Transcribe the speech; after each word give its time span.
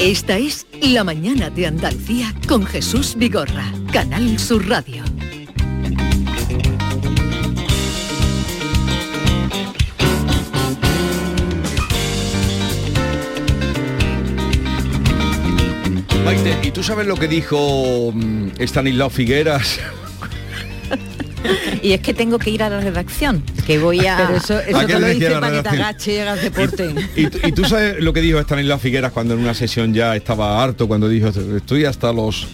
Esta 0.00 0.38
es 0.38 0.66
La 0.80 1.04
Mañana 1.04 1.50
de 1.50 1.66
Andalucía 1.66 2.34
con 2.48 2.64
Jesús 2.64 3.14
Vigorra, 3.18 3.70
Canal 3.92 4.38
Sur 4.38 4.66
Radio. 4.66 5.04
Maite, 16.24 16.56
¿y 16.62 16.70
tú 16.70 16.82
sabes 16.82 17.06
lo 17.06 17.16
que 17.16 17.28
dijo 17.28 18.10
mm, 18.14 18.52
Stanislao 18.58 19.10
Figueras? 19.10 19.80
Y 21.82 21.92
es 21.92 22.00
que 22.00 22.12
tengo 22.12 22.38
que 22.38 22.50
ir 22.50 22.62
a 22.62 22.68
la 22.68 22.80
redacción, 22.80 23.42
que 23.66 23.78
voy 23.78 24.06
a... 24.06 24.16
Pero 24.18 24.36
eso, 24.36 24.60
eso 24.60 24.76
¿A 24.78 24.86
qué 24.86 24.94
te 24.94 25.00
lo 25.00 25.06
dice 25.08 25.30
para 25.30 25.50
que 25.56 25.62
te 25.62 25.68
agache 25.70 26.14
y 26.14 26.18
hagas 26.18 26.42
deporte. 26.42 26.94
¿Y, 27.16 27.26
tú- 27.28 27.38
y 27.46 27.52
tú 27.52 27.64
sabes 27.64 28.02
lo 28.02 28.12
que 28.12 28.20
dijo 28.20 28.38
Stanislao 28.40 28.78
Figueras 28.78 29.12
cuando 29.12 29.34
en 29.34 29.40
una 29.40 29.54
sesión 29.54 29.94
ya 29.94 30.14
estaba 30.14 30.62
harto, 30.62 30.86
cuando 30.86 31.08
dijo, 31.08 31.28
estoy 31.56 31.84
hasta 31.86 32.12
los... 32.12 32.46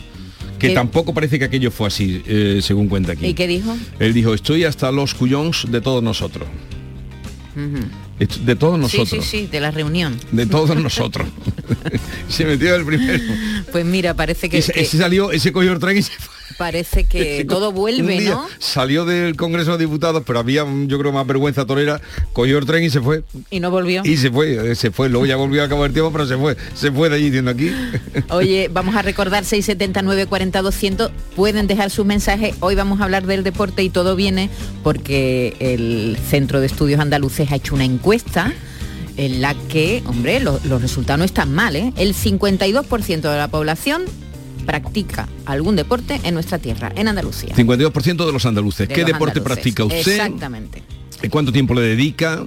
Que 0.58 0.70
tampoco 0.70 1.12
parece 1.12 1.38
que 1.38 1.44
aquello 1.44 1.70
fue 1.70 1.88
así, 1.88 2.22
eh, 2.26 2.60
según 2.62 2.88
cuenta 2.88 3.12
aquí. 3.12 3.26
¿Y 3.26 3.34
qué 3.34 3.46
dijo? 3.46 3.76
Él 3.98 4.14
dijo, 4.14 4.32
estoy 4.32 4.64
hasta 4.64 4.90
los 4.90 5.12
cuyons 5.14 5.66
de 5.70 5.80
todos 5.82 6.02
nosotros. 6.02 6.48
De 8.44 8.56
todos 8.56 8.78
nosotros. 8.78 9.08
Sí, 9.10 9.16
sí, 9.20 9.40
sí, 9.42 9.48
de 9.50 9.60
la 9.60 9.70
reunión. 9.70 10.18
De 10.32 10.46
todos 10.46 10.74
nosotros. 10.76 11.28
se 12.28 12.44
metió 12.46 12.74
el 12.74 12.84
primero. 12.86 13.22
Pues 13.72 13.84
mira, 13.84 14.14
parece 14.14 14.48
que, 14.48 14.58
Y 14.58 14.62
se- 14.62 14.72
que- 14.72 14.80
ese 14.80 14.96
salió, 14.98 15.30
ese 15.32 15.52
cogió 15.52 15.72
el 15.72 15.78
tren 15.78 15.98
y 15.98 16.02
se 16.02 16.12
fue. 16.12 16.35
Parece 16.58 17.04
que 17.04 17.44
todo 17.48 17.72
vuelve, 17.72 18.20
¿no? 18.20 18.46
Salió 18.58 19.04
del 19.04 19.36
Congreso 19.36 19.72
de 19.76 19.84
Diputados, 19.84 20.22
pero 20.26 20.38
había, 20.38 20.64
yo 20.86 20.98
creo, 20.98 21.12
más 21.12 21.26
vergüenza 21.26 21.66
torera, 21.66 22.00
cogió 22.32 22.58
el 22.58 22.66
tren 22.66 22.84
y 22.84 22.90
se 22.90 23.00
fue. 23.00 23.22
Y 23.50 23.60
no 23.60 23.70
volvió. 23.70 24.02
Y 24.04 24.16
se 24.16 24.30
fue, 24.30 24.72
eh, 24.72 24.74
se 24.74 24.90
fue. 24.90 25.08
Luego 25.08 25.26
ya 25.26 25.36
volvió 25.36 25.62
a 25.62 25.66
acabar 25.66 25.86
el 25.88 25.92
tiempo, 25.92 26.12
pero 26.12 26.26
se 26.26 26.36
fue. 26.36 26.56
Se 26.74 26.90
fue 26.92 27.08
de 27.08 27.16
allí 27.16 27.24
diciendo 27.26 27.50
aquí. 27.50 27.70
Oye, 28.30 28.68
vamos 28.72 28.94
a 28.96 29.02
recordar 29.02 29.44
679 29.44 30.26
40 30.26 30.62
200. 30.62 31.10
Pueden 31.34 31.66
dejar 31.66 31.90
sus 31.90 32.06
mensajes. 32.06 32.54
Hoy 32.60 32.74
vamos 32.74 33.00
a 33.00 33.04
hablar 33.04 33.26
del 33.26 33.42
deporte 33.44 33.82
y 33.82 33.90
todo 33.90 34.16
viene 34.16 34.50
porque 34.82 35.56
el 35.60 36.16
Centro 36.28 36.60
de 36.60 36.66
Estudios 36.66 37.00
Andaluces 37.00 37.50
ha 37.52 37.56
hecho 37.56 37.74
una 37.74 37.84
encuesta 37.84 38.52
en 39.16 39.40
la 39.40 39.54
que, 39.68 40.02
hombre, 40.06 40.40
lo- 40.40 40.60
los 40.64 40.82
resultados 40.82 41.18
no 41.18 41.24
están 41.24 41.52
mal, 41.54 41.74
¿eh? 41.74 41.92
El 41.96 42.14
52% 42.14 43.20
de 43.30 43.36
la 43.38 43.48
población 43.48 44.02
practica 44.66 45.28
algún 45.46 45.76
deporte 45.76 46.20
en 46.24 46.34
nuestra 46.34 46.58
tierra, 46.58 46.92
en 46.96 47.08
Andalucía. 47.08 47.54
52% 47.56 48.26
de 48.26 48.32
los 48.32 48.44
andaluces. 48.46 48.88
De 48.88 48.94
¿Qué 48.94 49.02
los 49.02 49.12
deporte 49.12 49.38
andaluces. 49.38 49.42
practica 49.72 49.84
usted? 49.84 49.98
Exactamente. 50.12 50.82
¿Y 51.22 51.28
¿Cuánto 51.28 51.52
tiempo 51.52 51.72
le 51.74 51.82
dedica? 51.82 52.44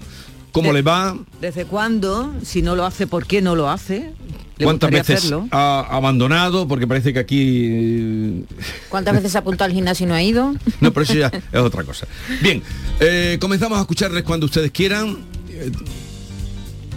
¿Cómo 0.51 0.67
De- 0.69 0.73
le 0.75 0.81
va? 0.81 1.17
¿Desde 1.41 1.65
cuándo? 1.65 2.33
Si 2.43 2.61
no 2.61 2.75
lo 2.75 2.85
hace, 2.85 3.07
¿por 3.07 3.25
qué 3.25 3.41
no 3.41 3.55
lo 3.55 3.69
hace? 3.69 4.13
¿Le 4.57 4.65
¿Cuántas 4.65 4.91
veces 4.91 5.19
hacerlo? 5.19 5.47
ha 5.51 5.87
abandonado? 5.89 6.67
Porque 6.67 6.85
parece 6.85 7.13
que 7.13 7.19
aquí... 7.19 8.43
¿Cuántas 8.89 9.13
veces 9.15 9.35
ha 9.35 9.39
apuntado 9.39 9.67
al 9.69 9.73
gimnasio 9.73 10.05
y 10.05 10.09
no 10.09 10.15
ha 10.15 10.21
ido? 10.23 10.53
No, 10.81 10.91
pero 10.91 11.03
eso 11.03 11.13
ya 11.13 11.27
es 11.27 11.59
otra 11.59 11.83
cosa. 11.83 12.07
Bien, 12.41 12.61
eh, 12.99 13.37
comenzamos 13.39 13.77
a 13.77 13.81
escucarles 13.81 14.23
cuando 14.23 14.47
ustedes 14.47 14.71
quieran. 14.71 15.17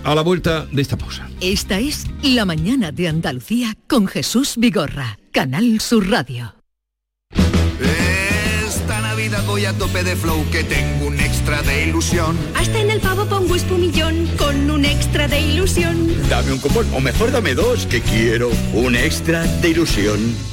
A 0.05 0.15
la 0.15 0.23
vuelta 0.23 0.67
de 0.67 0.83
esta 0.83 0.97
pausa. 0.97 1.29
Esta 1.41 1.79
es 1.79 2.07
La 2.23 2.45
Mañana 2.45 2.93
de 2.93 3.09
Andalucía 3.09 3.77
con 3.89 4.07
Jesús 4.07 4.55
Vigorra, 4.57 5.19
Canal 5.33 5.81
Sur 5.81 6.09
Radio. 6.11 6.55
Esta 8.67 9.01
Navidad 9.01 9.45
voy 9.47 9.65
a 9.65 9.73
tope 9.73 10.03
de 10.03 10.17
flow 10.17 10.45
que 10.51 10.65
tengo 10.65 11.07
un 11.07 11.21
extra 11.21 11.63
de 11.63 11.89
ilusión. 11.89 12.37
Hasta 12.55 12.81
en 12.81 12.91
el 12.91 13.01
pavo 13.01 13.27
pongo 13.27 13.55
espumillón 13.55 14.29
con 14.37 14.71
un 14.71 14.85
extra 14.85 15.29
de 15.29 15.41
ilusión. 15.41 16.09
Dame 16.29 16.53
un 16.53 16.59
cupón, 16.59 16.87
o 16.95 17.01
mejor 17.01 17.31
dame 17.31 17.55
dos, 17.55 17.87
que 17.87 18.01
quiero 18.01 18.51
un 18.75 18.97
extra 18.97 19.45
de 19.45 19.71
ilusión. 19.71 20.52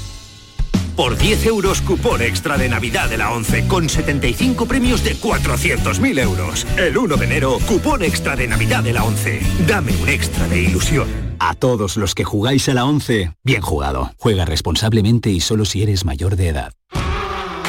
Por 0.99 1.17
10 1.17 1.45
euros 1.45 1.81
cupón 1.81 2.21
extra 2.21 2.57
de 2.57 2.67
Navidad 2.67 3.09
de 3.09 3.15
la 3.17 3.31
11 3.31 3.69
con 3.69 3.87
75 3.87 4.65
premios 4.65 5.01
de 5.01 5.15
400.000 5.15 6.19
euros. 6.21 6.67
El 6.75 6.97
1 6.97 7.15
de 7.15 7.25
enero, 7.25 7.57
cupón 7.65 8.03
extra 8.03 8.35
de 8.35 8.49
Navidad 8.49 8.83
de 8.83 8.91
la 8.91 9.05
11. 9.05 9.39
Dame 9.65 9.95
un 9.95 10.09
extra 10.09 10.45
de 10.49 10.61
ilusión. 10.61 11.07
A 11.39 11.53
todos 11.53 11.95
los 11.95 12.13
que 12.15 12.25
jugáis 12.25 12.67
a 12.67 12.73
la 12.73 12.83
11, 12.83 13.31
bien 13.45 13.61
jugado. 13.61 14.11
Juega 14.17 14.43
responsablemente 14.43 15.29
y 15.29 15.39
solo 15.39 15.63
si 15.63 15.83
eres 15.83 16.03
mayor 16.03 16.35
de 16.35 16.49
edad. 16.49 16.73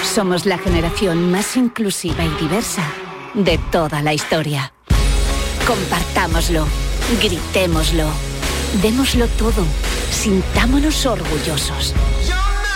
Somos 0.02 0.44
la 0.44 0.58
generación 0.58 1.30
más 1.30 1.56
inclusiva 1.56 2.24
y 2.24 2.30
diversa 2.42 2.82
de 3.34 3.58
toda 3.70 4.02
la 4.02 4.12
historia. 4.12 4.72
Compartámoslo, 5.68 6.66
gritémoslo, 7.22 8.08
démoslo 8.82 9.28
todo, 9.28 9.64
sintámonos 10.10 11.06
orgullosos. 11.06 11.94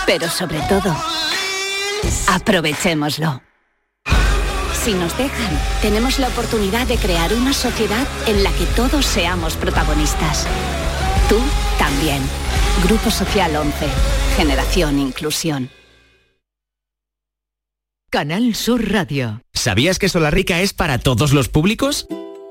Pero 0.06 0.28
sobre 0.28 0.60
todo, 0.68 0.94
aprovechémoslo. 2.28 3.42
Si 4.84 4.92
nos 4.92 5.16
dejan, 5.16 5.58
tenemos 5.80 6.18
la 6.18 6.28
oportunidad 6.28 6.86
de 6.86 6.98
crear 6.98 7.32
una 7.32 7.54
sociedad 7.54 8.06
en 8.26 8.42
la 8.42 8.50
que 8.52 8.66
todos 8.76 9.06
seamos 9.06 9.56
protagonistas. 9.56 10.46
Tú 11.28 11.38
también. 11.78 12.22
Grupo 12.86 13.10
Social 13.10 13.56
11. 13.56 13.86
Generación 14.36 14.98
Inclusión. 14.98 15.70
Canal 18.10 18.54
Sur 18.54 18.92
Radio. 18.92 19.40
¿Sabías 19.54 19.98
que 19.98 20.08
Solarrica 20.08 20.60
es 20.60 20.74
para 20.74 20.98
todos 20.98 21.32
los 21.32 21.48
públicos? 21.48 22.06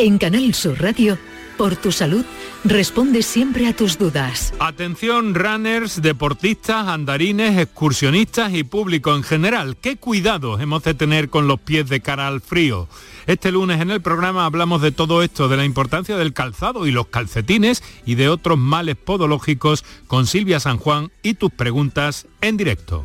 En 0.00 0.18
Canal 0.18 0.54
Sur 0.54 0.80
Radio, 0.80 1.18
por 1.56 1.74
tu 1.74 1.90
salud, 1.90 2.24
responde 2.62 3.24
siempre 3.24 3.66
a 3.66 3.74
tus 3.74 3.98
dudas. 3.98 4.54
Atención 4.60 5.34
runners, 5.34 6.00
deportistas, 6.00 6.86
andarines, 6.86 7.58
excursionistas 7.58 8.54
y 8.54 8.62
público 8.62 9.12
en 9.16 9.24
general. 9.24 9.76
¿Qué 9.76 9.96
cuidados 9.96 10.60
hemos 10.60 10.84
de 10.84 10.94
tener 10.94 11.30
con 11.30 11.48
los 11.48 11.58
pies 11.58 11.88
de 11.88 12.00
cara 12.00 12.28
al 12.28 12.40
frío? 12.40 12.86
Este 13.26 13.50
lunes 13.50 13.80
en 13.80 13.90
el 13.90 14.00
programa 14.00 14.46
hablamos 14.46 14.82
de 14.82 14.92
todo 14.92 15.20
esto, 15.20 15.48
de 15.48 15.56
la 15.56 15.64
importancia 15.64 16.16
del 16.16 16.32
calzado 16.32 16.86
y 16.86 16.92
los 16.92 17.08
calcetines 17.08 17.82
y 18.06 18.14
de 18.14 18.28
otros 18.28 18.56
males 18.56 18.94
podológicos 18.94 19.84
con 20.06 20.28
Silvia 20.28 20.60
San 20.60 20.78
Juan 20.78 21.10
y 21.24 21.34
tus 21.34 21.50
preguntas 21.50 22.28
en 22.40 22.56
directo. 22.56 23.04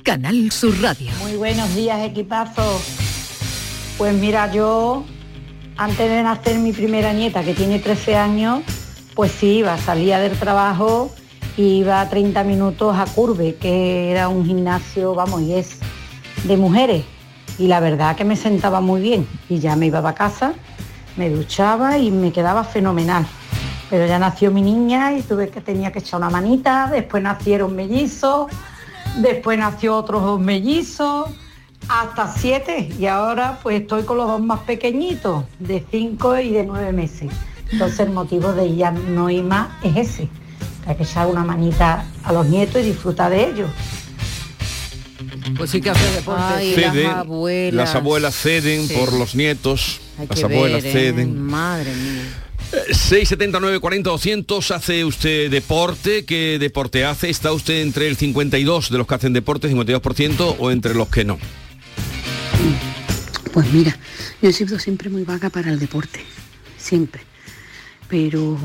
Canal 0.11 0.51
Sur 0.51 0.73
Radio. 0.81 1.09
Muy 1.21 1.37
buenos 1.37 1.73
días, 1.73 2.01
equipazo. 2.03 2.81
Pues 3.97 4.13
mira, 4.13 4.51
yo 4.51 5.05
antes 5.77 6.09
de 6.09 6.21
nacer 6.21 6.57
mi 6.59 6.73
primera 6.73 7.13
nieta, 7.13 7.45
que 7.45 7.53
tiene 7.53 7.79
13 7.79 8.17
años, 8.17 8.61
pues 9.15 9.31
sí, 9.31 9.59
iba, 9.59 9.77
salía 9.77 10.19
del 10.19 10.37
trabajo 10.37 11.15
y 11.55 11.77
iba 11.77 12.09
30 12.09 12.43
minutos 12.43 12.93
a 12.97 13.05
Curve, 13.05 13.55
que 13.55 14.11
era 14.11 14.27
un 14.27 14.45
gimnasio, 14.45 15.15
vamos, 15.15 15.43
y 15.43 15.53
es 15.53 15.79
de 16.43 16.57
mujeres. 16.57 17.05
Y 17.57 17.67
la 17.67 17.79
verdad 17.79 18.17
que 18.17 18.25
me 18.25 18.35
sentaba 18.35 18.81
muy 18.81 18.99
bien. 18.99 19.25
Y 19.47 19.59
ya 19.59 19.77
me 19.77 19.85
iba 19.85 20.05
a 20.05 20.13
casa, 20.13 20.55
me 21.15 21.29
duchaba 21.29 21.97
y 21.97 22.11
me 22.11 22.33
quedaba 22.33 22.65
fenomenal. 22.65 23.25
Pero 23.89 24.05
ya 24.07 24.19
nació 24.19 24.51
mi 24.51 24.61
niña 24.61 25.13
y 25.13 25.21
tuve 25.21 25.47
que 25.47 25.61
tenía 25.61 25.93
que 25.93 25.99
echar 25.99 26.19
una 26.19 26.29
manita, 26.29 26.89
después 26.91 27.23
nacieron 27.23 27.73
mellizos, 27.73 28.51
después 29.17 29.57
nació 29.59 29.95
otros 29.97 30.21
dos 30.23 30.39
mellizos, 30.39 31.29
hasta 31.87 32.31
siete 32.33 32.89
y 32.99 33.05
ahora 33.07 33.59
pues 33.63 33.81
estoy 33.81 34.03
con 34.03 34.17
los 34.17 34.27
dos 34.27 34.41
más 34.41 34.59
pequeñitos, 34.61 35.45
de 35.59 35.83
cinco 35.89 36.37
y 36.37 36.51
de 36.51 36.65
nueve 36.65 36.93
meses. 36.93 37.29
Entonces 37.71 37.99
el 38.01 38.11
motivo 38.11 38.53
de 38.53 38.75
ya 38.75 38.91
no 38.91 39.29
ir 39.29 39.43
más 39.43 39.69
es 39.83 39.95
ese, 40.09 40.29
que 40.83 40.89
hay 40.91 40.95
que 40.95 41.03
echar 41.03 41.27
una 41.27 41.43
manita 41.43 42.05
a 42.23 42.33
los 42.33 42.45
nietos 42.45 42.81
y 42.81 42.85
disfrutar 42.85 43.31
de 43.31 43.49
ellos. 43.49 43.69
Pues 45.57 45.69
sí 45.71 45.81
que 45.81 45.89
hace 45.89 46.11
deporte. 46.15 46.41
Ay, 46.43 46.73
Ceden, 46.73 47.03
las 47.07 47.15
abuelas. 47.17 47.73
las 47.73 47.95
abuelas 47.95 48.35
ceden 48.35 48.87
Sí. 48.87 48.95
por 48.95 49.13
los 49.13 49.35
nietos, 49.35 50.01
Hay 50.19 50.27
las 50.27 50.39
que 50.39 50.45
abuelas 50.45 50.83
ver, 50.83 50.95
¿eh? 50.95 50.99
ceden. 51.11 51.41
Madre 51.41 51.93
mía. 51.93 52.40
679 52.71 53.79
40 53.79 54.09
200 54.09 54.71
hace 54.71 55.03
usted 55.03 55.51
deporte 55.51 56.25
qué 56.25 56.57
deporte 56.59 57.05
hace 57.05 57.29
está 57.29 57.51
usted 57.51 57.81
entre 57.81 58.07
el 58.07 58.15
52 58.15 58.89
de 58.89 58.97
los 58.97 59.07
que 59.07 59.15
hacen 59.15 59.33
deporte 59.33 59.69
52% 59.69 60.55
o 60.57 60.71
entre 60.71 60.93
los 60.93 61.09
que 61.09 61.25
no 61.25 61.37
Pues 63.53 63.71
mira, 63.73 63.97
yo 64.41 64.49
he 64.49 64.53
sido 64.53 64.79
siempre 64.79 65.09
muy 65.09 65.23
vaga 65.23 65.49
para 65.49 65.71
el 65.71 65.79
deporte, 65.79 66.21
siempre. 66.77 67.21
Pero 68.07 68.57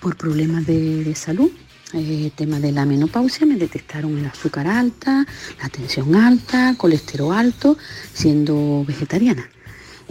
por 0.00 0.16
problemas 0.16 0.66
de, 0.66 1.14
salud, 1.16 1.50
eh, 1.94 2.30
tema 2.36 2.60
de 2.60 2.70
la 2.70 2.84
menopausia, 2.84 3.46
me 3.46 3.56
detectaron 3.56 4.16
el 4.18 4.26
azúcar 4.26 4.66
alta, 4.66 5.26
la 5.60 5.68
tensión 5.68 6.14
alta, 6.14 6.74
colesterol 6.76 7.34
alto, 7.34 7.76
siendo 8.12 8.84
vegetariana. 8.86 9.48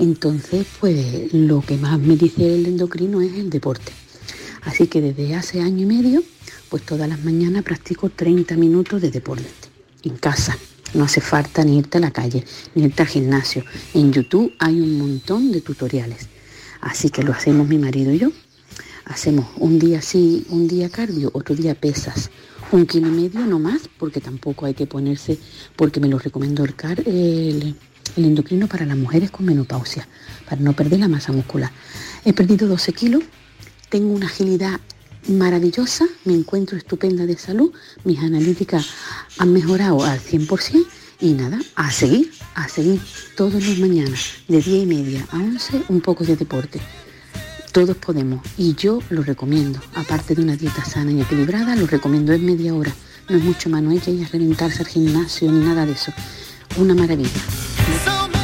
Entonces, 0.03 0.67
pues 0.81 1.33
lo 1.33 1.61
que 1.61 1.77
más 1.77 1.97
me 1.97 2.17
dice 2.17 2.55
el 2.55 2.65
endocrino 2.65 3.21
es 3.21 3.35
el 3.35 3.49
deporte. 3.49 3.93
Así 4.63 4.87
que 4.87 4.99
desde 4.99 5.33
hace 5.33 5.61
año 5.61 5.83
y 5.83 5.85
medio, 5.85 6.21
pues 6.67 6.83
todas 6.83 7.07
las 7.07 7.23
mañanas 7.23 7.63
practico 7.63 8.09
30 8.09 8.57
minutos 8.57 9.01
de 9.01 9.11
deporte 9.11 9.45
en 10.03 10.17
casa. 10.17 10.57
No 10.93 11.05
hace 11.05 11.21
falta 11.21 11.63
ni 11.63 11.77
irte 11.77 11.99
a 11.99 12.01
la 12.01 12.11
calle, 12.11 12.43
ni 12.75 12.83
irte 12.83 13.01
al 13.01 13.07
gimnasio. 13.07 13.63
En 13.93 14.11
YouTube 14.11 14.51
hay 14.59 14.81
un 14.81 14.97
montón 14.97 15.53
de 15.53 15.61
tutoriales. 15.61 16.27
Así 16.81 17.09
que 17.09 17.23
lo 17.23 17.31
hacemos 17.31 17.65
mi 17.69 17.77
marido 17.77 18.11
y 18.11 18.19
yo. 18.19 18.31
Hacemos 19.05 19.45
un 19.55 19.79
día 19.79 20.01
sí, 20.01 20.45
un 20.49 20.67
día 20.67 20.89
cardio, 20.89 21.31
otro 21.33 21.55
día 21.55 21.75
pesas. 21.75 22.29
Un 22.73 22.87
kilo 22.87 23.07
y 23.07 23.11
medio 23.11 23.39
no 23.45 23.57
más, 23.57 23.83
porque 23.97 24.19
tampoco 24.19 24.65
hay 24.65 24.73
que 24.73 24.85
ponerse, 24.85 25.37
porque 25.77 26.01
me 26.01 26.09
lo 26.09 26.19
recomendó 26.19 26.65
el, 26.65 26.75
el, 27.05 27.75
el 28.15 28.25
endocrino 28.25 28.67
para 28.67 28.85
las 28.85 28.97
mujeres 28.97 29.31
con 29.31 29.45
menopausia, 29.45 30.07
para 30.49 30.61
no 30.61 30.73
perder 30.73 30.99
la 30.99 31.07
masa 31.07 31.31
muscular. 31.31 31.71
He 32.25 32.33
perdido 32.33 32.67
12 32.67 32.93
kilos, 32.93 33.23
tengo 33.89 34.13
una 34.13 34.27
agilidad 34.27 34.79
maravillosa, 35.27 36.05
me 36.25 36.33
encuentro 36.33 36.77
estupenda 36.77 37.25
de 37.25 37.37
salud, 37.37 37.71
mis 38.03 38.19
analíticas 38.19 38.87
han 39.37 39.53
mejorado 39.53 40.03
al 40.03 40.19
100% 40.19 40.85
y 41.21 41.33
nada, 41.33 41.59
a 41.75 41.91
seguir, 41.91 42.31
a 42.55 42.67
seguir 42.67 43.01
todos 43.37 43.65
los 43.65 43.77
mañanas, 43.79 44.33
de 44.47 44.61
10 44.61 44.83
y 44.83 44.85
media 44.85 45.27
a 45.31 45.37
11, 45.37 45.83
un 45.89 46.01
poco 46.01 46.23
de 46.23 46.35
deporte. 46.35 46.81
Todos 47.71 47.97
podemos 47.97 48.45
y 48.57 48.75
yo 48.75 48.99
lo 49.09 49.23
recomiendo, 49.23 49.79
aparte 49.95 50.35
de 50.35 50.41
una 50.41 50.55
dieta 50.55 50.85
sana 50.85 51.11
y 51.11 51.21
equilibrada, 51.21 51.75
lo 51.75 51.87
recomiendo 51.87 52.33
en 52.33 52.45
media 52.45 52.73
hora. 52.75 52.93
No 53.29 53.37
es 53.37 53.43
mucho 53.43 53.69
más, 53.69 53.81
no 53.81 53.91
hay 53.91 53.99
que 53.99 54.11
ir 54.11 54.25
a 54.25 54.29
reventarse 54.29 54.79
al 54.79 54.87
gimnasio 54.87 55.51
ni 55.51 55.65
nada 55.65 55.85
de 55.85 55.93
eso. 55.93 56.11
Una 56.77 56.93
maravilla. 56.93 57.72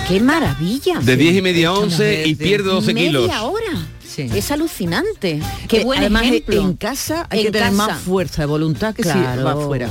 ¡Qué 0.10 0.20
maravilla! 0.20 1.00
de 1.02 1.16
10 1.16 1.36
y 1.38 1.42
media 1.42 1.70
a 1.70 1.74
11 1.74 2.28
y 2.28 2.36
pierde 2.36 2.70
12 2.70 2.94
kilos 2.96 3.28
Media 3.28 3.44
hora. 3.44 3.88
Es 4.18 4.52
alucinante. 4.52 5.40
Qué 5.70 5.78
Eh, 5.78 5.84
buen 5.86 6.00
además, 6.00 6.24
ejemplo. 6.24 6.60
en 6.62 6.74
casa 6.74 7.26
hay 7.30 7.40
En 7.40 7.46
que 7.46 7.52
tener 7.54 7.70
casa. 7.70 7.88
más 7.88 8.00
fuerza 8.02 8.42
de 8.42 8.48
voluntad 8.48 8.94
que 8.94 9.04
si 9.04 9.10
va 9.10 9.52
afuera. 9.54 9.90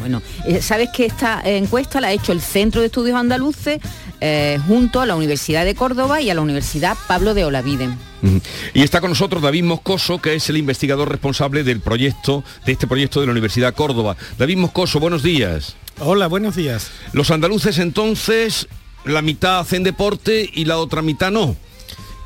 Bueno, 0.00 0.20
eh, 0.46 0.60
sabes 0.62 0.88
que 0.92 1.06
esta 1.06 1.42
encuesta 1.44 2.00
la 2.00 2.08
ha 2.08 2.12
hecho 2.12 2.32
el 2.32 2.40
Centro 2.40 2.80
de 2.80 2.88
Estudios 2.88 3.14
Andaluces 3.16 3.78
eh, 4.20 4.58
junto 4.66 5.00
a 5.00 5.06
la 5.06 5.14
Universidad 5.14 5.64
de 5.64 5.76
Córdoba 5.76 6.20
y 6.20 6.28
a 6.28 6.34
la 6.34 6.40
Universidad 6.40 6.96
Pablo 7.06 7.34
de 7.34 7.44
Olavide. 7.44 7.88
Y 8.74 8.82
está 8.82 9.00
con 9.00 9.10
nosotros 9.10 9.40
David 9.42 9.62
Moscoso, 9.62 10.18
que 10.20 10.34
es 10.34 10.48
el 10.48 10.56
investigador 10.56 11.08
responsable 11.08 11.62
del 11.62 11.78
proyecto, 11.80 12.42
de 12.66 12.72
este 12.72 12.88
proyecto 12.88 13.20
de 13.20 13.26
la 13.26 13.32
Universidad 13.32 13.74
Córdoba. 13.74 14.16
David 14.38 14.56
Moscoso, 14.56 14.98
buenos 14.98 15.22
días. 15.22 15.76
Hola, 16.00 16.26
buenos 16.26 16.56
días. 16.56 16.90
Los 17.12 17.30
andaluces 17.30 17.78
entonces, 17.78 18.66
la 19.08 19.22
mitad 19.22 19.60
hacen 19.60 19.82
deporte 19.82 20.48
y 20.52 20.64
la 20.64 20.78
otra 20.78 21.02
mitad 21.02 21.30
no. 21.30 21.56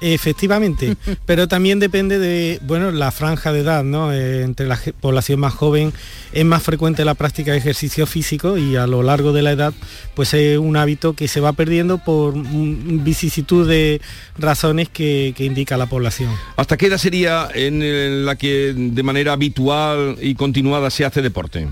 Efectivamente, 0.05 0.97
pero 1.27 1.47
también 1.47 1.79
depende 1.79 2.19
de, 2.19 2.59
bueno, 2.63 2.91
la 2.91 3.13
franja 3.13 3.53
de 3.53 3.61
edad, 3.61 3.85
¿no? 3.85 4.13
Eh, 4.13 4.43
entre 4.43 4.67
la 4.67 4.77
población 5.01 5.39
más 5.39 5.55
joven 5.55 5.93
es 6.33 6.45
más 6.45 6.65
frecuente 6.65 7.05
la 7.05 7.15
práctica 7.15 7.53
de 7.53 7.59
ejercicio 7.59 8.05
físico 8.09 8.59
y 8.59 8.75
a 8.75 8.89
lo 8.89 9.05
largo 9.05 9.33
de 9.33 9.43
la 9.43 9.53
edad, 9.53 9.73
pues 10.17 10.35
es 10.35 10.59
un 10.59 10.77
hábito 10.77 11.15
que 11.15 11.29
se 11.29 11.41
va 11.41 11.53
perdiendo 11.53 11.99
por 11.99 12.35
vicisitud 12.35 13.69
de 13.69 14.01
razones 14.37 14.89
que, 14.89 15.35
que 15.37 15.45
indica 15.45 15.77
la 15.77 15.87
población. 15.87 16.31
¿Hasta 16.57 16.77
qué 16.77 16.87
edad 16.87 16.99
sería 16.99 17.49
en 17.55 18.27
la 18.27 18.35
que 18.35 18.75
de 18.77 19.03
manera 19.05 19.35
habitual 19.35 20.17
y 20.21 20.35
continuada 20.35 20.91
se 20.91 21.05
hace 21.05 21.23
deporte? 21.23 21.69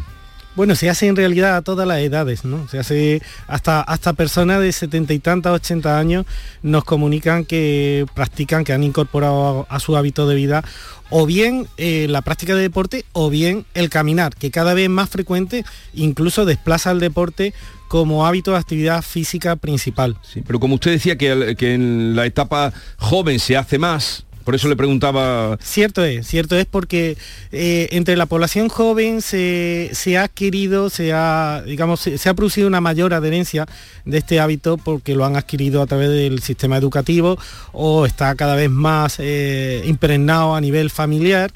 Bueno, 0.56 0.74
se 0.74 0.90
hace 0.90 1.06
en 1.06 1.16
realidad 1.16 1.56
a 1.56 1.62
todas 1.62 1.86
las 1.86 2.00
edades, 2.00 2.44
¿no? 2.44 2.66
Se 2.68 2.78
hace 2.78 3.22
hasta, 3.46 3.80
hasta 3.80 4.12
personas 4.14 4.60
de 4.60 4.72
setenta 4.72 5.14
y 5.14 5.20
tantas, 5.20 5.52
80 5.52 5.98
años 5.98 6.26
nos 6.62 6.84
comunican 6.84 7.44
que 7.44 8.04
practican, 8.14 8.64
que 8.64 8.72
han 8.72 8.82
incorporado 8.82 9.66
a, 9.70 9.78
su 9.80 9.96
hábito 9.96 10.26
de 10.28 10.34
vida 10.34 10.64
o 11.08 11.24
bien 11.24 11.66
eh, 11.76 12.06
la 12.08 12.22
práctica 12.22 12.54
de 12.54 12.62
deporte 12.62 13.04
o 13.12 13.30
bien 13.30 13.64
el 13.74 13.90
caminar, 13.90 14.34
que 14.34 14.50
cada 14.50 14.74
vez 14.74 14.90
más 14.90 15.08
frecuente, 15.08 15.64
incluso 15.94 16.44
desplaza 16.44 16.90
el 16.90 17.00
deporte 17.00 17.54
como 17.88 18.26
hábito 18.26 18.52
de 18.52 18.58
actividad 18.58 19.02
física 19.02 19.56
principal. 19.56 20.16
Sí, 20.22 20.42
pero 20.46 20.60
como 20.60 20.74
usted 20.76 20.92
decía 20.92 21.16
al- 21.32 21.56
que 21.56 21.74
en 21.74 22.14
la 22.16 22.26
etapa 22.26 22.72
joven 22.98 23.38
se 23.38 23.56
hace 23.56 23.78
más, 23.78 24.24
por 24.50 24.56
eso 24.56 24.68
le 24.68 24.74
preguntaba... 24.74 25.56
Cierto 25.62 26.02
es, 26.04 26.26
cierto 26.26 26.56
es 26.56 26.66
porque 26.66 27.16
eh, 27.52 27.86
entre 27.92 28.16
la 28.16 28.26
población 28.26 28.68
joven 28.68 29.22
se, 29.22 29.90
se 29.92 30.18
ha 30.18 30.24
adquirido, 30.24 30.90
se 30.90 31.12
ha, 31.12 31.62
digamos, 31.64 32.00
se, 32.00 32.28
ha 32.28 32.34
producido 32.34 32.66
una 32.66 32.80
mayor 32.80 33.14
adherencia 33.14 33.68
de 34.04 34.18
este 34.18 34.40
hábito 34.40 34.76
porque 34.76 35.14
lo 35.14 35.24
han 35.24 35.36
adquirido 35.36 35.82
a 35.82 35.86
través 35.86 36.08
del 36.08 36.42
sistema 36.42 36.76
educativo 36.76 37.38
o 37.70 38.06
está 38.06 38.34
cada 38.34 38.56
vez 38.56 38.70
más 38.70 39.18
eh, 39.20 39.84
impregnado 39.86 40.56
a 40.56 40.60
nivel 40.60 40.90
familiar. 40.90 41.52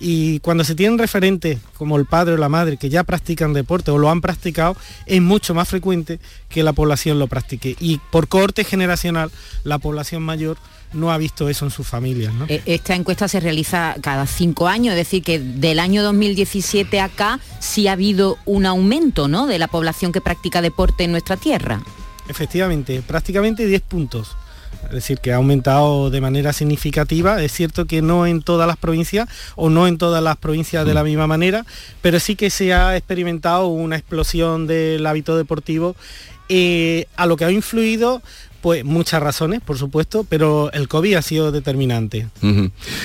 Y 0.00 0.40
cuando 0.40 0.64
se 0.64 0.74
tienen 0.74 0.98
referentes 0.98 1.58
como 1.76 1.96
el 1.96 2.06
padre 2.06 2.34
o 2.34 2.36
la 2.36 2.48
madre 2.48 2.76
que 2.76 2.88
ya 2.88 3.04
practican 3.04 3.52
deporte 3.52 3.90
o 3.90 3.98
lo 3.98 4.10
han 4.10 4.20
practicado, 4.20 4.76
es 5.06 5.20
mucho 5.20 5.54
más 5.54 5.68
frecuente 5.68 6.20
que 6.48 6.62
la 6.62 6.72
población 6.72 7.18
lo 7.18 7.26
practique. 7.26 7.76
Y 7.80 7.98
por 8.10 8.28
corte 8.28 8.64
generacional, 8.64 9.30
la 9.64 9.78
población 9.78 10.22
mayor 10.22 10.56
no 10.92 11.12
ha 11.12 11.18
visto 11.18 11.48
eso 11.48 11.64
en 11.64 11.70
sus 11.70 11.86
familias. 11.86 12.32
¿no? 12.32 12.46
Eh, 12.48 12.62
Esta 12.66 12.94
encuesta 12.94 13.28
se 13.28 13.40
realiza 13.40 13.96
cada 14.00 14.26
cinco 14.26 14.68
años, 14.68 14.92
es 14.92 14.98
decir, 14.98 15.22
que 15.22 15.38
del 15.38 15.78
año 15.78 16.02
2017 16.02 17.00
acá 17.00 17.40
sí 17.58 17.88
ha 17.88 17.92
habido 17.92 18.38
un 18.46 18.66
aumento 18.66 19.28
¿no? 19.28 19.46
de 19.46 19.58
la 19.58 19.68
población 19.68 20.12
que 20.12 20.20
practica 20.20 20.62
deporte 20.62 21.04
en 21.04 21.12
nuestra 21.12 21.36
tierra. 21.36 21.82
Efectivamente, 22.28 23.02
prácticamente 23.02 23.66
10 23.66 23.82
puntos. 23.82 24.36
Es 24.88 24.94
decir, 24.94 25.18
que 25.18 25.32
ha 25.32 25.36
aumentado 25.36 26.10
de 26.10 26.20
manera 26.20 26.52
significativa. 26.52 27.42
Es 27.42 27.52
cierto 27.52 27.86
que 27.86 28.02
no 28.02 28.26
en 28.26 28.42
todas 28.42 28.66
las 28.66 28.76
provincias 28.76 29.28
o 29.56 29.70
no 29.70 29.86
en 29.86 29.98
todas 29.98 30.22
las 30.22 30.36
provincias 30.36 30.86
de 30.86 30.94
la 30.94 31.04
misma 31.04 31.26
manera, 31.26 31.64
pero 32.02 32.20
sí 32.20 32.36
que 32.36 32.50
se 32.50 32.72
ha 32.72 32.96
experimentado 32.96 33.66
una 33.68 33.96
explosión 33.96 34.66
del 34.66 35.06
hábito 35.06 35.36
deportivo 35.36 35.96
eh, 36.48 37.06
a 37.16 37.26
lo 37.26 37.36
que 37.36 37.44
ha 37.44 37.50
influido 37.50 38.22
pues 38.60 38.84
muchas 38.84 39.22
razones, 39.22 39.60
por 39.60 39.78
supuesto, 39.78 40.24
pero 40.28 40.72
el 40.72 40.88
COVID 40.88 41.14
ha 41.14 41.22
sido 41.22 41.52
determinante. 41.52 42.28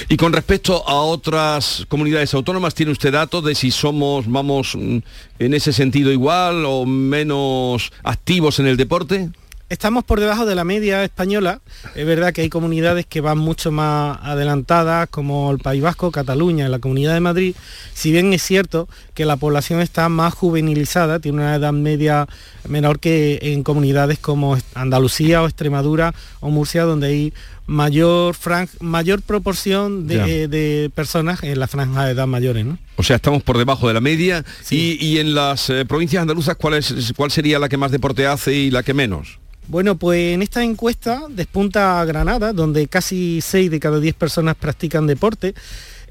Y 0.09 0.17
con 0.17 0.33
respecto 0.33 0.87
a 0.87 1.01
otras 1.01 1.85
comunidades 1.89 2.33
autónomas, 2.33 2.73
¿tiene 2.73 2.91
usted 2.91 3.13
datos 3.13 3.43
de 3.43 3.53
si 3.53 3.69
somos, 3.69 4.25
vamos, 4.27 4.75
mm, 4.75 4.97
en 5.39 5.53
ese 5.53 5.71
sentido 5.71 6.11
igual 6.11 6.65
o 6.65 6.85
menos 6.85 7.91
activos 8.03 8.59
en 8.59 8.67
el 8.67 8.77
deporte? 8.77 9.29
Estamos 9.73 10.03
por 10.03 10.19
debajo 10.19 10.45
de 10.45 10.53
la 10.53 10.63
media 10.63 11.03
española. 11.03 11.59
Es 11.95 12.05
verdad 12.05 12.31
que 12.31 12.41
hay 12.41 12.49
comunidades 12.49 13.07
que 13.07 13.21
van 13.21 13.39
mucho 13.39 13.71
más 13.71 14.19
adelantadas, 14.21 15.09
como 15.09 15.49
el 15.49 15.57
País 15.57 15.81
Vasco, 15.81 16.11
Cataluña, 16.11 16.69
la 16.69 16.77
Comunidad 16.77 17.15
de 17.15 17.19
Madrid. 17.21 17.55
Si 17.95 18.11
bien 18.11 18.31
es 18.33 18.43
cierto 18.43 18.87
que 19.15 19.25
la 19.25 19.35
población 19.35 19.81
está 19.81 20.09
más 20.09 20.35
juvenilizada, 20.35 21.19
tiene 21.19 21.39
una 21.39 21.55
edad 21.55 21.73
media 21.73 22.27
menor 22.69 22.99
que 22.99 23.39
en 23.41 23.63
comunidades 23.63 24.19
como 24.19 24.55
Andalucía 24.75 25.41
o 25.41 25.47
Extremadura 25.47 26.13
o 26.39 26.51
Murcia, 26.51 26.83
donde 26.83 27.07
hay 27.07 27.33
mayor, 27.65 28.35
fran- 28.35 28.69
mayor 28.79 29.23
proporción 29.23 30.05
de, 30.05 30.47
de 30.47 30.91
personas 30.93 31.41
en 31.41 31.57
la 31.59 31.67
franja 31.67 32.05
de 32.05 32.11
edad 32.11 32.27
mayores. 32.27 32.63
¿no? 32.63 32.77
O 32.97 33.01
sea, 33.01 33.15
estamos 33.15 33.41
por 33.41 33.57
debajo 33.57 33.87
de 33.87 33.95
la 33.95 34.01
media. 34.01 34.45
Y, 34.69 35.03
y 35.03 35.17
en 35.17 35.33
las 35.33 35.71
eh, 35.71 35.83
provincias 35.85 36.21
andaluzas, 36.21 36.57
¿cuál, 36.57 36.75
es, 36.75 37.11
¿cuál 37.17 37.31
sería 37.31 37.57
la 37.57 37.69
que 37.69 37.77
más 37.77 37.89
deporte 37.91 38.27
hace 38.27 38.53
y 38.53 38.69
la 38.69 38.83
que 38.83 38.93
menos? 38.93 39.39
Bueno, 39.67 39.97
pues 39.97 40.33
en 40.33 40.41
esta 40.41 40.63
encuesta 40.63 41.23
despunta 41.29 42.03
Granada, 42.05 42.53
donde 42.53 42.87
casi 42.87 43.39
6 43.41 43.71
de 43.71 43.79
cada 43.79 43.99
10 43.99 44.15
personas 44.15 44.55
practican 44.55 45.07
deporte, 45.07 45.53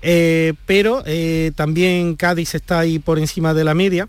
eh, 0.01 0.55
pero 0.67 1.03
eh, 1.07 1.53
también 1.55 2.17
Cádiz 2.17 2.55
está 2.55 2.81
ahí 2.81 2.99
por 2.99 3.19
encima 3.19 3.55
de 3.55 3.65
la 3.65 3.75
media. 3.75 4.09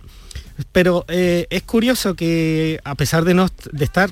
Pero 0.71 1.03
eh, 1.07 1.47
es 1.49 1.63
curioso 1.63 2.13
que 2.13 2.79
a 2.83 2.93
pesar 2.93 3.25
de, 3.25 3.33
no, 3.33 3.47
de 3.71 3.83
estar 3.83 4.11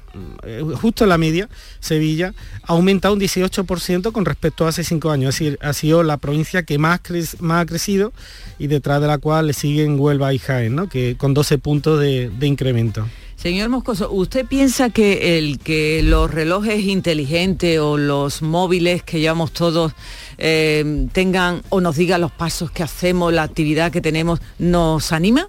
justo 0.73 1.03
en 1.03 1.09
la 1.09 1.19
media, 1.19 1.47
Sevilla 1.79 2.33
ha 2.63 2.73
aumentado 2.73 3.13
un 3.13 3.19
18% 3.19 4.11
con 4.11 4.25
respecto 4.25 4.65
a 4.65 4.69
hace 4.69 4.83
cinco 4.83 5.11
años. 5.11 5.35
Es 5.35 5.39
decir, 5.39 5.59
ha 5.61 5.73
sido 5.73 6.01
la 6.01 6.17
provincia 6.17 6.63
que 6.63 6.79
más, 6.79 6.99
más 7.39 7.61
ha 7.61 7.65
crecido 7.67 8.11
y 8.57 8.65
detrás 8.65 9.01
de 9.01 9.07
la 9.07 9.19
cual 9.19 9.47
le 9.47 9.53
siguen 9.53 9.99
Huelva 9.99 10.33
y 10.33 10.39
Jaén, 10.39 10.75
¿no? 10.75 10.89
que, 10.89 11.15
con 11.15 11.35
12 11.35 11.59
puntos 11.59 11.99
de 11.99 12.47
incremento. 12.47 13.07
Señor 13.41 13.69
Moscoso, 13.69 14.11
¿usted 14.11 14.45
piensa 14.45 14.91
que 14.91 15.39
el 15.39 15.57
que 15.57 16.03
los 16.03 16.29
relojes 16.29 16.83
inteligentes 16.83 17.79
o 17.79 17.97
los 17.97 18.43
móviles 18.43 19.01
que 19.01 19.19
llevamos 19.19 19.51
todos 19.51 19.93
eh, 20.37 21.07
tengan 21.11 21.63
o 21.69 21.81
nos 21.81 21.95
digan 21.95 22.21
los 22.21 22.31
pasos 22.31 22.69
que 22.69 22.83
hacemos, 22.83 23.33
la 23.33 23.41
actividad 23.41 23.91
que 23.91 23.99
tenemos, 23.99 24.39
nos 24.59 25.11
anima? 25.11 25.47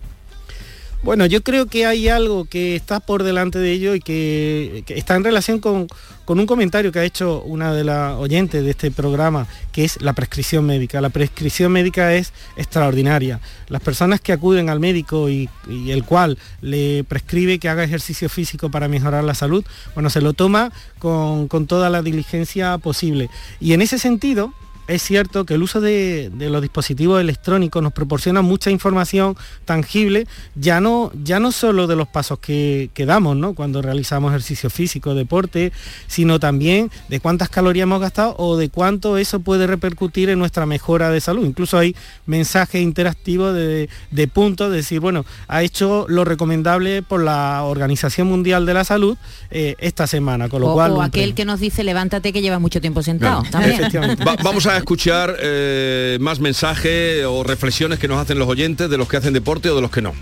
Bueno, 1.02 1.26
yo 1.26 1.42
creo 1.42 1.66
que 1.66 1.84
hay 1.84 2.08
algo 2.08 2.46
que 2.46 2.76
está 2.76 2.98
por 2.98 3.24
delante 3.24 3.58
de 3.58 3.72
ello 3.72 3.94
y 3.94 4.00
que, 4.00 4.84
que 4.86 4.96
está 4.96 5.14
en 5.16 5.24
relación 5.24 5.60
con, 5.60 5.86
con 6.32 6.40
un 6.40 6.46
comentario 6.46 6.90
que 6.92 6.98
ha 6.98 7.04
hecho 7.04 7.42
una 7.42 7.74
de 7.74 7.84
las 7.84 8.14
oyentes 8.14 8.64
de 8.64 8.70
este 8.70 8.90
programa, 8.90 9.46
que 9.70 9.84
es 9.84 10.00
la 10.00 10.14
prescripción 10.14 10.64
médica. 10.64 11.02
La 11.02 11.10
prescripción 11.10 11.70
médica 11.70 12.14
es 12.14 12.32
extraordinaria. 12.56 13.38
Las 13.68 13.82
personas 13.82 14.18
que 14.22 14.32
acuden 14.32 14.70
al 14.70 14.80
médico 14.80 15.28
y, 15.28 15.50
el 15.68 16.04
cual 16.04 16.38
le 16.62 17.04
prescribe 17.04 17.58
que 17.58 17.68
haga 17.68 17.84
ejercicio 17.84 18.30
físico 18.30 18.70
para 18.70 18.88
mejorar 18.88 19.24
la 19.24 19.34
salud, 19.34 19.62
bueno, 19.92 20.08
se 20.08 20.22
lo 20.22 20.32
toma 20.32 20.72
con 20.98 21.66
toda 21.66 21.90
la 21.90 22.00
diligencia 22.00 22.78
posible. 22.78 23.28
Y 23.60 23.74
en 23.74 23.82
ese 23.82 23.98
sentido, 23.98 24.54
es 24.88 25.02
cierto 25.02 25.44
que 25.46 25.54
el 25.54 25.62
uso 25.62 25.80
de, 25.80 26.30
de 26.34 26.50
los 26.50 26.60
dispositivos 26.62 27.20
electrónicos 27.20 27.82
nos 27.82 27.92
proporciona 27.92 28.42
mucha 28.42 28.70
información 28.70 29.36
tangible, 29.64 30.26
ya 30.54 30.80
no, 30.80 31.10
ya 31.22 31.40
no 31.40 31.52
solo 31.52 31.86
de 31.86 31.96
los 31.96 32.08
pasos 32.08 32.38
que, 32.38 32.90
que 32.94 33.06
damos 33.06 33.36
¿no? 33.36 33.54
cuando 33.54 33.80
realizamos 33.82 34.30
ejercicio 34.30 34.70
físico, 34.70 35.14
deporte, 35.14 35.72
sino 36.06 36.40
también 36.40 36.90
de 37.08 37.20
cuántas 37.20 37.48
calorías 37.48 37.84
hemos 37.84 38.00
gastado 38.00 38.34
o 38.38 38.56
de 38.56 38.68
cuánto 38.68 39.16
eso 39.18 39.40
puede 39.40 39.66
repercutir 39.66 40.28
en 40.30 40.38
nuestra 40.38 40.66
mejora 40.66 41.10
de 41.10 41.20
salud. 41.20 41.46
Incluso 41.46 41.78
hay 41.78 41.94
mensajes 42.26 42.80
interactivos 42.82 43.54
de, 43.54 43.88
de 44.10 44.28
puntos, 44.28 44.70
de 44.70 44.76
decir, 44.76 45.00
bueno, 45.00 45.24
ha 45.48 45.62
hecho 45.62 46.06
lo 46.08 46.24
recomendable 46.24 47.02
por 47.02 47.22
la 47.22 47.62
Organización 47.64 48.26
Mundial 48.28 48.66
de 48.66 48.74
la 48.74 48.84
Salud 48.84 49.16
eh, 49.50 49.74
esta 49.78 50.06
semana, 50.06 50.48
con 50.48 50.60
lo 50.60 50.70
o, 50.70 50.74
cual... 50.74 50.92
o 50.92 51.02
aquel 51.02 51.10
premio. 51.22 51.34
que 51.34 51.44
nos 51.44 51.60
dice 51.60 51.84
levántate 51.84 52.32
que 52.32 52.42
lleva 52.42 52.58
mucho 52.58 52.80
tiempo 52.80 53.02
sentado. 53.02 53.42
también. 53.50 53.82
Va- 54.26 54.36
vamos 54.42 54.66
a 54.66 54.71
escuchar 54.78 55.36
eh, 55.40 56.18
más 56.20 56.40
mensajes 56.40 57.24
o 57.24 57.42
reflexiones 57.42 57.98
que 57.98 58.08
nos 58.08 58.18
hacen 58.18 58.38
los 58.38 58.48
oyentes 58.48 58.88
de 58.88 58.98
los 58.98 59.08
que 59.08 59.16
hacen 59.16 59.32
deporte 59.32 59.70
o 59.70 59.74
de 59.74 59.82
los 59.82 59.90
que 59.90 60.02
no. 60.02 60.12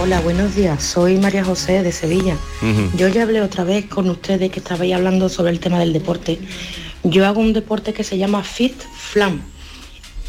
Hola, 0.00 0.20
buenos 0.20 0.54
días. 0.54 0.82
Soy 0.82 1.18
María 1.18 1.44
José 1.44 1.82
de 1.82 1.90
Sevilla. 1.90 2.36
Yo 2.96 3.08
ya 3.08 3.24
hablé 3.24 3.40
otra 3.40 3.64
vez 3.64 3.86
con 3.86 4.08
ustedes 4.08 4.50
que 4.52 4.60
estabais 4.60 4.94
hablando 4.94 5.28
sobre 5.28 5.50
el 5.50 5.58
tema 5.58 5.80
del 5.80 5.92
deporte. 5.92 6.38
Yo 7.02 7.26
hago 7.26 7.40
un 7.40 7.52
deporte 7.52 7.92
que 7.92 8.04
se 8.04 8.16
llama 8.16 8.44
Fit 8.44 8.80
Flam 8.96 9.40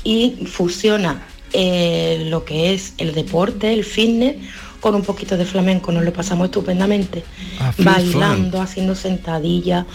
y 0.03 0.47
fusiona 0.51 1.23
eh, 1.53 2.25
lo 2.29 2.45
que 2.45 2.73
es 2.73 2.93
el 2.97 3.13
deporte, 3.13 3.73
el 3.73 3.83
fitness, 3.83 4.37
con 4.79 4.95
un 4.95 5.03
poquito 5.03 5.37
de 5.37 5.45
flamenco. 5.45 5.91
Nos 5.91 6.03
lo 6.03 6.13
pasamos 6.13 6.45
estupendamente. 6.45 7.23
Ah, 7.59 7.73
bailando, 7.77 8.61
haciendo 8.61 8.95
sentadillas, 8.95 9.85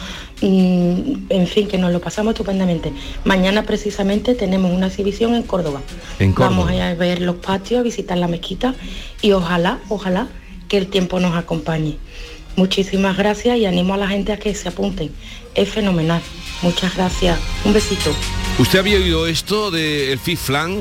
mm, 0.40 1.26
en 1.28 1.46
fin, 1.46 1.68
que 1.68 1.78
nos 1.78 1.92
lo 1.92 2.00
pasamos 2.00 2.34
estupendamente. 2.34 2.92
Mañana 3.24 3.64
precisamente 3.64 4.34
tenemos 4.34 4.72
una 4.72 4.88
exhibición 4.88 5.34
en 5.34 5.42
Córdoba. 5.42 5.80
En 6.18 6.32
Córdoba. 6.32 6.64
Vamos 6.64 6.80
a 6.80 6.94
ver 6.94 7.20
los 7.20 7.36
patios, 7.36 7.80
a 7.80 7.82
visitar 7.82 8.18
la 8.18 8.28
mezquita 8.28 8.74
y 9.22 9.32
ojalá, 9.32 9.80
ojalá 9.88 10.28
que 10.68 10.78
el 10.78 10.88
tiempo 10.88 11.20
nos 11.20 11.36
acompañe. 11.36 11.98
Muchísimas 12.56 13.16
gracias 13.16 13.58
y 13.58 13.66
animo 13.66 13.94
a 13.94 13.96
la 13.96 14.08
gente 14.08 14.32
a 14.32 14.38
que 14.38 14.54
se 14.54 14.68
apunten. 14.68 15.10
Es 15.54 15.68
fenomenal. 15.68 16.22
Muchas 16.62 16.94
gracias. 16.96 17.38
Un 17.64 17.72
besito. 17.72 18.10
¿Usted 18.58 18.78
había 18.78 18.96
oído 18.98 19.26
esto 19.26 19.70
del 19.70 20.18
Fit 20.18 20.38
Flan? 20.38 20.78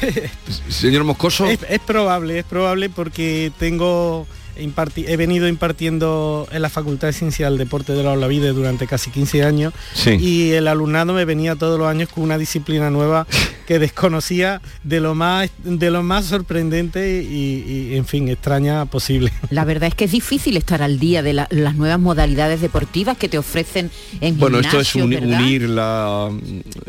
Señor 0.68 1.04
Moscoso. 1.04 1.46
Es, 1.46 1.60
es 1.68 1.80
probable, 1.80 2.38
es 2.38 2.44
probable 2.44 2.90
porque 2.90 3.52
tengo 3.58 4.26
he 4.56 5.16
venido 5.16 5.48
impartiendo 5.48 6.46
en 6.52 6.62
la 6.62 6.68
Facultad 6.68 7.08
de 7.08 7.12
Ciencia 7.12 7.48
del 7.48 7.58
Deporte 7.58 7.92
de 7.92 8.02
la 8.02 8.12
Olavide 8.12 8.52
durante 8.52 8.86
casi 8.86 9.10
15 9.10 9.42
años 9.44 9.72
Sí. 9.94 10.10
y 10.20 10.50
el 10.52 10.68
alumnado 10.68 11.12
me 11.12 11.24
venía 11.24 11.56
todos 11.56 11.78
los 11.78 11.88
años 11.88 12.08
con 12.08 12.24
una 12.24 12.38
disciplina 12.38 12.90
nueva 12.90 13.26
que 13.66 13.78
desconocía 13.78 14.60
de 14.82 15.00
lo 15.00 15.14
más 15.14 15.48
de 15.62 15.90
lo 15.90 16.02
más 16.02 16.26
sorprendente 16.26 17.22
y, 17.22 17.90
y, 17.92 17.96
en 17.96 18.04
fin 18.06 18.28
extraña 18.28 18.84
posible. 18.86 19.32
La 19.50 19.64
verdad 19.64 19.88
es 19.88 19.94
que 19.94 20.04
es 20.04 20.12
difícil 20.12 20.56
estar 20.56 20.82
al 20.82 20.98
día 20.98 21.22
de 21.22 21.32
la- 21.32 21.46
las 21.50 21.74
nuevas 21.76 21.98
modalidades 22.00 22.60
deportivas 22.60 23.16
que 23.16 23.28
te 23.28 23.38
ofrecen 23.38 23.90
en 24.20 24.38
Bueno, 24.38 24.58
esto 24.58 24.80
es 24.80 24.94
unir 24.94 25.68
la, 25.68 26.28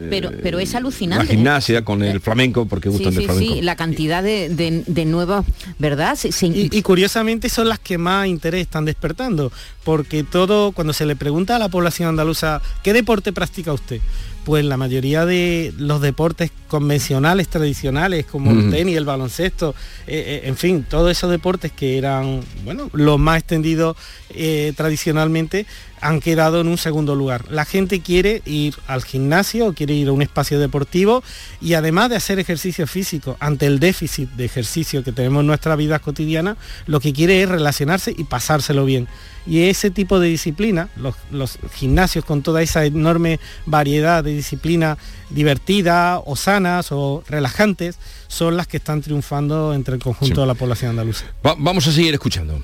Pero, 0.10 0.30
eh, 0.32 0.40
pero 0.42 0.60
es 0.60 0.72
la 0.74 0.80
alucinante. 0.80 1.26
¿eh? 1.34 1.36
gimnasia 1.36 1.84
con 1.86 2.04
el 2.04 2.20
flamenco, 2.20 2.66
porque 2.66 2.90
Sí, 2.90 2.96
gustan 2.96 3.14
del 3.14 3.22
sí, 3.24 3.26
flamenco. 3.28 3.54
sí, 3.56 3.62
la 3.62 3.76
cantidad 3.76 4.24
de, 4.24 4.50
de- 4.50 4.84
de 4.86 5.06
nuevas, 5.06 5.46
¿verdad? 5.80 6.16
Se- 6.16 6.32
se- 6.32 6.48
Y, 6.48 6.70
y 6.72 6.82
curiosamente 6.82 7.50
son 7.54 7.70
las 7.70 7.80
que 7.80 7.98
más 7.98 8.28
interés 8.28 8.62
están 8.62 8.86
despertando, 8.86 9.52
porque 9.84 10.24
todo, 10.24 10.72
cuando 10.72 10.94
se 10.94 11.06
le 11.06 11.16
pregunta 11.16 11.56
a 11.56 11.60
la 11.60 11.70
población 11.70 12.10
andaluza, 12.10 12.62
¿qué 12.84 12.94
deporte 12.94 13.32
practica 13.32 13.72
usted? 13.74 14.02
Pues 14.46 14.66
la 14.66 14.78
mayoría 14.78 15.26
de 15.26 15.74
los 15.78 16.02
deportes 16.02 16.52
convencionales, 16.68 17.48
tradicionales, 17.50 18.26
como 18.26 18.52
el 18.52 18.72
tenis, 18.72 18.98
el 18.98 19.06
baloncesto, 19.06 19.76
eh, 20.08 20.42
eh, 20.44 20.48
en 20.50 20.58
fin, 20.58 20.84
todos 20.90 21.12
esos 21.12 21.30
deportes 21.30 21.72
que 21.72 21.98
eran, 22.00 22.42
bueno, 22.66 22.90
los 22.94 23.20
más 23.20 23.38
extendidos 23.38 23.96
eh, 24.32 24.74
tradicionalmente, 24.76 25.68
han 26.02 26.20
quedado 26.20 26.62
en 26.62 26.68
un 26.68 26.78
segundo 26.78 27.16
lugar. 27.16 27.46
La 27.50 27.64
gente 27.64 28.02
quiere 28.02 28.42
ir 28.46 28.76
al 28.88 29.04
gimnasio, 29.04 29.74
quiere 29.74 29.94
ir 29.94 30.10
a 30.10 30.12
un 30.12 30.22
espacio 30.22 30.60
deportivo 30.60 31.24
y 31.62 31.76
además 31.76 32.10
de 32.10 32.18
hacer 32.18 32.40
ejercicio 32.40 32.88
físico, 32.88 33.38
ante 33.40 33.68
el 33.68 33.80
déficit 33.80 34.30
de 34.32 34.44
ejercicio 34.44 35.04
que 35.04 35.14
tenemos 35.14 35.42
en 35.42 35.48
nuestra 35.48 35.76
vida 35.76 36.00
cotidiana, 36.00 36.58
lo 36.88 37.00
que 37.00 37.14
quiere 37.14 37.42
es 37.42 37.48
relacionarse 37.48 38.14
y 38.18 38.26
pasárselo 38.26 38.84
bien. 38.84 39.08
Y 39.46 39.64
ese 39.64 39.92
tipo 39.92 40.20
de 40.20 40.30
disciplina, 40.30 40.90
los, 40.96 41.16
los 41.32 41.60
gimnasios 41.74 42.26
con 42.26 42.42
toda 42.42 42.62
esa 42.62 42.86
enorme 42.86 43.40
variedad 43.66 44.24
de 44.24 44.33
disciplinas 44.34 44.98
divertidas 45.30 46.22
o 46.26 46.36
sanas 46.36 46.92
o 46.92 47.24
relajantes, 47.28 47.98
son 48.28 48.58
las 48.58 48.68
que 48.68 48.78
están 48.78 49.02
triunfando 49.02 49.74
entre 49.74 49.96
el 49.96 50.02
conjunto 50.02 50.36
Sí. 50.36 50.42
de 50.42 50.48
la 50.48 50.54
población 50.56 50.92
andaluza. 50.92 51.26
Va- 51.46 51.56
vamos 51.58 51.86
a 51.88 51.92
seguir 51.92 52.14
escuchando. 52.14 52.62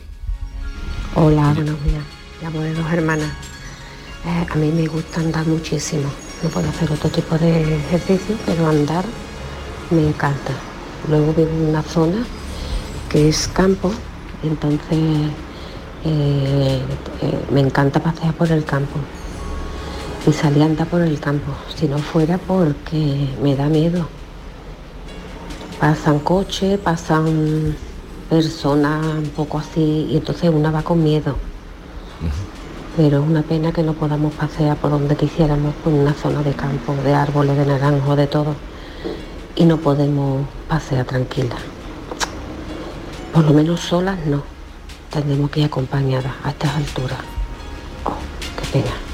Hola, 1.15 1.53
buenos 1.55 1.83
días. 1.83 2.03
Llamo 2.41 2.61
de 2.61 2.73
dos 2.73 2.91
hermanas. 2.91 3.31
Eh, 4.25 4.47
a 4.49 4.55
mí 4.55 4.71
me 4.71 4.87
gusta 4.87 5.19
andar 5.21 5.45
muchísimo. 5.47 6.09
No 6.43 6.49
puedo 6.49 6.69
hacer 6.69 6.91
otro 6.91 7.09
tipo 7.09 7.37
de 7.37 7.77
ejercicio, 7.77 8.35
pero 8.45 8.67
andar 8.67 9.05
me 9.89 10.07
encanta. 10.07 10.53
Luego 11.09 11.33
vivo 11.33 11.49
en 11.49 11.69
una 11.69 11.81
zona 11.83 12.25
que 13.09 13.27
es 13.29 13.47
campo, 13.47 13.91
entonces 14.43 15.31
eh, 16.05 16.81
eh, 17.21 17.45
Me 17.51 17.59
encanta 17.61 18.01
pasear 18.01 18.33
por 18.35 18.49
el 18.51 18.63
campo 18.63 18.99
y 20.27 20.33
salir 20.33 20.63
a 20.63 20.65
andar 20.65 20.87
por 20.87 21.01
el 21.01 21.19
campo, 21.19 21.51
si 21.75 21.87
no 21.87 21.97
fuera 21.97 22.37
porque 22.37 23.29
me 23.41 23.55
da 23.55 23.67
miedo. 23.67 24.07
Pasan 25.79 26.19
coches, 26.19 26.77
pasan 26.77 27.75
personas 28.29 29.05
un 29.05 29.29
poco 29.29 29.59
así 29.59 30.07
y 30.11 30.17
entonces 30.17 30.49
una 30.49 30.71
va 30.71 30.81
con 30.83 31.03
miedo. 31.03 31.35
Pero 32.97 33.21
es 33.21 33.27
una 33.27 33.43
pena 33.43 33.71
que 33.71 33.81
no 33.81 33.93
podamos 33.93 34.33
pasear 34.33 34.75
por 34.75 34.91
donde 34.91 35.15
quisiéramos, 35.15 35.73
por 35.75 35.93
una 35.93 36.13
zona 36.13 36.43
de 36.43 36.51
campo, 36.51 36.93
de 37.03 37.13
árboles, 37.13 37.57
de 37.57 37.65
naranjo, 37.65 38.15
de 38.15 38.27
todo. 38.27 38.55
Y 39.55 39.65
no 39.65 39.77
podemos 39.77 40.45
pasear 40.67 41.05
tranquila. 41.05 41.55
Por 43.33 43.45
lo 43.45 43.53
menos 43.53 43.79
solas 43.79 44.17
no. 44.25 44.43
Tendremos 45.09 45.49
que 45.49 45.61
ir 45.61 45.65
acompañadas 45.67 46.33
a 46.43 46.49
estas 46.49 46.75
alturas. 46.75 47.19
Oh, 48.03 48.13
qué 48.57 48.79
pena. 48.79 49.08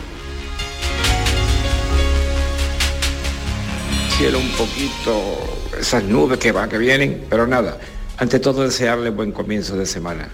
Cielo 4.17 4.39
un 4.39 4.49
poquito, 4.51 5.59
esas 5.79 6.03
nubes 6.03 6.37
que 6.39 6.51
van, 6.51 6.69
que 6.69 6.77
vienen, 6.77 7.23
pero 7.29 7.45
nada. 7.47 7.77
Ante 8.17 8.39
todo 8.39 8.63
desearle 8.63 9.09
buen 9.09 9.31
comienzo 9.31 9.75
de 9.77 9.85
semana. 9.85 10.29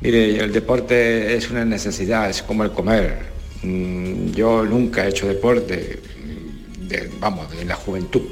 Mire, 0.00 0.38
el 0.42 0.52
deporte 0.52 1.34
es 1.36 1.48
una 1.50 1.64
necesidad, 1.64 2.28
es 2.28 2.42
como 2.42 2.64
el 2.64 2.72
comer. 2.72 3.18
Mm, 3.62 4.32
Yo 4.32 4.64
nunca 4.64 5.04
he 5.06 5.10
hecho 5.10 5.26
deporte, 5.28 6.00
de- 6.80 7.10
vamos, 7.20 7.50
de 7.56 7.64
la 7.64 7.76
juventud, 7.76 8.22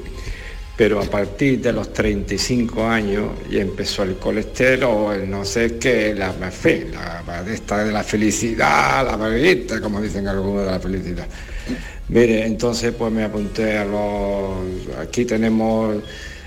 pero 0.77 1.01
a 1.01 1.05
partir 1.05 1.61
de 1.61 1.73
los 1.73 1.93
35 1.93 2.85
años 2.85 3.31
ya 3.51 3.61
empezó 3.61 4.03
el 4.03 4.17
colesterol, 4.17 5.15
el 5.15 5.31
no 5.31 5.45
sé 5.45 5.79
qué, 5.79 6.15
la 6.15 6.35
en 6.43 6.53
fin, 6.53 6.85
la 6.93 7.45
esta 7.53 7.85
de 7.85 7.93
la 7.93 8.03
felicidad, 8.03 9.07
la 9.07 9.17
barriguita, 9.17 9.81
como 9.81 10.01
dicen 10.01 10.27
algunos 10.29 10.65
de 10.67 10.71
la 10.73 10.81
felicidad. 10.81 11.27
Mire, 12.09 12.47
entonces 12.47 12.93
pues 12.93 13.11
me 13.13 13.25
apunté 13.25 13.79
a 13.79 13.85
los... 13.85 14.99
Aquí 15.01 15.25
tenemos 15.25 15.97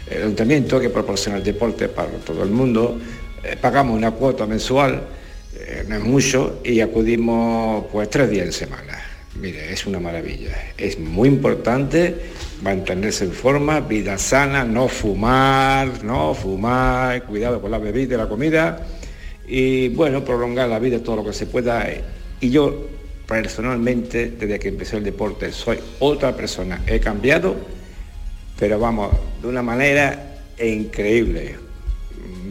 el 0.09 0.21
ayuntamiento 0.23 0.79
que 0.79 0.89
proporciona 0.89 1.37
el 1.37 1.43
deporte 1.43 1.89
para 1.89 2.09
todo 2.09 2.43
el 2.43 2.49
mundo. 2.49 2.99
Eh, 3.43 3.57
pagamos 3.59 3.97
una 3.97 4.11
cuota 4.11 4.45
mensual, 4.45 5.01
eh, 5.59 5.83
no 5.87 5.95
es 5.95 6.03
mucho, 6.03 6.59
y 6.63 6.79
acudimos 6.79 7.85
pues 7.91 8.09
tres 8.09 8.29
días 8.29 8.45
en 8.45 8.53
semana. 8.53 9.03
Mire, 9.39 9.71
es 9.71 9.85
una 9.85 9.99
maravilla. 9.99 10.73
Es 10.77 10.99
muy 10.99 11.29
importante 11.29 12.15
mantenerse 12.61 13.25
en 13.25 13.31
forma, 13.31 13.79
vida 13.79 14.17
sana, 14.17 14.63
no 14.63 14.87
fumar, 14.87 16.03
no 16.03 16.33
fumar, 16.33 17.23
cuidado 17.23 17.61
con 17.61 17.71
la 17.71 17.77
bebida 17.77 18.15
y 18.15 18.17
la 18.17 18.29
comida, 18.29 18.87
y 19.47 19.89
bueno, 19.89 20.25
prolongar 20.25 20.69
la 20.69 20.79
vida 20.79 20.99
todo 20.99 21.17
lo 21.17 21.25
que 21.25 21.33
se 21.33 21.45
pueda. 21.45 21.87
Y 22.41 22.49
yo 22.49 22.87
personalmente, 23.27 24.31
desde 24.31 24.57
que 24.57 24.69
empecé 24.69 24.97
el 24.97 25.03
deporte, 25.03 25.51
soy 25.51 25.77
otra 25.99 26.35
persona. 26.35 26.81
He 26.87 26.99
cambiado, 26.99 27.55
pero 28.57 28.79
vamos, 28.79 29.13
de 29.41 29.47
una 29.47 29.61
manera 29.61 30.39
increíble. 30.63 31.57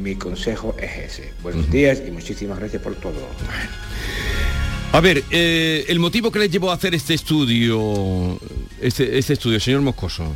Mi 0.00 0.14
consejo 0.14 0.76
es 0.78 1.12
ese. 1.12 1.32
Buenos 1.42 1.70
días 1.70 2.02
y 2.06 2.10
muchísimas 2.10 2.58
gracias 2.58 2.82
por 2.82 2.94
todo. 2.96 3.14
A 4.92 5.00
ver, 5.00 5.24
eh, 5.30 5.84
el 5.88 5.98
motivo 5.98 6.30
que 6.30 6.38
les 6.38 6.50
llevó 6.50 6.70
a 6.70 6.74
hacer 6.74 6.94
este 6.94 7.14
estudio, 7.14 8.38
este, 8.80 9.18
este 9.18 9.32
estudio, 9.32 9.58
señor 9.58 9.80
Moscoso. 9.80 10.34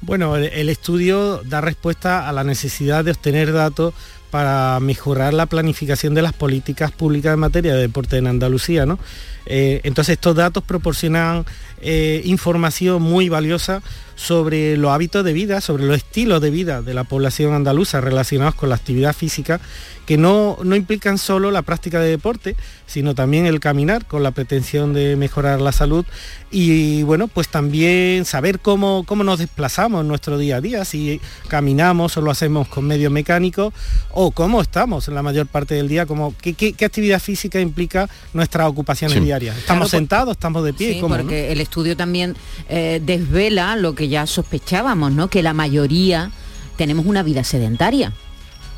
Bueno, 0.00 0.36
el, 0.36 0.44
el 0.44 0.68
estudio 0.68 1.42
da 1.44 1.60
respuesta 1.60 2.28
a 2.28 2.32
la 2.32 2.44
necesidad 2.44 3.04
de 3.04 3.12
obtener 3.12 3.52
datos 3.52 3.94
para 4.34 4.80
mejorar 4.80 5.32
la 5.32 5.46
planificación 5.46 6.12
de 6.12 6.20
las 6.20 6.32
políticas 6.32 6.90
públicas 6.90 7.34
en 7.34 7.38
materia 7.38 7.72
de 7.72 7.82
deporte 7.82 8.16
en 8.16 8.26
Andalucía. 8.26 8.84
¿no? 8.84 8.98
Eh, 9.46 9.80
entonces 9.84 10.14
estos 10.14 10.34
datos 10.34 10.64
proporcionan 10.64 11.44
eh, 11.80 12.20
información 12.24 13.00
muy 13.00 13.28
valiosa 13.28 13.80
sobre 14.16 14.76
los 14.76 14.90
hábitos 14.92 15.24
de 15.24 15.32
vida, 15.32 15.60
sobre 15.60 15.84
los 15.84 15.96
estilos 15.96 16.40
de 16.40 16.50
vida 16.50 16.82
de 16.82 16.94
la 16.94 17.04
población 17.04 17.52
andaluza 17.54 18.00
relacionados 18.00 18.54
con 18.54 18.68
la 18.68 18.74
actividad 18.76 19.12
física, 19.14 19.60
que 20.06 20.18
no, 20.18 20.58
no 20.62 20.76
implican 20.76 21.16
solo 21.16 21.50
la 21.50 21.62
práctica 21.62 21.98
de 21.98 22.10
deporte, 22.10 22.56
sino 22.86 23.14
también 23.14 23.46
el 23.46 23.58
caminar 23.58 24.04
con 24.06 24.22
la 24.22 24.32
pretensión 24.32 24.92
de 24.92 25.16
mejorar 25.16 25.60
la 25.62 25.72
salud 25.72 26.04
y 26.50 27.02
bueno, 27.04 27.26
pues 27.26 27.48
también 27.48 28.24
saber 28.26 28.60
cómo, 28.60 29.04
cómo 29.06 29.24
nos 29.24 29.38
desplazamos 29.38 30.02
en 30.02 30.08
nuestro 30.08 30.36
día 30.38 30.56
a 30.56 30.60
día, 30.60 30.84
si 30.84 31.20
caminamos 31.48 32.16
o 32.16 32.20
lo 32.20 32.30
hacemos 32.30 32.68
con 32.68 32.84
medios 32.86 33.10
mecánicos 33.10 33.72
o 34.10 34.30
cómo 34.30 34.60
estamos 34.60 35.08
en 35.08 35.14
la 35.14 35.22
mayor 35.22 35.46
parte 35.46 35.74
del 35.74 35.88
día, 35.88 36.04
como, 36.06 36.34
qué, 36.40 36.52
qué- 36.52 36.74
qué 36.74 36.84
actividad 36.84 37.20
física 37.20 37.58
implica 37.60 38.08
nuestras 38.34 38.68
ocupaciones 38.68 39.18
Sí. 39.18 39.24
diarias. 39.24 39.56
¿Estamos 39.56 39.88
Claro, 39.88 39.98
sentados, 40.00 40.32
estamos 40.32 40.64
de 40.64 40.74
pie? 40.74 40.94
Sí, 40.94 41.00
¿Cómo, 41.00 41.16
porque 41.16 41.50
el 41.50 41.60
estudio 41.60 41.96
también 41.96 42.36
eh, 42.68 43.00
desvela 43.04 43.74
lo 43.76 43.94
que 43.94 44.03
ya 44.08 44.26
sospechábamos, 44.26 45.12
¿no? 45.12 45.28
Que 45.28 45.42
la 45.42 45.52
mayoría 45.52 46.30
tenemos 46.76 47.06
una 47.06 47.22
vida 47.22 47.44
sedentaria. 47.44 48.12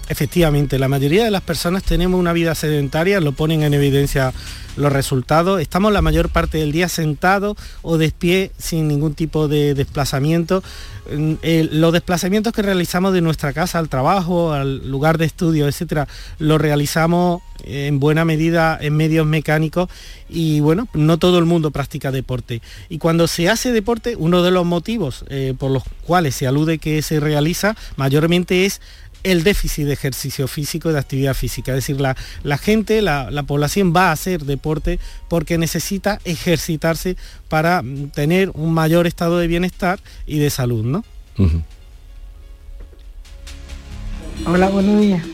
Efectivamente, 0.09 0.79
la 0.79 0.89
mayoría 0.89 1.25
de 1.25 1.31
las 1.31 1.43
personas 1.43 1.83
tenemos 1.83 2.21
una 2.21 2.33
vida 2.33 2.55
sedentaria, 2.55 3.21
lo 3.21 3.33
ponen 3.33 3.63
en 3.63 3.75
evidencia 3.75 4.33
los 4.77 4.93
resultados. 4.93 5.61
Estamos 5.61 5.93
la 5.93 6.03
mayor 6.03 6.29
parte 6.29 6.59
del 6.59 6.71
día 6.71 6.89
sentados 6.89 7.57
o 7.83 7.99
de 7.99 8.11
pie 8.11 8.53
sin 8.59 8.89
ningún 8.89 9.15
tipo 9.15 9.49
de 9.49 9.75
desplazamiento. 9.75 10.63
Mm, 11.11 11.35
eh, 11.43 11.69
los 11.73 11.93
desplazamientos 11.93 12.53
que 12.53 12.63
realizamos 12.63 13.13
de 13.13 13.21
nuestra 13.21 13.53
casa 13.53 13.79
al 13.79 13.89
trabajo, 13.89 14.53
al 14.53 14.89
lugar 14.89 15.19
de 15.19 15.25
estudio, 15.25 15.67
etcétera, 15.67 16.07
los 16.39 16.61
realizamos 16.61 17.43
en 17.65 17.99
buena 17.99 18.25
medida 18.25 18.79
en 18.81 18.97
medios 18.97 19.27
mecánicos 19.27 19.89
y 20.29 20.61
bueno, 20.61 20.89
no 20.93 21.19
todo 21.19 21.39
el 21.39 21.47
mundo 21.47 21.71
practica 21.71 22.13
deporte. 22.13 22.61
Y 22.89 22.99
cuando 22.99 23.27
se 23.27 23.49
hace 23.49 23.73
deporte, 23.73 24.15
uno 24.17 24.43
de 24.43 24.51
los 24.51 24.67
motivos 24.67 25.25
eh, 25.29 25.55
por 25.59 25.71
los 25.71 25.85
cuales 26.05 26.35
se 26.35 26.47
alude 26.47 26.79
que 26.79 27.03
se 27.03 27.19
realiza 27.19 27.77
mayormente 27.97 28.67
es 28.67 28.81
el 29.27 29.43
déficit 29.43 29.87
de 29.87 29.93
ejercicio 29.93 30.47
físico 30.47 30.89
y 30.89 30.93
de 30.93 31.01
actividad 31.01 31.35
física. 31.35 31.73
Es 31.73 31.79
decir, 31.79 32.01
la, 32.01 32.17
la 32.45 32.59
gente, 32.59 33.03
la, 33.03 33.29
la 33.33 33.43
población 33.43 33.93
va 33.95 34.11
a 34.11 34.13
hacer 34.13 34.45
deporte 34.45 35.01
porque 35.29 35.59
necesita 35.59 36.21
ejercitarse 36.25 37.17
para 37.49 37.83
mm, 37.83 38.11
tener 38.11 38.51
un 38.55 38.73
mayor 38.73 39.09
estado 39.09 39.39
de 39.39 39.49
bienestar 39.49 39.99
y 40.29 40.39
de 40.39 40.49
salud, 40.49 40.85
¿no? 40.85 41.05
Hola, 44.47 44.69
buenos 44.69 45.01
días. 45.01 45.25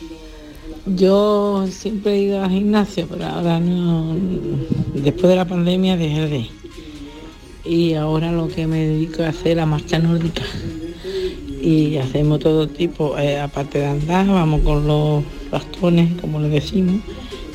Yo 0.87 1.67
siempre 1.69 2.13
he 2.13 2.21
ido 2.23 2.43
al 2.43 2.49
gimnasio, 2.49 3.07
pero 3.07 3.25
ahora 3.25 3.59
no. 3.59 4.17
Después 4.95 5.29
de 5.29 5.35
la 5.35 5.45
pandemia 5.45 5.97
dejé 5.97 6.27
de. 6.27 6.49
Y 7.63 7.93
ahora 7.93 8.31
lo 8.31 8.47
que 8.47 8.65
me 8.65 8.87
dedico 8.87 9.21
a 9.21 9.29
hacer 9.29 9.51
es 9.51 9.57
la 9.57 9.67
marcha 9.67 9.99
nórdica. 9.99 10.41
Y 11.61 11.97
hacemos 11.97 12.39
todo 12.39 12.67
tipo, 12.67 13.17
eh, 13.17 13.39
aparte 13.39 13.79
de 13.79 13.85
andar, 13.85 14.27
vamos 14.27 14.61
con 14.61 14.87
los 14.87 15.23
bastones, 15.51 16.09
como 16.19 16.39
le 16.39 16.49
decimos, 16.49 17.01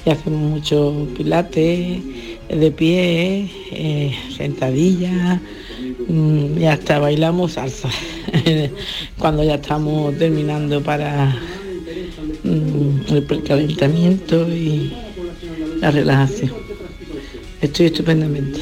y 0.05 0.11
hacemos 0.11 0.41
mucho 0.41 1.07
pilates, 1.17 2.01
de 2.49 2.71
pie, 2.71 3.51
eh, 3.73 4.15
sentadillas, 4.35 5.41
mm, 6.09 6.59
y 6.59 6.65
hasta 6.65 6.99
bailamos 6.99 7.53
salsa. 7.53 7.91
Cuando 9.19 9.45
ya 9.45 9.57
estamos 9.57 10.17
terminando 10.17 10.83
para 10.83 11.37
mm, 12.45 13.15
el 13.15 13.23
precalentamiento 13.25 14.49
y 14.49 14.93
la 15.81 15.91
relajación. 15.91 16.53
Estoy 17.61 17.87
estupendamente. 17.87 18.61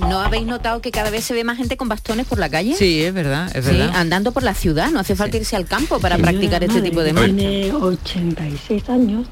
¿No 0.00 0.20
habéis 0.20 0.46
notado 0.46 0.80
que 0.80 0.90
cada 0.90 1.10
vez 1.10 1.24
se 1.24 1.34
ve 1.34 1.44
más 1.44 1.56
gente 1.56 1.76
con 1.76 1.88
bastones 1.88 2.26
por 2.26 2.38
la 2.38 2.48
calle? 2.48 2.74
Sí, 2.74 3.02
es 3.02 3.12
verdad, 3.14 3.54
es 3.54 3.64
Sí, 3.64 3.72
verdad. 3.72 3.94
andando 3.96 4.32
por 4.32 4.42
la 4.42 4.54
ciudad, 4.54 4.90
no 4.90 4.98
hace 5.00 5.14
falta 5.14 5.36
irse 5.36 5.56
al 5.56 5.66
campo 5.66 6.00
para 6.00 6.16
practicar 6.18 6.64
este 6.64 6.80
tipo 6.82 7.00
de 7.02 7.12
marcha. 7.12 7.34
Tiene 7.34 7.72
86 7.72 8.88
años 8.88 9.26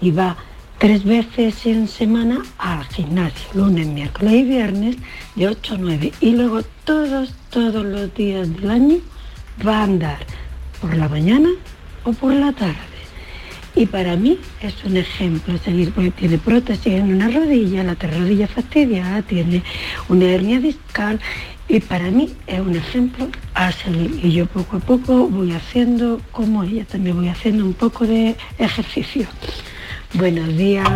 y 0.00 0.10
va 0.10 0.36
tres 0.78 1.04
veces 1.04 1.66
en 1.66 1.88
semana 1.88 2.42
al 2.58 2.84
gimnasio, 2.86 3.48
lunes, 3.54 3.86
miércoles 3.86 4.32
y 4.34 4.42
viernes, 4.44 4.96
de 5.36 5.48
8 5.48 5.74
a 5.74 5.78
9. 5.78 6.12
Y 6.20 6.30
luego 6.32 6.62
todos, 6.84 7.32
todos 7.50 7.84
los 7.84 8.14
días 8.14 8.48
del 8.56 8.70
año 8.70 8.96
va 9.66 9.78
a 9.80 9.82
andar 9.84 10.18
por 10.80 10.96
la 10.96 11.08
mañana 11.08 11.48
o 12.04 12.12
por 12.12 12.32
la 12.34 12.52
tarde. 12.52 12.76
Y 13.74 13.86
para 13.86 14.16
mí 14.16 14.38
es 14.60 14.74
un 14.84 14.96
ejemplo 14.96 15.56
seguir 15.58 15.92
porque 15.92 16.10
tiene 16.10 16.38
prótesis 16.38 16.94
en 16.94 17.14
una 17.14 17.28
rodilla, 17.28 17.84
la 17.84 17.92
otra 17.92 18.10
rodilla 18.10 18.48
fastidiada, 18.48 19.22
tiene 19.22 19.62
una 20.08 20.24
hernia 20.24 20.58
discal 20.58 21.20
y 21.68 21.78
para 21.78 22.10
mí 22.10 22.34
es 22.48 22.60
un 22.60 22.74
ejemplo 22.74 23.28
a 23.54 23.70
seguir. 23.70 24.18
Y 24.24 24.32
yo 24.32 24.46
poco 24.46 24.78
a 24.78 24.80
poco 24.80 25.28
voy 25.28 25.52
haciendo 25.52 26.20
como 26.32 26.64
ella, 26.64 26.84
también 26.84 27.16
voy 27.16 27.28
haciendo 27.28 27.64
un 27.64 27.74
poco 27.74 28.06
de 28.06 28.36
ejercicio. 28.58 29.28
Buenos 30.14 30.48
días. 30.56 30.88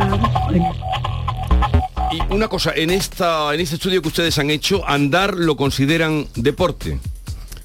Y 2.10 2.34
una 2.34 2.48
cosa, 2.48 2.72
en 2.74 2.90
esta, 2.90 3.54
en 3.54 3.60
este 3.60 3.76
estudio 3.76 4.02
que 4.02 4.08
ustedes 4.08 4.37
han 4.38 4.50
hecho, 4.50 4.87
andar 4.88 5.34
lo 5.34 5.56
consideran 5.56 6.26
deporte. 6.34 6.98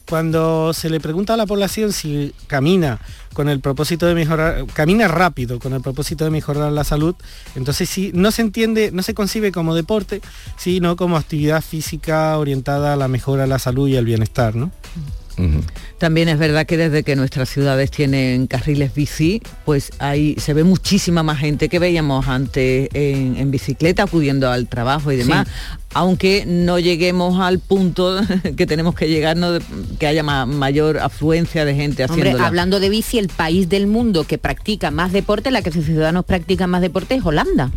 cuando 0.08 0.74
se 0.74 0.90
le 0.90 1.00
pregunta 1.00 1.36
a 1.36 1.38
la 1.38 1.46
población 1.46 1.94
si 1.94 2.34
camina 2.48 3.00
con 3.40 3.48
el 3.48 3.62
propósito 3.62 4.06
de 4.06 4.16
mejorar, 4.16 4.66
camina 4.74 5.08
rápido 5.08 5.60
con 5.60 5.72
el 5.72 5.80
propósito 5.80 6.26
de 6.26 6.30
mejorar 6.30 6.74
la 6.74 6.84
salud, 6.84 7.16
entonces 7.56 7.90
sí, 7.90 8.12
no 8.14 8.32
se 8.32 8.42
entiende, 8.42 8.92
no 8.92 9.02
se 9.02 9.14
concibe 9.14 9.54
como 9.54 9.76
deporte, 9.76 10.20
sino 10.58 10.98
como 10.98 11.16
actividad 11.16 11.62
física 11.62 12.38
orientada 12.38 12.92
a 12.92 12.96
la 12.98 13.08
mejora 13.08 13.44
de 13.44 13.48
la 13.48 13.58
salud 13.58 13.88
y 13.88 13.96
el 13.96 14.04
bienestar, 14.04 14.56
¿no? 14.56 14.72
También 15.98 16.30
es 16.30 16.38
verdad 16.38 16.66
que 16.66 16.78
desde 16.78 17.04
que 17.04 17.16
nuestras 17.16 17.50
ciudades 17.50 17.92
tienen 17.92 18.48
carriles 18.48 18.94
bici, 18.94 19.42
pues 19.66 19.92
ahí 20.00 20.36
se 20.38 20.54
ve 20.54 20.64
muchísima 20.64 21.24
más 21.24 21.40
gente 21.40 21.70
que 21.70 21.80
veíamos 21.80 22.28
antes 22.28 22.90
en, 22.94 23.52
bicicleta 23.52 24.04
acudiendo 24.04 24.50
al 24.50 24.68
trabajo 24.68 25.12
y 25.12 25.18
demás. 25.18 25.48
Aunque 25.94 26.46
no 26.46 26.78
lleguemos 26.78 27.40
al 27.40 27.60
punto 27.60 28.22
que 28.58 28.66
tenemos 28.66 28.96
que 28.96 29.10
llegar, 29.10 29.38
que 29.98 30.08
haya 30.08 30.24
mayor 30.24 31.00
afluencia 31.00 31.66
de 31.66 31.76
gente 31.76 32.04
haciendo. 32.04 32.44
hablando 32.44 32.80
de 32.80 32.90
bici, 32.90 33.18
el 33.18 33.28
país 33.28 33.70
del 33.70 33.88
mundo 33.88 34.24
que 34.24 34.38
practica 34.38 34.92
más 34.92 35.12
deporte, 35.12 35.52
la 35.52 35.62
que 35.62 35.72
sus 35.72 35.86
ciudadanos 35.86 36.26
practican 36.26 36.70
más 36.70 36.82
deporte 36.82 37.16
es 37.16 37.26
Holanda 37.26 37.72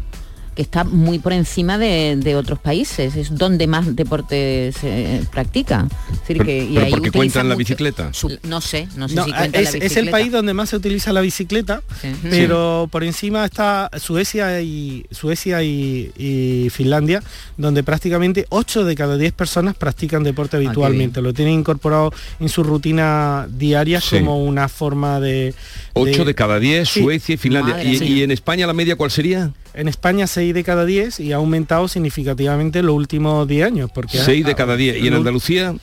que 0.54 0.62
está 0.62 0.84
muy 0.84 1.18
por 1.18 1.32
encima 1.32 1.78
de, 1.78 2.34
otros 2.36 2.58
países, 2.58 3.16
es 3.16 3.36
donde 3.36 3.66
más 3.66 3.94
deporte 3.94 4.72
se 4.78 5.22
practica. 5.30 5.86
Es 6.28 6.38
que, 6.38 6.64
y 6.64 6.90
porque 6.90 7.10
cuentan 7.10 7.48
la 7.48 7.54
bicicleta. 7.54 8.10
no 8.44 8.60
sé, 8.60 8.88
no 8.96 9.08
sé 9.08 9.14
si 9.22 9.32
cuentan 9.32 9.46
es, 9.46 9.52
la 9.52 9.60
bicicleta. 9.60 9.86
Es 9.86 9.96
el 9.96 10.10
país 10.10 10.32
donde 10.32 10.54
más 10.54 10.70
se 10.70 10.76
utiliza 10.76 11.12
la 11.12 11.20
bicicleta, 11.20 11.82
pero 12.22 12.88
por 12.90 13.04
encima 13.04 13.44
está 13.44 13.90
Suecia 13.98 14.60
y 14.60 15.04
Suecia 15.10 15.62
y, 15.62 16.68
Finlandia, 16.70 17.22
donde 17.56 17.82
prácticamente 17.82 18.46
8 18.48 18.84
de 18.84 18.94
cada 18.94 19.16
10 19.16 19.32
personas 19.32 19.74
practican 19.76 20.22
deporte 20.22 20.56
ah, 20.56 20.60
habitualmente. 20.60 21.20
Lo 21.20 21.34
tienen 21.34 21.54
incorporado 21.54 22.12
en 22.40 22.48
su 22.48 22.62
rutina 22.62 23.46
diaria 23.50 24.00
como 24.10 24.44
una 24.44 24.68
forma 24.68 25.20
de... 25.20 25.54
8 25.94 26.24
de, 26.24 26.34
cada 26.34 26.58
10, 26.58 26.88
Suecia 26.88 27.34
y 27.34 27.38
Finlandia. 27.38 27.82
¿Y, 27.82 28.02
¿Y 28.02 28.22
en 28.22 28.30
España 28.30 28.66
la 28.66 28.72
media 28.72 28.96
cuál 28.96 29.10
sería? 29.10 29.52
En 29.74 29.88
España 29.88 30.26
6 30.26 30.52
de 30.52 30.64
cada 30.64 30.84
10 30.84 31.20
y 31.20 31.32
ha 31.32 31.36
aumentado 31.36 31.88
significativamente 31.88 32.82
los 32.82 32.94
últimos 32.94 33.48
10 33.48 33.66
años. 33.66 33.90
Porque 33.92 34.18
6 34.18 34.44
de 34.44 34.54
cada 34.54 34.76
10. 34.76 35.02
¿Y 35.02 35.08
en 35.08 35.14
Andalucía? 35.14 35.74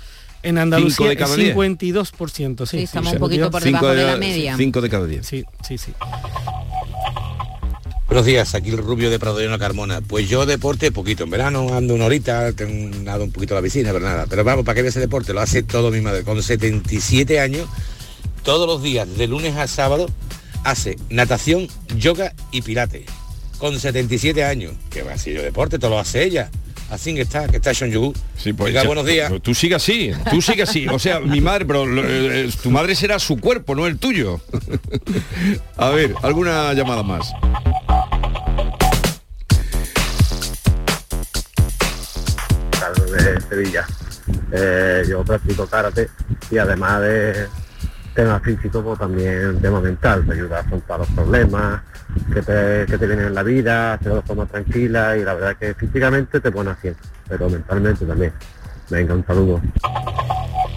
En 0.42 0.58
Andalucía 0.58 1.12
es 1.12 1.20
52%, 1.20 2.66
sí. 2.66 2.78
sí 2.78 2.84
estamos 2.84 3.14
un 3.14 3.20
poquito 3.20 3.52
por 3.52 3.62
debajo 3.62 3.88
de, 3.88 4.04
la 4.06 4.18
media. 4.18 4.56
5 4.56 4.82
de 4.82 4.90
cada 4.90 5.06
10. 5.06 5.26
Sí, 5.26 5.44
sí, 5.68 5.78
sí. 5.78 5.92
Buenos 8.08 8.26
días, 8.26 8.56
aquí 8.56 8.70
el 8.70 8.78
rubio 8.78 9.10
de 9.10 9.20
Prado 9.20 9.38
de 9.38 9.60
Carmona. 9.60 10.02
Pues 10.02 10.30
yo 10.30 10.46
deporte 10.46 10.92
poquito, 10.92 11.26
en 11.26 11.30
verano 11.30 11.74
ando 11.74 11.94
una 11.94 12.06
horita, 12.06 12.54
tengo 12.54 12.96
nado 13.04 13.26
un 13.26 13.32
poquito 13.32 13.54
a 13.54 13.58
la 13.58 13.62
piscina, 13.62 13.92
pero 13.92 14.06
nada. 14.06 14.28
Pero 14.30 14.44
vamos, 14.44 14.66
para 14.66 14.76
que 14.76 14.82
veas 14.84 14.94
ese 14.94 15.02
deporte, 15.02 15.34
lo 15.34 15.42
hace 15.42 15.62
todo 15.62 15.92
mi 15.92 16.00
madre. 16.00 16.24
Con 16.24 16.42
77 16.42 17.40
años, 17.40 17.68
todos 18.44 18.66
los 18.66 18.82
días, 18.82 19.08
de 19.18 19.28
lunes 19.28 19.58
a 19.58 19.68
sábado, 19.68 20.08
hace 20.64 20.98
natación, 21.10 21.68
yoga 21.98 22.34
y 22.52 22.62
pilates 22.62 23.19
con 23.60 23.80
77 23.80 24.44
años. 24.44 24.74
Que 24.90 25.04
va 25.04 25.14
así 25.14 25.32
de 25.32 25.44
deporte, 25.44 25.78
todo 25.78 25.92
lo 25.92 26.00
hace 26.00 26.24
ella. 26.24 26.50
Así 26.90 27.14
que 27.14 27.22
está, 27.22 27.48
que 27.48 27.58
está 27.58 27.74
Sean. 27.74 27.92
Sí, 28.36 28.54
pues, 28.54 28.86
buenos 28.86 29.06
días. 29.06 29.32
Tú 29.44 29.54
sigue 29.54 29.76
así, 29.76 30.12
tú 30.32 30.42
sigue 30.42 30.64
así. 30.64 30.88
O 30.88 30.98
sea, 30.98 31.20
mi 31.20 31.40
madre, 31.40 31.66
pero 31.66 31.86
eh, 31.86 32.46
eh, 32.48 32.52
tu 32.64 32.72
madre 32.72 32.96
será 32.96 33.20
su 33.20 33.38
cuerpo, 33.38 33.76
no 33.76 33.86
el 33.86 34.00
tuyo. 34.00 34.42
A 35.78 35.90
ver, 35.90 36.16
alguna 36.24 36.74
llamada 36.74 37.04
más. 37.04 37.32
Carlos 42.80 43.12
de 43.12 43.42
Sevilla. 43.50 43.86
Eh, 44.52 45.04
yo 45.08 45.24
practico 45.24 45.68
karate 45.68 46.10
y 46.50 46.58
además 46.58 47.02
de 47.02 47.48
tema 48.20 48.40
físico, 48.42 48.84
pues 48.84 49.00
también 49.00 49.60
tema 49.62 49.80
mental, 49.80 50.26
te 50.26 50.34
ayuda 50.34 50.58
a 50.58 50.60
afrontar 50.60 51.00
los 51.00 51.08
problemas 51.10 51.82
que 52.34 52.42
te, 52.42 52.86
que 52.86 52.98
te 52.98 53.08
vienen 53.08 53.28
en 53.28 53.34
la 53.34 53.44
vida, 53.44 53.94
hacerlo 53.94 54.16
de 54.16 54.22
forma 54.24 54.46
tranquila 54.46 55.16
y 55.16 55.24
la 55.24 55.36
verdad 55.36 55.56
que 55.58 55.74
físicamente 55.74 56.42
te 56.42 56.52
pone 56.52 56.72
haciendo, 56.72 57.00
pero 57.30 57.50
mentalmente 57.50 58.06
también. 58.06 58.34
Venga, 58.90 59.14
un 59.14 59.26
saludo. 59.26 59.62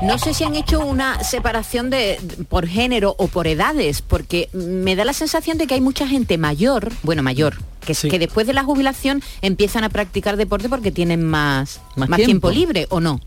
No 0.03 0.19
sé 0.19 0.35
si 0.35 0.45
han 0.45 0.55
hecho 0.55 0.81
una 0.87 1.25
separación 1.25 1.91
de 1.91 2.21
por 2.49 2.69
género 2.69 3.17
o 3.19 3.27
por 3.27 3.49
edades, 3.49 4.03
porque 4.03 4.49
me 4.53 4.95
da 4.95 5.05
la 5.05 5.13
sensación 5.13 5.59
de 5.59 5.67
que 5.67 5.75
hay 5.75 5.81
mucha 5.81 6.07
gente 6.07 6.39
mayor, 6.39 6.93
bueno, 7.03 7.25
mayor, 7.25 7.55
que, 7.85 7.95
que 7.95 8.19
después 8.21 8.47
de 8.47 8.53
la 8.53 8.63
jubilación 8.63 9.21
empiezan 9.41 9.83
a 9.83 9.89
practicar 9.89 10.37
deporte 10.37 10.69
porque 10.69 10.93
tienen 10.93 11.25
más, 11.25 11.81
más, 11.97 12.09
tiempo 12.21 12.53
libre, 12.53 12.87
¿o 12.91 13.01
no? 13.01 13.21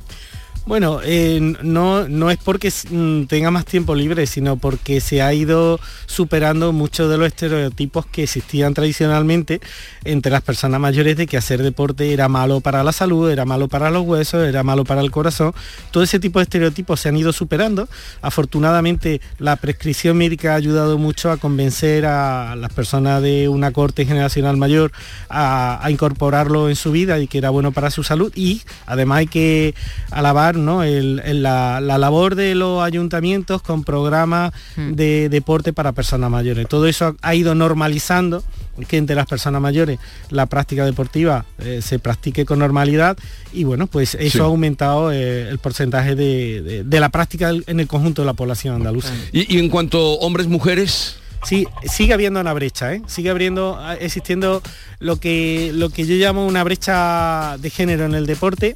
Bueno, 0.65 0.99
eh, 1.03 1.39
no, 1.61 2.07
no 2.07 2.31
es 2.31 2.39
porque 2.39 2.73
mm, 2.89 3.25
tenga 3.25 3.51
más 3.51 3.65
tiempo 3.65 3.93
libre, 3.93 4.25
sino 4.25 4.57
porque 4.57 4.99
se 4.99 5.21
ha 5.21 5.31
ido 5.31 5.79
superando 6.07 6.71
muchos 6.71 7.07
de 7.07 7.19
los 7.19 7.27
estereotipos 7.27 8.07
que 8.07 8.23
existían 8.23 8.73
tradicionalmente 8.73 9.61
entre 10.05 10.31
las 10.31 10.41
personas 10.41 10.81
mayores 10.81 11.17
de 11.17 11.27
que 11.27 11.37
hacer 11.37 11.61
deporte 11.61 12.11
era 12.11 12.29
malo 12.29 12.61
para 12.61 12.83
la 12.83 12.93
salud, 12.93 13.29
era 13.29 13.45
malo 13.45 13.67
para 13.67 13.91
los 13.91 14.07
huesos, 14.07 14.47
era 14.47 14.63
malo 14.63 14.85
para 14.85 15.01
el 15.01 15.11
corazón. 15.11 15.53
Todo 15.91 16.01
ese 16.01 16.19
tipo 16.19 16.39
de 16.39 16.43
estereotipos 16.43 16.99
se 16.99 17.09
han 17.09 17.17
ido 17.17 17.31
superando. 17.31 17.87
Afortunadamente 18.23 19.21
la 19.37 19.57
prescripción 19.57 20.17
médica 20.17 20.53
ha 20.53 20.55
ayudado 20.55 20.97
mucho 20.97 21.29
a 21.29 21.37
convencer 21.37 22.07
a 22.07 22.55
las 22.55 22.73
personas 22.73 23.21
de 23.21 23.49
una 23.49 23.71
corte 23.71 24.03
generacional 24.03 24.57
mayor 24.57 24.91
a 25.29 25.85
incorporarlo 25.91 26.69
en 26.69 26.75
su 26.75 26.91
vida 26.91 27.19
y 27.19 27.27
que 27.27 27.37
era 27.37 27.51
bueno 27.51 27.71
para 27.71 27.91
su 27.91 28.01
salud. 28.01 28.33
Y 28.35 28.63
además 28.87 29.19
hay 29.19 29.27
que 29.27 29.75
alabar 30.09 30.54
la, 30.55 31.79
labor 31.81 32.35
de 32.35 32.55
los 32.55 32.83
ayuntamientos 32.83 33.61
con 33.61 33.83
programas 33.83 34.53
mm. 34.75 34.93
de 34.93 35.29
deporte 35.29 35.73
para 35.73 35.91
personas 35.91 36.29
mayores. 36.29 36.67
Todo 36.67 36.87
eso 36.87 37.15
ha 37.21 37.35
ido 37.35 37.55
normalizando 37.55 38.43
que 38.87 38.97
entre 38.97 39.15
las 39.15 39.25
personas 39.25 39.61
mayores 39.61 39.99
la 40.29 40.47
práctica 40.47 40.83
deportiva 40.85 41.45
eh, 41.59 41.79
se 41.81 41.99
practique 41.99 42.45
con 42.45 42.59
normalidad 42.59 43.17
y 43.53 43.63
bueno, 43.63 43.87
pues 43.87 44.15
eso 44.15 44.43
ha 44.43 44.47
aumentado 44.47 45.11
eh, 45.11 45.47
el 45.49 45.59
porcentaje 45.59 46.15
de, 46.15 46.85
la 46.89 47.09
práctica 47.09 47.51
en 47.67 47.79
el 47.79 47.87
conjunto 47.87 48.21
de 48.21 48.25
la 48.25 48.33
población 48.33 48.75
andaluza. 48.75 49.13
¿Y, 49.31 49.59
en 49.59 49.69
cuanto 49.69 49.97
a 49.97 50.25
hombres, 50.25 50.47
mujeres? 50.47 51.17
Sí, 51.45 51.67
sigue 51.83 52.13
habiendo 52.13 52.39
una 52.39 52.53
brecha, 52.53 52.93
¿eh? 52.93 53.03
sigue 53.07 53.29
habiendo, 53.29 53.79
existiendo 53.99 54.63
lo 54.99 55.19
que, 55.19 55.71
lo 55.73 55.91
que 55.91 56.05
yo 56.05 56.15
llamo 56.15 56.47
una 56.47 56.63
brecha 56.63 57.57
de 57.59 57.69
género 57.69 58.05
en 58.05 58.15
el 58.15 58.25
deporte. 58.25 58.75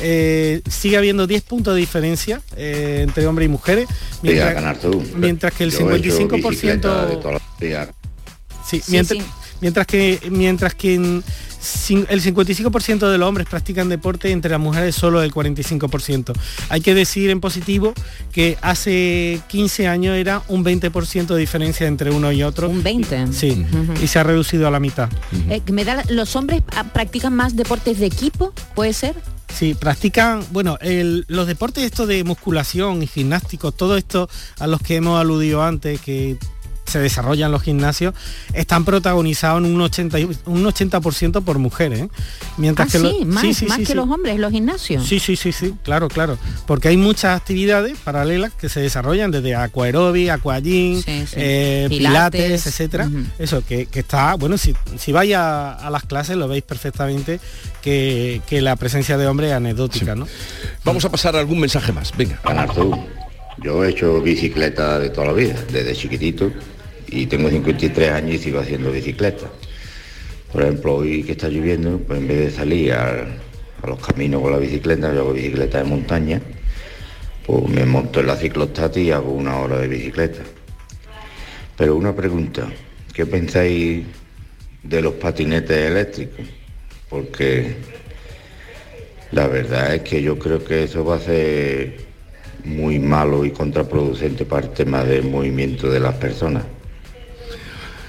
Eh, 0.00 0.62
sigue 0.68 0.96
habiendo 0.96 1.26
10 1.26 1.42
puntos 1.42 1.74
de 1.74 1.80
diferencia 1.80 2.40
eh, 2.56 3.00
entre 3.02 3.26
hombres 3.26 3.46
y 3.46 3.48
mujeres. 3.50 3.86
Mientras, 4.22 4.78
mientras 5.14 5.52
que 5.52 5.64
el 5.64 5.72
55%... 5.72 7.40
Sí, 8.66 8.82
mientras, 8.88 9.22
mientras 9.60 9.86
que 9.86 10.20
mientras 10.30 10.74
que 10.74 10.94
el 10.94 11.22
55% 12.22 13.10
de 13.10 13.18
los 13.18 13.28
hombres 13.28 13.46
practican 13.48 13.88
deporte, 13.88 14.30
entre 14.30 14.50
las 14.50 14.60
mujeres 14.60 14.94
solo 14.94 15.22
el 15.22 15.32
45%. 15.32 16.32
Hay 16.68 16.80
que 16.80 16.94
decir 16.94 17.30
en 17.30 17.40
positivo 17.40 17.92
que 18.32 18.56
hace 18.62 19.40
15 19.48 19.88
años 19.88 20.16
era 20.16 20.42
un 20.48 20.64
20% 20.64 21.26
de 21.26 21.38
diferencia 21.38 21.86
entre 21.86 22.10
uno 22.10 22.30
y 22.32 22.42
otro. 22.42 22.68
Un 22.68 22.82
20. 22.82 23.32
Sí, 23.32 23.64
y 24.02 24.06
se 24.06 24.18
ha 24.18 24.22
reducido 24.22 24.68
a 24.68 24.70
la 24.70 24.80
mitad. 24.80 25.08
Eh, 25.48 25.62
me 25.72 25.84
da, 25.84 26.04
¿Los 26.08 26.36
hombres 26.36 26.62
ah, 26.74 26.84
practican 26.84 27.34
más 27.34 27.56
deportes 27.56 27.98
de 27.98 28.06
equipo? 28.06 28.52
¿Puede 28.74 28.92
ser? 28.92 29.16
Sí, 29.52 29.74
practican, 29.74 30.44
bueno, 30.50 30.78
los 30.82 31.46
deportes 31.46 31.84
estos 31.84 32.08
de 32.08 32.22
musculación 32.24 33.02
y 33.02 33.06
gimnásticos, 33.06 33.74
todo 33.74 33.96
esto 33.96 34.28
a 34.58 34.66
los 34.66 34.80
que 34.82 34.96
hemos 34.96 35.18
aludido 35.18 35.62
antes, 35.62 36.00
que 36.00 36.36
se 36.86 36.98
desarrollan 36.98 37.52
los 37.52 37.62
gimnasios 37.62 38.14
están 38.52 38.84
protagonizados 38.84 39.62
en 39.62 39.74
un 39.74 39.80
80, 39.80 40.18
un 40.46 40.66
80 40.66 41.00
por 41.00 41.58
mujeres. 41.58 42.00
¿eh? 42.00 42.08
Mientras 42.56 42.88
ah, 42.88 42.92
que 42.92 42.98
sí, 42.98 43.24
más, 43.24 43.78
que 43.86 43.94
los 43.94 44.08
hombres 44.08 44.38
los 44.38 44.52
gimnasios. 44.52 45.06
Sí, 45.06 45.18
sí, 45.18 45.36
sí, 45.36 45.52
sí, 45.52 45.74
claro, 45.82 46.08
claro. 46.08 46.38
Porque 46.66 46.88
hay 46.88 46.96
muchas 46.96 47.36
actividades 47.36 47.98
paralelas 47.98 48.52
que 48.54 48.68
se 48.68 48.80
desarrollan 48.80 49.30
desde 49.30 49.54
aquaerobi, 49.54 50.28
aquagym, 50.28 51.02
eh, 51.06 51.86
pilates, 51.88 52.66
etcétera. 52.66 53.10
Eso, 53.38 53.64
que, 53.64 53.88
está, 53.92 54.34
bueno, 54.34 54.58
si, 54.58 54.74
si 54.98 55.12
vais 55.12 55.34
a, 55.34 55.88
las 55.90 56.04
clases 56.04 56.36
lo 56.36 56.48
veis 56.48 56.62
perfectamente 56.62 57.40
que, 57.82 58.40
la 58.56 58.76
presencia 58.76 59.18
de 59.18 59.26
hombres 59.26 59.50
es 59.50 59.56
anecdótica, 59.56 60.14
¿no? 60.14 60.26
Vamos 60.84 61.04
a 61.04 61.10
pasar 61.10 61.36
algún 61.36 61.60
mensaje 61.60 61.92
más. 61.92 62.16
Venga. 62.16 62.40
Ganar 62.42 62.72
tú. 62.72 62.96
Yo 63.62 63.84
he 63.84 63.90
hecho 63.90 64.20
bicicleta 64.20 64.98
de 64.98 65.10
toda 65.10 65.28
la 65.28 65.32
vida, 65.32 65.54
desde 65.70 65.94
chiquitito 65.94 66.50
y 67.08 67.26
tengo 67.26 67.50
53 67.50 68.10
años 68.10 68.34
y 68.36 68.38
sigo 68.38 68.60
haciendo 68.60 68.90
bicicleta. 68.90 69.46
Por 70.52 70.62
ejemplo, 70.62 70.96
hoy 70.96 71.22
que 71.22 71.32
está 71.32 71.48
lloviendo, 71.48 71.98
pues 71.98 72.18
en 72.18 72.28
vez 72.28 72.38
de 72.38 72.50
salir 72.50 72.92
a, 72.92 73.26
los 73.86 74.04
caminos 74.04 74.42
con 74.42 74.52
la 74.52 74.58
bicicleta, 74.58 75.12
yo 75.12 75.20
hago 75.20 75.32
bicicleta 75.32 75.78
de 75.78 75.84
montaña, 75.84 76.40
pues 77.46 77.68
me 77.68 77.84
monto 77.84 78.20
en 78.20 78.26
la 78.26 78.36
ciclostat 78.36 78.96
y 78.96 79.10
hago 79.10 79.30
una 79.32 79.58
hora 79.58 79.78
de 79.78 79.88
bicicleta. 79.88 80.42
Pero 81.76 81.94
una 81.94 82.14
pregunta, 82.14 82.68
¿qué 83.12 83.26
pensáis 83.26 84.04
de 84.82 85.02
los 85.02 85.14
patinetes 85.14 85.90
eléctricos? 85.90 86.46
Porque 87.08 87.76
la 89.32 89.46
verdad 89.46 89.94
es 89.94 90.02
que 90.02 90.22
yo 90.22 90.38
creo 90.38 90.64
que 90.64 90.84
eso 90.84 91.04
va 91.04 91.16
a 91.16 91.20
ser 91.20 92.06
muy 92.64 92.98
malo 92.98 93.44
y 93.44 93.50
contraproducente 93.50 94.44
para 94.44 94.66
el 94.66 94.72
tema 94.72 95.04
del 95.04 95.24
movimiento 95.24 95.90
de 95.90 96.00
las 96.00 96.14
personas. 96.14 96.64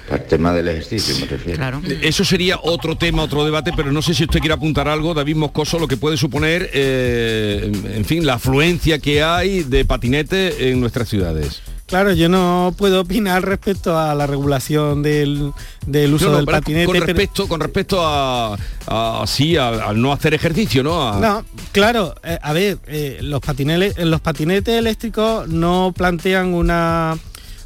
Para 0.07 0.23
el 0.23 0.29
tema 0.29 0.53
del 0.53 0.67
ejercicio 0.69 1.15
me 1.19 1.25
refiero. 1.25 1.81
Eso 2.01 2.23
sería 2.23 2.59
otro 2.63 2.97
tema, 2.97 3.23
otro 3.23 3.43
debate, 3.43 3.71
pero 3.75 3.91
no 3.91 4.01
sé 4.01 4.13
si 4.13 4.23
usted 4.23 4.39
quiere 4.39 4.53
apuntar 4.53 4.87
algo, 4.87 5.13
David 5.13 5.35
Moscoso, 5.35 5.79
lo 5.79 5.87
que 5.87 5.97
puede 5.97 6.15
suponer, 6.17 6.69
eh, 6.73 7.71
en 7.93 8.05
fin, 8.05 8.25
la 8.25 8.35
afluencia 8.35 8.99
que 8.99 9.21
hay 9.21 9.63
de 9.63 9.83
patinete 9.83 10.69
en 10.69 10.79
nuestras 10.79 11.09
ciudades. 11.09 11.61
Claro, 11.87 12.11
yo 12.11 12.27
no 12.27 12.73
puedo 12.77 12.99
opinar 13.01 13.45
respecto 13.45 13.97
a 13.97 14.13
la 14.13 14.27
regulación 14.27 15.03
del, 15.03 15.53
del 15.85 16.13
uso 16.13 16.25
No, 16.25 16.31
no, 16.31 16.37
del 16.37 16.45
patinete. 16.45 16.85
Con 16.85 16.93
pero- 16.93 17.05
respecto, 17.05 17.47
con 17.47 17.59
respecto 17.61 18.01
a, 18.05 18.57
a- 18.87 19.23
sí, 19.25 19.55
al, 19.55 19.79
al 19.81 20.01
no 20.01 20.11
hacer 20.11 20.33
ejercicio, 20.33 20.83
¿no? 20.83 21.01
A- 21.09 21.19
No, 21.19 21.45
claro, 21.71 22.13
eh, 22.23 22.37
a 22.41 22.51
ver, 22.53 22.77
eh, 22.87 23.19
los, 23.21 23.39
patineles, 23.41 23.97
los 23.99 24.19
patinetes 24.19 24.75
eléctricos 24.75 25.47
no 25.47 25.93
plantean 25.95 26.53
una, 26.53 27.17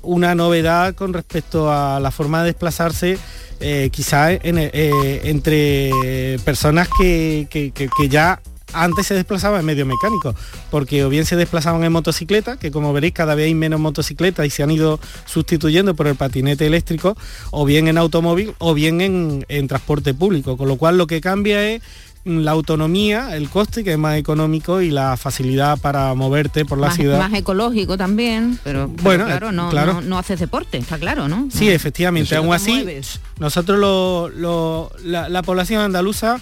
una 0.03 0.35
novedad 0.35 0.95
con 0.95 1.13
respecto 1.13 1.71
a 1.71 1.99
la 1.99 2.11
forma 2.11 2.39
de 2.41 2.47
desplazarse 2.47 3.17
eh, 3.59 3.89
quizá 3.91 4.31
en- 4.33 4.57
eh, 4.57 5.21
entre 5.25 6.39
personas 6.43 6.87
que- 6.97 7.47
que 7.51 8.09
ya 8.09 8.41
antes 8.73 9.05
se 9.05 9.13
desplazaban 9.13 9.59
en 9.59 9.65
medio 9.65 9.85
mecánico, 9.85 10.33
porque 10.69 11.03
o 11.03 11.09
bien 11.09 11.25
se 11.25 11.35
desplazaban 11.35 11.83
en 11.83 11.91
motocicleta, 11.91 12.57
que 12.57 12.71
como 12.71 12.93
veréis 12.93 13.13
cada 13.13 13.35
vez 13.35 13.47
hay 13.47 13.53
menos 13.53 13.79
motocicletas 13.81 14.45
y 14.45 14.49
se 14.49 14.63
han 14.63 14.71
ido 14.71 14.97
sustituyendo 15.25 15.93
por 15.93 16.07
el 16.07 16.15
patinete 16.15 16.65
eléctrico, 16.67 17.17
o 17.51 17.65
bien 17.65 17.87
en 17.89 17.97
automóvil, 17.97 18.53
o 18.59 18.73
bien 18.73 19.01
en, 19.01 19.45
en 19.49 19.67
transporte 19.67 20.13
público, 20.13 20.55
con 20.57 20.69
lo 20.69 20.77
cual 20.77 20.97
lo 20.97 21.05
que 21.05 21.19
cambia 21.21 21.69
es 21.69 21.81
la 22.23 22.51
autonomía, 22.51 23.35
el 23.35 23.49
coste 23.49 23.83
que 23.83 23.93
es 23.93 23.97
más 23.97 24.17
económico 24.17 24.81
y 24.81 24.91
la 24.91 25.17
facilidad 25.17 25.79
para 25.79 26.13
moverte 26.13 26.65
por 26.65 26.77
la 26.77 26.87
más, 26.87 26.95
ciudad. 26.95 27.17
más 27.17 27.33
ecológico 27.33 27.97
también, 27.97 28.59
pero, 28.63 28.89
pero 28.91 29.03
Bueno, 29.03 29.25
claro, 29.25 29.51
no, 29.51 29.69
claro. 29.69 29.93
No, 29.95 30.01
no 30.01 30.17
haces 30.19 30.39
deporte, 30.39 30.77
está 30.77 30.97
claro, 30.99 31.27
¿no? 31.27 31.47
Sí, 31.51 31.69
efectivamente. 31.69 32.35
Aún 32.35 32.53
así, 32.53 32.71
mueves. 32.73 33.19
nosotros 33.39 33.79
lo- 33.79 34.29
lo- 34.29 34.91
la, 35.03 35.29
la 35.29 35.41
población 35.41 35.81
andaluza 35.81 36.39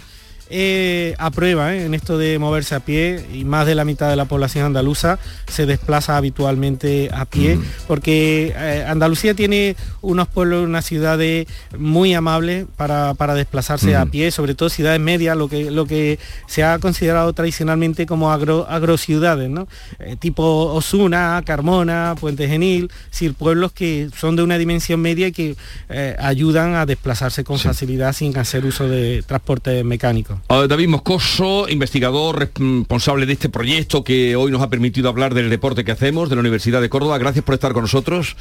eh, 0.52 1.14
aprueba 1.20 1.76
eh, 1.76 1.86
en 1.86 1.94
esto 1.94 2.18
de 2.18 2.40
moverse 2.40 2.74
a 2.74 2.80
pie 2.80 3.24
y 3.32 3.46
más 3.46 3.68
de 3.68 3.76
la 3.76 3.86
mitad 3.86 4.10
de 4.10 4.16
la 4.16 4.26
población 4.26 4.66
andaluza 4.66 5.20
se 5.48 5.68
desplaza 5.68 6.18
habitualmente 6.18 7.12
a 7.14 7.26
pie 7.26 7.60
porque 7.88 8.52
eh, 8.58 8.84
Andalucía 8.88 9.36
tiene 9.36 9.76
unos 10.02 10.28
pueblos, 10.28 10.66
unas 10.66 10.86
ciudades 10.86 11.46
muy 11.78 12.16
amables 12.16 12.66
para, 12.78 13.14
para 13.14 13.36
desplazarse 13.36 13.96
a 13.96 14.08
pie, 14.08 14.32
sobre 14.32 14.56
todo 14.56 14.70
ciudades 14.70 15.00
medias, 15.00 15.38
lo 15.38 15.50
que, 15.50 15.70
lo 15.70 15.86
que 15.86 16.18
se 16.48 16.64
ha 16.64 16.80
considerado 16.80 17.32
tradicionalmente 17.34 18.08
como 18.08 18.32
agro, 18.32 18.66
agrociudades, 18.68 19.52
¿no? 19.52 19.68
Tipo 20.18 20.74
Osuna, 20.74 21.44
Carmona, 21.46 22.16
Puente 22.20 22.48
Genil, 22.48 22.90
es 23.06 23.12
decir, 23.12 23.36
pueblos 23.36 23.72
que 23.72 24.10
son 24.18 24.36
de 24.36 24.42
una 24.42 24.58
dimensión 24.58 25.00
media 25.00 25.28
y 25.28 25.32
que 25.32 25.56
ayudan 26.18 26.74
a 26.74 26.88
desplazarse 26.88 27.44
con 27.44 27.60
facilidad 27.60 28.14
sin 28.14 28.36
hacer 28.38 28.66
uso 28.66 28.88
de 28.88 29.24
transporte 29.28 29.84
mecánico. 29.84 30.39
David 30.48 30.88
Moscoso, 30.88 31.68
investigador 31.70 32.40
responsable 32.40 33.26
de 33.26 33.34
este 33.34 33.50
proyecto 33.50 34.04
que 34.04 34.36
hoy 34.36 34.52
nos 34.52 34.62
ha 34.62 34.70
permitido 34.70 35.10
hablar 35.10 35.34
del 35.34 35.50
deporte 35.50 35.84
que 35.84 35.92
hacemos 35.92 36.30
de 36.30 36.36
la 36.36 36.42
Universidad 36.42 36.82
de 36.82 36.90
Córdoba. 36.90 37.18
Gracias 37.18 37.46
por 37.46 37.56
estar 37.56 37.74
con 37.74 37.84
nosotros. 37.84 38.36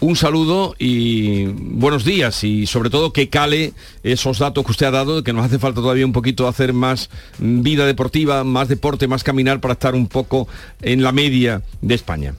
Un 0.00 0.16
saludo 0.16 0.74
y 0.78 1.46
buenos 1.46 2.04
días 2.04 2.44
y 2.44 2.66
sobre 2.66 2.90
todo 2.90 3.12
que 3.12 3.28
cale 3.28 3.72
esos 4.02 4.38
datos 4.38 4.64
que 4.64 4.70
usted 4.72 4.86
ha 4.86 4.90
dado, 4.90 5.22
que 5.22 5.32
nos 5.32 5.46
hace 5.46 5.58
falta 5.58 5.80
todavía 5.80 6.04
un 6.04 6.12
poquito 6.12 6.46
hacer 6.46 6.72
más 6.74 7.08
vida 7.38 7.86
deportiva, 7.86 8.44
más 8.44 8.68
deporte, 8.68 9.08
más 9.08 9.24
caminar 9.24 9.60
para 9.60 9.72
estar 9.72 9.94
un 9.94 10.08
poco 10.08 10.48
en 10.82 11.02
la 11.02 11.12
media 11.12 11.62
de 11.80 11.94
España. 11.94 12.34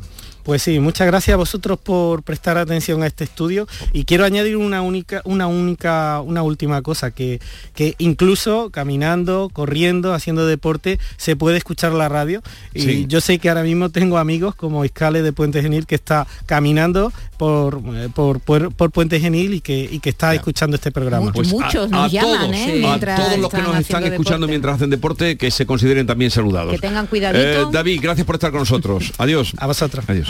Pues 0.48 0.64
sí, 0.64 0.80
muchas 0.80 1.06
gracias 1.08 1.34
a 1.34 1.38
vosotros 1.38 1.78
por 1.78 2.24
prestar 2.24 2.58
atención 2.58 3.04
a 3.04 3.08
este 3.08 3.26
estudio 3.26 3.68
y 3.92 4.06
quiero 4.06 4.24
añadir 4.24 4.56
una 4.56 4.82
única, 4.82 5.22
una 5.26 5.46
única, 5.46 6.22
una 6.22 6.42
última 6.42 6.82
cosa, 6.82 7.12
que, 7.12 7.42
que 7.76 7.96
incluso 7.98 8.70
caminando, 8.72 9.50
corriendo, 9.52 10.14
haciendo 10.14 10.48
deporte, 10.48 11.00
se 11.18 11.36
puede 11.36 11.58
escuchar 11.58 11.92
la 11.92 12.08
radio. 12.08 12.42
Y 12.74 12.80
Sí. 12.82 13.06
yo 13.10 13.20
sé 13.20 13.40
que 13.40 13.50
ahora 13.50 13.64
mismo 13.64 13.90
tengo 13.90 14.18
amigos 14.18 14.56
como 14.56 14.86
Iscale 14.86 15.22
de 15.22 15.34
Puente 15.34 15.62
Genil 15.62 15.86
que 15.86 15.96
está 15.96 16.26
caminando 16.46 17.12
por, 17.36 17.82
eh, 17.94 18.08
por, 18.16 18.40
por- 18.40 18.72
por 18.74 18.92
Puente 18.92 19.20
Genil 19.20 19.54
y 19.54 19.60
que, 19.60 19.90
y 19.92 20.00
que 20.00 20.10
está 20.12 20.34
escuchando 20.34 20.76
este 20.78 20.94
programa. 20.94 21.34
Pues 21.34 21.50
Muchos 21.52 21.92
a, 21.92 22.04
nos 22.04 22.12
llaman, 22.14 22.40
todos, 22.40 22.56
¿eh? 22.56 22.86
a 22.88 23.16
todos 23.18 23.38
los 23.40 23.50
que 23.52 23.62
nos 23.64 23.80
están 23.80 24.04
escuchando 24.06 24.48
deporte. 24.48 24.48
mientras 24.48 24.76
hacen 24.76 24.90
deporte, 24.92 25.38
que 25.38 25.52
se 25.52 25.66
consideren 25.66 26.08
también 26.08 26.32
saludados. 26.32 26.72
Que 26.72 26.80
tengan 26.80 27.06
cuidadito. 27.08 27.64
Eh, 27.64 27.66
David, 27.70 28.00
gracias 28.02 28.26
por 28.26 28.36
estar 28.36 28.52
con 28.52 28.62
nosotros. 28.62 29.12
Adiós. 29.18 29.52
A 29.58 29.68
vosotros. 29.68 30.06
Adiós. 30.08 30.30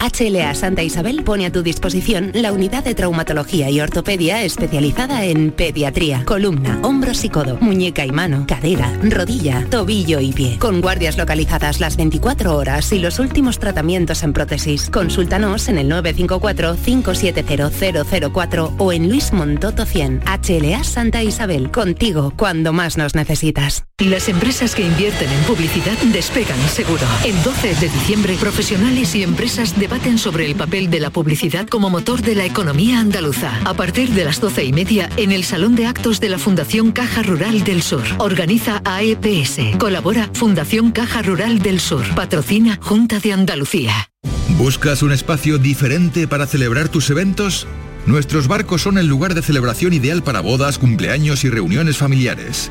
HLA 0.00 0.54
Santa 0.54 0.82
Isabel 0.82 1.22
pone 1.24 1.44
a 1.44 1.52
tu 1.52 1.62
disposición 1.62 2.30
la 2.32 2.52
unidad 2.52 2.82
de 2.82 2.94
traumatología 2.94 3.68
y 3.68 3.82
ortopedia 3.82 4.42
especializada 4.42 5.26
en 5.26 5.50
pediatría, 5.50 6.24
columna, 6.24 6.78
hombros 6.82 7.22
y 7.24 7.28
codo, 7.28 7.58
muñeca 7.60 8.06
y 8.06 8.10
mano, 8.10 8.46
cadera, 8.48 8.90
rodilla, 9.02 9.66
tobillo 9.70 10.20
y 10.20 10.32
pie. 10.32 10.56
Con 10.58 10.80
guardias 10.80 11.18
localizadas 11.18 11.80
las 11.80 11.98
24 11.98 12.56
horas 12.56 12.92
y 12.92 12.98
los 12.98 13.18
últimos 13.18 13.58
tratamientos 13.58 14.22
en 14.22 14.32
prótesis. 14.32 14.88
Consúltanos 14.88 15.68
en 15.68 15.76
el 15.76 15.90
954-570004 15.90 18.74
o 18.78 18.92
en 18.92 19.10
Luis 19.10 19.34
Montoto 19.34 19.84
100. 19.84 20.22
HLA 20.24 20.82
Santa 20.82 21.22
Isabel, 21.22 21.70
contigo 21.70 22.32
cuando 22.36 22.72
más 22.72 22.96
nos 22.96 23.14
necesitas. 23.14 23.84
Las 23.98 24.30
empresas 24.30 24.74
que 24.74 24.80
invierten 24.82 25.30
en 25.30 25.42
publicidad 25.42 25.98
despegan 26.04 26.58
seguro. 26.70 27.02
El 27.22 27.34
12 27.42 27.74
de 27.74 27.90
diciembre, 27.90 28.34
profesionales 28.40 29.14
y 29.14 29.22
empresas 29.22 29.78
debaten 29.90 30.18
sobre 30.18 30.46
el 30.46 30.54
papel 30.54 30.88
de 30.88 31.00
la 31.00 31.10
publicidad 31.10 31.66
como 31.66 31.90
motor 31.90 32.22
de 32.22 32.36
la 32.36 32.44
economía 32.44 33.00
andaluza. 33.00 33.50
A 33.64 33.74
partir 33.74 34.10
de 34.10 34.24
las 34.24 34.40
12 34.40 34.62
y 34.62 34.72
media, 34.72 35.10
en 35.16 35.32
el 35.32 35.42
Salón 35.42 35.74
de 35.74 35.86
Actos 35.86 36.20
de 36.20 36.28
la 36.28 36.38
Fundación 36.38 36.92
Caja 36.92 37.24
Rural 37.24 37.64
del 37.64 37.82
Sur. 37.82 38.02
Organiza 38.18 38.82
AEPS. 38.84 39.76
Colabora 39.80 40.30
Fundación 40.32 40.92
Caja 40.92 41.22
Rural 41.22 41.58
del 41.58 41.80
Sur. 41.80 42.04
Patrocina 42.14 42.78
Junta 42.80 43.18
de 43.18 43.32
Andalucía. 43.32 44.10
¿Buscas 44.58 45.02
un 45.02 45.10
espacio 45.10 45.58
diferente 45.58 46.28
para 46.28 46.46
celebrar 46.46 46.88
tus 46.88 47.10
eventos? 47.10 47.66
Nuestros 48.06 48.46
barcos 48.46 48.82
son 48.82 48.96
el 48.96 49.08
lugar 49.08 49.34
de 49.34 49.42
celebración 49.42 49.92
ideal 49.92 50.22
para 50.22 50.40
bodas, 50.40 50.78
cumpleaños 50.78 51.42
y 51.42 51.50
reuniones 51.50 51.96
familiares. 51.96 52.70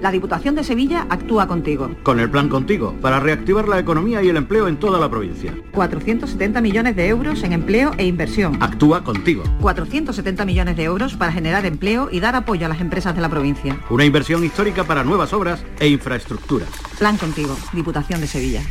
La 0.00 0.10
Diputación 0.10 0.54
de 0.54 0.62
Sevilla 0.62 1.06
actúa 1.08 1.46
contigo. 1.46 1.90
Con 2.02 2.20
el 2.20 2.30
plan 2.30 2.48
Contigo, 2.48 2.94
para 3.00 3.18
reactivar 3.18 3.66
la 3.66 3.78
economía 3.78 4.22
y 4.22 4.28
el 4.28 4.36
empleo 4.36 4.68
en 4.68 4.76
toda 4.76 5.00
la 5.00 5.08
provincia. 5.08 5.54
470 5.72 6.60
millones 6.60 6.96
de 6.96 7.08
euros 7.08 7.42
en 7.42 7.52
empleo 7.52 7.92
e 7.96 8.06
inversión. 8.06 8.62
Actúa 8.62 9.02
contigo. 9.04 9.42
470 9.60 10.44
millones 10.44 10.76
de 10.76 10.84
euros 10.84 11.14
para 11.14 11.32
generar 11.32 11.64
empleo 11.64 12.08
y 12.12 12.20
dar 12.20 12.36
apoyo 12.36 12.66
a 12.66 12.68
las 12.68 12.80
empresas 12.80 13.14
de 13.14 13.22
la 13.22 13.28
provincia. 13.28 13.80
Una 13.88 14.04
inversión 14.04 14.44
histórica 14.44 14.84
para 14.84 15.02
nuevas 15.02 15.32
obras 15.32 15.64
e 15.80 15.88
infraestructuras. 15.88 16.68
Plan 16.98 17.16
Contigo, 17.16 17.56
Diputación 17.72 18.20
de 18.20 18.26
Sevilla. 18.26 18.62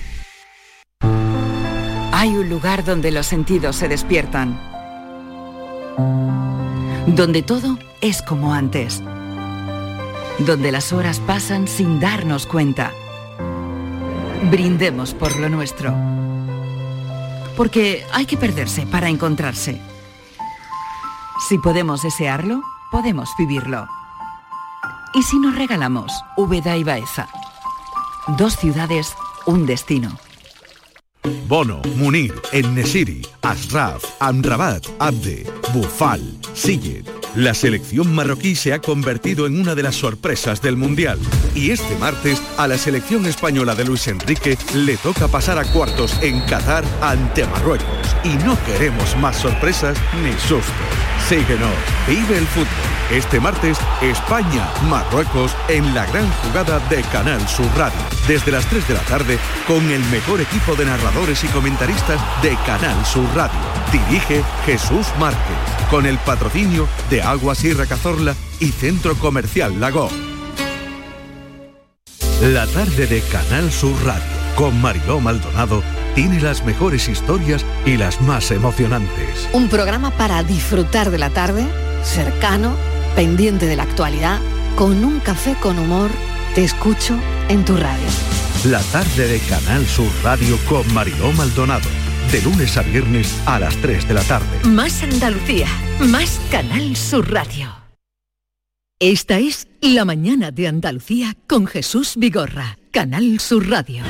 Hay 2.11 2.37
un 2.37 2.49
lugar 2.49 2.85
donde 2.85 3.11
los 3.11 3.25
sentidos 3.25 3.75
se 3.75 3.87
despiertan. 3.87 4.59
Donde 7.07 7.41
todo 7.41 7.77
es 8.01 8.21
como 8.21 8.53
antes. 8.53 9.01
Donde 10.39 10.71
las 10.71 10.91
horas 10.91 11.19
pasan 11.19 11.67
sin 11.67 11.99
darnos 11.99 12.45
cuenta. 12.45 12.91
Brindemos 14.51 15.13
por 15.13 15.39
lo 15.39 15.49
nuestro. 15.49 15.95
Porque 17.55 18.05
hay 18.11 18.25
que 18.25 18.35
perderse 18.35 18.85
para 18.85 19.07
encontrarse. 19.09 19.79
Si 21.47 21.57
podemos 21.57 22.01
desearlo, 22.01 22.61
podemos 22.91 23.29
vivirlo. 23.39 23.87
¿Y 25.13 25.23
si 25.23 25.39
nos 25.39 25.55
regalamos 25.55 26.11
Úbeda 26.35 26.75
y 26.75 26.83
Baeza? 26.83 27.29
Dos 28.37 28.57
ciudades, 28.57 29.15
un 29.45 29.65
destino. 29.65 30.17
Bono, 31.47 31.81
Munir, 31.95 32.33
Ennesiri, 32.51 33.25
Asraf, 33.41 34.03
Amrabat, 34.19 34.85
Abde, 34.99 35.45
Bufal, 35.73 36.21
Sillet. 36.53 37.24
La 37.35 37.53
selección 37.53 38.15
marroquí 38.15 38.55
se 38.55 38.71
ha 38.71 38.79
convertido 38.79 39.45
en 39.45 39.59
una 39.59 39.75
de 39.75 39.83
las 39.83 39.95
sorpresas 39.95 40.61
del 40.61 40.77
Mundial. 40.77 41.19
Y 41.53 41.71
este 41.71 41.93
martes 41.97 42.41
a 42.57 42.65
la 42.65 42.77
selección 42.77 43.25
española 43.25 43.75
de 43.75 43.83
Luis 43.83 44.07
Enrique 44.07 44.57
le 44.73 44.95
toca 44.95 45.27
pasar 45.27 45.59
a 45.59 45.65
cuartos 45.65 46.17
en 46.21 46.39
Qatar 46.45 46.85
ante 47.01 47.45
Marruecos. 47.45 48.15
Y 48.23 48.35
no 48.45 48.57
queremos 48.63 49.17
más 49.17 49.35
sorpresas 49.35 49.97
ni 50.23 50.31
sustos. 50.47 50.71
Síguenos, 51.27 51.73
vive 52.07 52.37
el 52.37 52.47
fútbol. 52.47 52.67
Este 53.11 53.39
martes, 53.39 53.77
España, 54.01 54.67
Marruecos 54.89 55.55
en 55.67 55.93
la 55.93 56.05
gran 56.07 56.27
jugada 56.41 56.79
de 56.89 57.01
Canal 57.03 57.45
Sur 57.47 57.67
Radio. 57.77 57.99
Desde 58.27 58.51
las 58.51 58.65
3 58.67 58.87
de 58.87 58.93
la 58.93 59.01
tarde 59.01 59.37
con 59.67 59.91
el 59.91 60.03
mejor 60.05 60.39
equipo 60.39 60.75
de 60.75 60.85
narradores 60.85 61.43
y 61.43 61.47
comentaristas 61.47 62.19
de 62.41 62.55
Canal 62.65 63.05
Sur 63.05 63.25
Radio. 63.35 63.59
Dirige 63.91 64.43
Jesús 64.65 65.07
Márquez 65.19 65.75
con 65.89 66.05
el 66.05 66.17
patrocinio 66.19 66.87
de 67.09 67.21
Agua 67.25 67.55
Sierra 67.55 67.85
Cazorla 67.85 68.35
y 68.59 68.71
Centro 68.71 69.15
Comercial 69.15 69.79
Lago. 69.79 70.09
La 72.41 72.67
tarde 72.67 73.07
de 73.07 73.21
Canal 73.21 73.71
Sur 73.71 73.95
Radio 74.05 74.45
con 74.55 74.79
Mariló 74.81 75.19
Maldonado 75.19 75.83
tiene 76.15 76.39
las 76.39 76.63
mejores 76.63 77.09
historias 77.09 77.65
y 77.85 77.97
las 77.97 78.21
más 78.21 78.51
emocionantes. 78.51 79.49
Un 79.51 79.67
programa 79.67 80.11
para 80.11 80.43
disfrutar 80.43 81.11
de 81.11 81.17
la 81.17 81.29
tarde, 81.29 81.65
cercano, 82.03 82.75
pendiente 83.15 83.65
de 83.65 83.75
la 83.75 83.83
actualidad, 83.83 84.39
con 84.75 85.03
un 85.03 85.19
café 85.19 85.55
con 85.61 85.77
humor, 85.77 86.09
te 86.53 86.63
escucho 86.63 87.17
en 87.49 87.65
tu 87.65 87.75
radio. 87.75 88.07
La 88.65 88.81
tarde 88.81 89.27
de 89.27 89.39
Canal 89.39 89.85
Sur 89.85 90.09
Radio 90.23 90.57
con 90.69 90.91
Mariló 90.93 91.31
Maldonado. 91.33 92.04
De 92.31 92.41
lunes 92.41 92.75
a 92.77 92.81
viernes 92.81 93.41
a 93.45 93.59
las 93.59 93.75
3 93.77 94.07
de 94.07 94.13
la 94.13 94.23
tarde. 94.23 94.47
Más 94.67 95.03
Andalucía, 95.03 95.67
más 95.99 96.41
Canal 96.51 96.95
Sur 96.95 97.31
Radio. 97.31 97.73
Esta 98.99 99.39
es 99.39 99.67
La 99.81 100.05
mañana 100.05 100.51
de 100.51 100.67
Andalucía 100.67 101.35
con 101.47 101.67
Jesús 101.67 102.13
Vigorra, 102.17 102.77
Canal 102.91 103.39
Sur 103.39 103.69
Radio. 103.69 104.03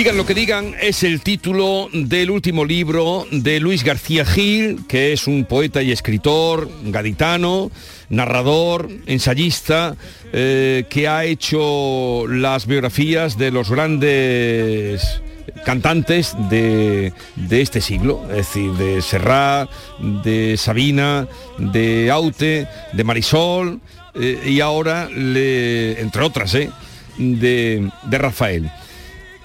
Digan 0.00 0.16
lo 0.16 0.24
que 0.24 0.32
digan 0.32 0.74
es 0.80 1.02
el 1.02 1.20
título 1.20 1.90
del 1.92 2.30
último 2.30 2.64
libro 2.64 3.26
de 3.30 3.60
Luis 3.60 3.84
García 3.84 4.24
Gil, 4.24 4.86
que 4.88 5.12
es 5.12 5.26
un 5.26 5.44
poeta 5.44 5.82
y 5.82 5.92
escritor 5.92 6.70
gaditano, 6.84 7.70
narrador, 8.08 8.88
ensayista, 9.04 9.96
eh, 10.32 10.86
que 10.88 11.06
ha 11.06 11.26
hecho 11.26 12.26
las 12.28 12.64
biografías 12.64 13.36
de 13.36 13.50
los 13.50 13.68
grandes 13.68 15.20
cantantes 15.66 16.34
de, 16.48 17.12
de, 17.36 17.60
este 17.60 17.82
siglo, 17.82 18.22
es 18.30 18.36
decir, 18.36 18.72
de 18.72 19.02
Serrat, 19.02 19.68
de 20.24 20.56
Sabina, 20.56 21.28
de 21.58 22.10
Aute, 22.10 22.66
de 22.94 23.04
Marisol 23.04 23.80
eh, 24.14 24.40
y 24.46 24.60
ahora, 24.60 25.10
entre 25.12 26.22
otras, 26.22 26.54
eh, 26.54 26.70
de, 27.18 27.86
de 28.04 28.18
Rafael. 28.18 28.70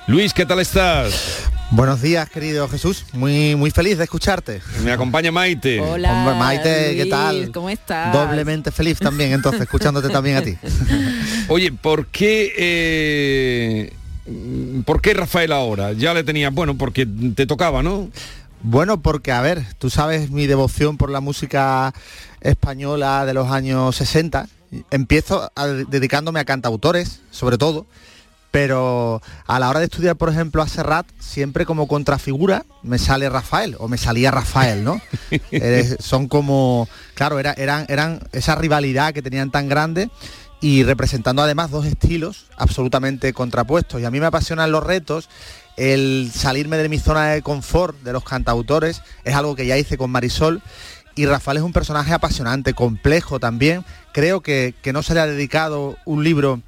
Luis, 0.08 0.36
¿qué 0.36 0.46
tal 0.46 0.60
estás? 0.60 1.50
Buenos 1.72 2.00
días, 2.00 2.30
querido 2.30 2.68
Jesús. 2.68 3.08
Muy 3.14 3.56
muy 3.56 3.72
feliz 3.72 3.98
de 3.98 4.04
escucharte. 4.04 4.62
Me 4.84 4.92
acompaña 4.92 5.32
Maite. 5.32 5.80
Hola. 5.82 6.14
Hombre, 6.14 6.36
Maite, 6.36 6.90
Luis, 6.90 7.04
¿qué 7.04 7.10
tal? 7.10 7.52
¿Cómo 7.52 7.72
estás? 7.72 8.14
Doblemente 8.14 8.72
feliz 8.72 9.00
también, 9.00 9.34
entonces, 9.34 9.62
escuchándote 9.62 10.10
también 10.10 10.38
a 10.38 10.44
ti. 10.44 10.56
Oye, 11.48 11.72
¿por 11.72 12.06
qué 12.06 12.54
eh, 12.56 13.94
¿por 14.86 15.02
qué 15.02 15.16
Rafael 15.16 15.52
ahora? 15.52 15.94
Ya 15.94 16.14
le 16.14 16.24
tenías, 16.24 16.54
bueno, 16.54 16.78
porque 16.78 17.08
te 17.36 17.48
tocaba, 17.48 17.82
¿no? 17.82 18.10
Bueno, 18.62 19.02
porque 19.02 19.32
a 19.32 19.42
ver, 19.42 19.66
tú 19.80 19.90
sabes 19.90 20.30
mi 20.30 20.46
devoción 20.46 20.98
por 20.98 21.10
la 21.10 21.20
música 21.20 21.96
española 22.42 23.26
de 23.26 23.34
los 23.34 23.50
años 23.50 23.96
60. 23.96 24.48
Empiezo 24.92 25.52
a, 25.56 25.66
dedicándome 25.66 26.40
a 26.40 26.46
cantautores, 26.46 27.22
sobre 27.32 27.58
todo 27.58 27.88
pero 28.56 29.22
a 29.48 29.60
la 29.60 29.70
hora 29.70 29.80
de 29.80 29.88
estudiar, 29.88 30.16
por 30.16 30.30
ejemplo, 30.30 30.62
a 30.62 30.68
Serrat, 30.70 31.06
siempre 31.20 31.66
como 31.66 31.90
contrafigura 31.90 32.64
me 32.84 33.00
sale 33.00 33.28
Rafael, 33.28 33.76
o 33.80 33.90
me 33.90 33.98
salía 33.98 34.32
Rafael, 34.32 34.82
¿no? 34.82 35.02
eh, 35.52 35.98
son 36.00 36.30
como, 36.30 36.88
claro, 37.16 37.38
era, 37.38 37.52
eran, 37.52 37.86
eran 37.90 38.22
esa 38.32 38.56
rivalidad 38.56 39.14
que 39.14 39.22
tenían 39.22 39.52
tan 39.52 39.68
grande 39.68 40.10
y 40.62 40.84
representando 40.84 41.42
además 41.42 41.70
dos 41.70 41.86
estilos 41.86 42.46
absolutamente 42.56 43.34
contrapuestos. 43.34 44.00
Y 44.00 44.06
a 44.06 44.10
mí 44.10 44.22
me 44.22 44.28
apasionan 44.28 44.72
los 44.72 44.86
retos, 44.86 45.28
el 45.76 46.32
salirme 46.34 46.78
de 46.78 46.88
mi 46.88 46.98
zona 46.98 47.32
de 47.32 47.42
confort 47.42 48.04
de 48.04 48.14
los 48.14 48.24
cantautores, 48.24 49.02
es 49.26 49.36
algo 49.36 49.58
que 49.58 49.66
ya 49.66 49.78
hice 49.78 49.98
con 49.98 50.12
Marisol. 50.12 50.62
Y 51.14 51.26
Rafael 51.26 51.58
es 51.58 51.64
un 51.64 51.74
personaje 51.74 52.14
apasionante, 52.14 52.74
complejo 52.74 53.38
también. 53.38 53.84
Creo 54.14 54.40
que, 54.40 54.74
que 54.82 54.94
no 54.94 55.04
se 55.04 55.14
le 55.14 55.20
ha 55.20 55.28
dedicado 55.28 55.98
un 56.06 56.24
libro 56.24 56.62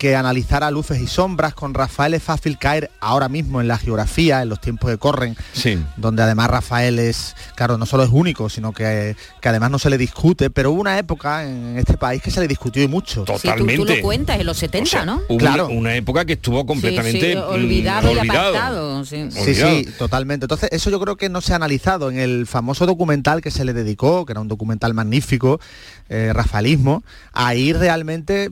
que 0.00 0.16
analizara 0.16 0.70
luces 0.70 0.98
y 0.98 1.06
sombras 1.06 1.52
con 1.52 1.74
Rafael 1.74 2.14
es 2.14 2.22
fácil 2.22 2.56
caer 2.56 2.90
ahora 3.00 3.28
mismo 3.28 3.60
en 3.60 3.68
la 3.68 3.76
geografía, 3.76 4.40
en 4.40 4.48
los 4.48 4.58
tiempos 4.58 4.90
que 4.90 4.96
corren, 4.96 5.36
sí. 5.52 5.78
donde 5.98 6.22
además 6.22 6.48
Rafael 6.48 6.98
es, 6.98 7.36
claro, 7.54 7.76
no 7.76 7.84
solo 7.84 8.04
es 8.04 8.08
único, 8.10 8.48
sino 8.48 8.72
que, 8.72 9.14
que, 9.42 9.48
además 9.50 9.70
no 9.70 9.78
se 9.78 9.90
le 9.90 9.98
discute, 9.98 10.48
pero 10.48 10.70
hubo 10.72 10.80
una 10.80 10.98
época 10.98 11.44
en 11.44 11.76
este 11.76 11.98
país 11.98 12.22
que 12.22 12.30
se 12.30 12.40
le 12.40 12.48
discutió 12.48 12.82
y 12.82 12.88
mucho. 12.88 13.24
Totalmente. 13.24 13.72
Sí, 13.74 13.78
tú, 13.78 13.84
tú, 13.84 13.94
lo 13.94 14.00
cuentas 14.00 14.40
en 14.40 14.46
los 14.46 14.56
70, 14.56 14.82
o 14.82 14.90
sea, 14.90 15.04
¿no? 15.04 15.20
Hubo 15.28 15.36
Claro. 15.36 15.68
una, 15.68 15.94
época 15.94 16.24
que 16.24 16.32
estuvo 16.32 16.64
completamente 16.64 17.32
sí, 17.32 17.32
sí, 17.32 17.36
olvidado, 17.36 18.08
mm, 18.08 18.16
y 18.16 18.18
olvidado. 18.20 18.56
apartado. 18.56 19.04
Sí. 19.04 19.30
Sí, 19.30 19.54
sí, 19.54 19.86
totalmente. 19.98 20.44
Entonces, 20.46 20.70
eso 20.72 20.88
yo 20.88 20.98
creo 20.98 21.16
que 21.16 21.28
no 21.28 21.42
se 21.42 21.52
ha 21.52 21.56
analizado 21.56 22.10
en 22.10 22.18
el 22.18 22.46
famoso 22.46 22.86
documental 22.86 23.42
que 23.42 23.50
se 23.50 23.66
le 23.66 23.74
dedicó, 23.74 24.24
que 24.24 24.32
era 24.32 24.40
un 24.40 24.48
documental 24.48 24.94
magnífico, 24.94 25.60
eh, 26.08 26.30
Rafaelismo. 26.32 27.04
Ahí 27.34 27.74
realmente 27.74 28.50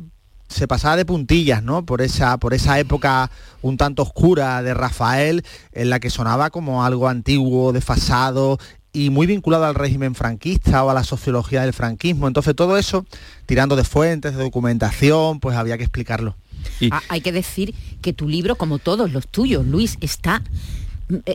se 0.48 0.66
pasaba 0.66 0.96
de 0.96 1.04
puntillas, 1.04 1.62
¿no? 1.62 1.84
Por 1.84 2.02
esa, 2.02 2.38
por 2.38 2.54
esa 2.54 2.78
época 2.78 3.30
un 3.62 3.76
tanto 3.76 4.02
oscura 4.02 4.62
de 4.62 4.74
Rafael, 4.74 5.44
en 5.72 5.90
la 5.90 6.00
que 6.00 6.10
sonaba 6.10 6.50
como 6.50 6.84
algo 6.84 7.08
antiguo, 7.08 7.72
desfasado 7.72 8.58
y 8.92 9.10
muy 9.10 9.26
vinculado 9.26 9.64
al 9.66 9.74
régimen 9.74 10.14
franquista 10.14 10.82
o 10.84 10.90
a 10.90 10.94
la 10.94 11.04
sociología 11.04 11.62
del 11.62 11.72
franquismo. 11.72 12.26
Entonces 12.26 12.56
todo 12.56 12.78
eso, 12.78 13.04
tirando 13.46 13.76
de 13.76 13.84
fuentes, 13.84 14.34
de 14.34 14.42
documentación, 14.42 15.40
pues 15.40 15.56
había 15.56 15.76
que 15.76 15.84
explicarlo. 15.84 16.36
Y... 16.80 16.88
Ah, 16.92 17.02
hay 17.08 17.20
que 17.20 17.32
decir 17.32 17.74
que 18.00 18.12
tu 18.12 18.28
libro, 18.28 18.56
como 18.56 18.78
todos 18.78 19.12
los 19.12 19.28
tuyos, 19.28 19.66
Luis, 19.66 19.98
está 20.00 20.42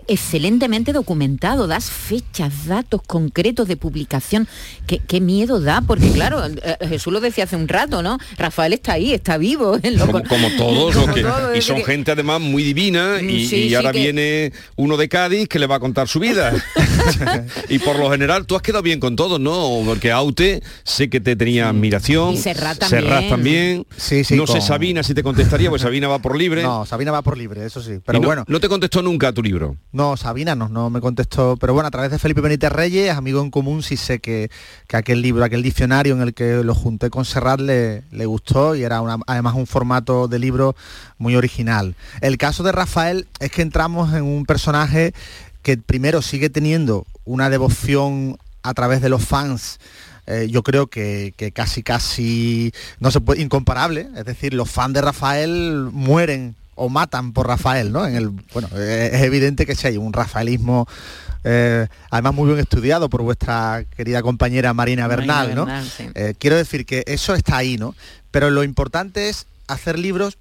excelentemente 0.08 0.94
documentado, 0.94 1.68
das 1.68 1.90
fechas, 1.90 2.68
datos 2.68 3.02
concretos 3.06 3.68
de 3.68 3.78
publicación. 3.78 4.48
¿Qué, 4.88 5.00
qué 5.00 5.20
miedo 5.20 5.60
da? 5.60 5.82
Porque 5.82 6.12
claro, 6.12 6.46
eh, 6.46 6.78
Jesús 6.88 7.12
lo 7.12 7.20
decía 7.20 7.46
hace 7.46 7.56
un 7.56 7.68
rato, 7.68 8.04
¿no? 8.04 8.18
Rafael 8.38 8.74
está 8.74 8.94
ahí, 8.94 9.14
está 9.14 9.38
vivo. 9.38 9.80
Como, 10.04 10.24
como, 10.24 10.50
todos, 10.58 10.96
como 10.96 11.14
que, 11.14 11.22
todo, 11.22 11.56
y 11.56 11.62
son 11.62 11.78
que... 11.78 11.86
gente 11.86 12.12
además 12.12 12.42
muy 12.42 12.64
divina 12.64 13.22
y, 13.22 13.48
sí, 13.48 13.68
y 13.68 13.76
ahora 13.76 13.92
viene 13.92 14.52
uno 14.76 14.98
de 14.98 15.08
Cádiz 15.08 15.48
que 15.48 15.60
le 15.60 15.68
va 15.68 15.76
a 15.76 15.80
contar 15.80 16.08
su 16.08 16.20
vida. 16.20 16.54
y 17.70 17.80
por 17.80 17.98
lo 17.98 18.10
general 18.12 18.46
tú 18.46 18.56
has 18.56 18.62
quedado 18.62 18.84
bien 18.84 19.00
con 19.00 19.16
todos, 19.16 19.40
¿no? 19.40 19.82
Porque 19.86 20.12
Aute 20.12 20.62
sé 20.84 21.10
que 21.10 21.20
te 21.20 21.36
tenía 21.36 21.70
admiración. 21.70 22.34
Y 22.34 22.38
Serrat 22.38 22.80
también. 22.80 23.04
Serrat 23.04 23.30
también. 23.30 23.86
Sí, 23.96 24.24
sí, 24.24 24.36
no 24.36 24.46
con... 24.46 24.56
sé 24.56 24.66
Sabina 24.66 25.04
si 25.04 25.14
te 25.14 25.24
contestaría, 25.24 25.70
pues 25.70 25.82
Sabina 25.82 26.08
va 26.08 26.20
por 26.20 26.38
libre. 26.38 26.64
No, 26.64 26.86
Sabina 26.86 27.12
va 27.12 27.22
por 27.22 27.38
libre, 27.38 27.66
eso 27.66 27.82
sí. 27.82 28.00
Pero 28.04 28.20
no, 28.20 28.28
bueno. 28.28 28.44
No 28.48 28.60
te 28.60 28.68
contestó 28.68 29.02
nunca 29.02 29.30
a 29.30 29.34
tu 29.34 29.42
libro. 29.42 29.63
No, 29.92 30.18
Sabina 30.18 30.56
no, 30.56 30.70
no 30.70 30.90
me 30.90 31.02
contestó, 31.02 31.58
pero 31.58 31.74
bueno, 31.74 31.88
a 31.88 31.92
través 31.92 32.12
de 32.12 32.20
Felipe 32.20 32.42
Benítez 32.42 32.72
Reyes, 32.72 33.16
amigo 33.16 33.42
en 33.42 33.52
común, 33.52 33.84
sí 33.84 33.98
sé 33.98 34.20
que, 34.20 34.50
que 34.88 34.98
aquel 34.98 35.22
libro, 35.22 35.44
aquel 35.44 35.64
diccionario 35.64 36.16
en 36.16 36.22
el 36.22 36.34
que 36.34 36.64
lo 36.64 36.76
junté 36.76 37.10
con 37.10 37.26
Serrat 37.26 37.60
le, 37.60 38.26
gustó 38.26 38.76
y 38.76 38.84
era 38.84 39.02
una, 39.02 39.18
además 39.28 39.56
un 39.56 39.68
formato 39.68 40.28
de 40.28 40.40
libro 40.40 40.76
muy 41.18 41.36
original. 41.36 41.96
El 42.22 42.38
caso 42.38 42.64
de 42.64 42.72
Rafael 42.72 43.28
es 43.40 43.52
que 43.52 43.62
entramos 43.62 44.14
en 44.14 44.24
un 44.24 44.46
personaje 44.46 45.14
que 45.62 45.78
primero 45.78 46.22
sigue 46.22 46.50
teniendo 46.50 47.06
una 47.26 47.50
devoción 47.50 48.38
a 48.64 48.74
través 48.74 49.02
de 49.02 49.10
los 49.10 49.24
fans 49.24 49.80
eh, 50.26 50.48
yo 50.50 50.64
creo 50.64 50.88
que, 50.88 51.34
que, 51.36 51.52
casi 51.52 51.84
casi 51.84 52.74
no 53.00 53.12
se 53.12 53.20
puede 53.20 53.42
incomparable 53.42 54.08
es 54.16 54.24
decir 54.24 54.54
los 54.54 54.72
fans 54.72 54.94
de 54.94 55.02
Rafael 55.02 55.90
mueren 55.92 56.56
o 56.76 56.90
matan 56.90 57.34
por 57.34 57.48
Rafael, 57.48 57.92
¿no? 57.92 58.06
En 58.06 58.16
el, 58.16 58.30
bueno, 58.30 58.68
es 58.78 59.22
evidente 59.22 59.66
que 59.66 59.76
si 59.76 59.88
hay 59.88 59.98
un 59.98 60.14
rafaelismo 60.14 60.88
eh, 61.44 61.88
además 62.10 62.34
muy 62.34 62.48
bien 62.48 62.60
estudiado 62.60 63.10
por 63.10 63.22
vuestra 63.22 63.84
querida 63.96 64.22
compañera 64.22 64.74
Marina 64.74 65.08
Bernal, 65.08 65.56
Marina 65.56 65.82
¿no? 65.82 65.86
Sí. 65.86 66.10
Eh, 66.16 66.34
quiero 66.38 66.56
decir 66.56 66.86
que 66.86 67.04
eso 67.06 67.34
está 67.36 67.58
ahí, 67.58 67.78
¿no? 67.78 67.96
Pero 68.32 68.50
lo 68.50 68.64
importante 68.64 69.30
es 69.30 69.46
hacer 69.68 70.00
libros 70.00 70.38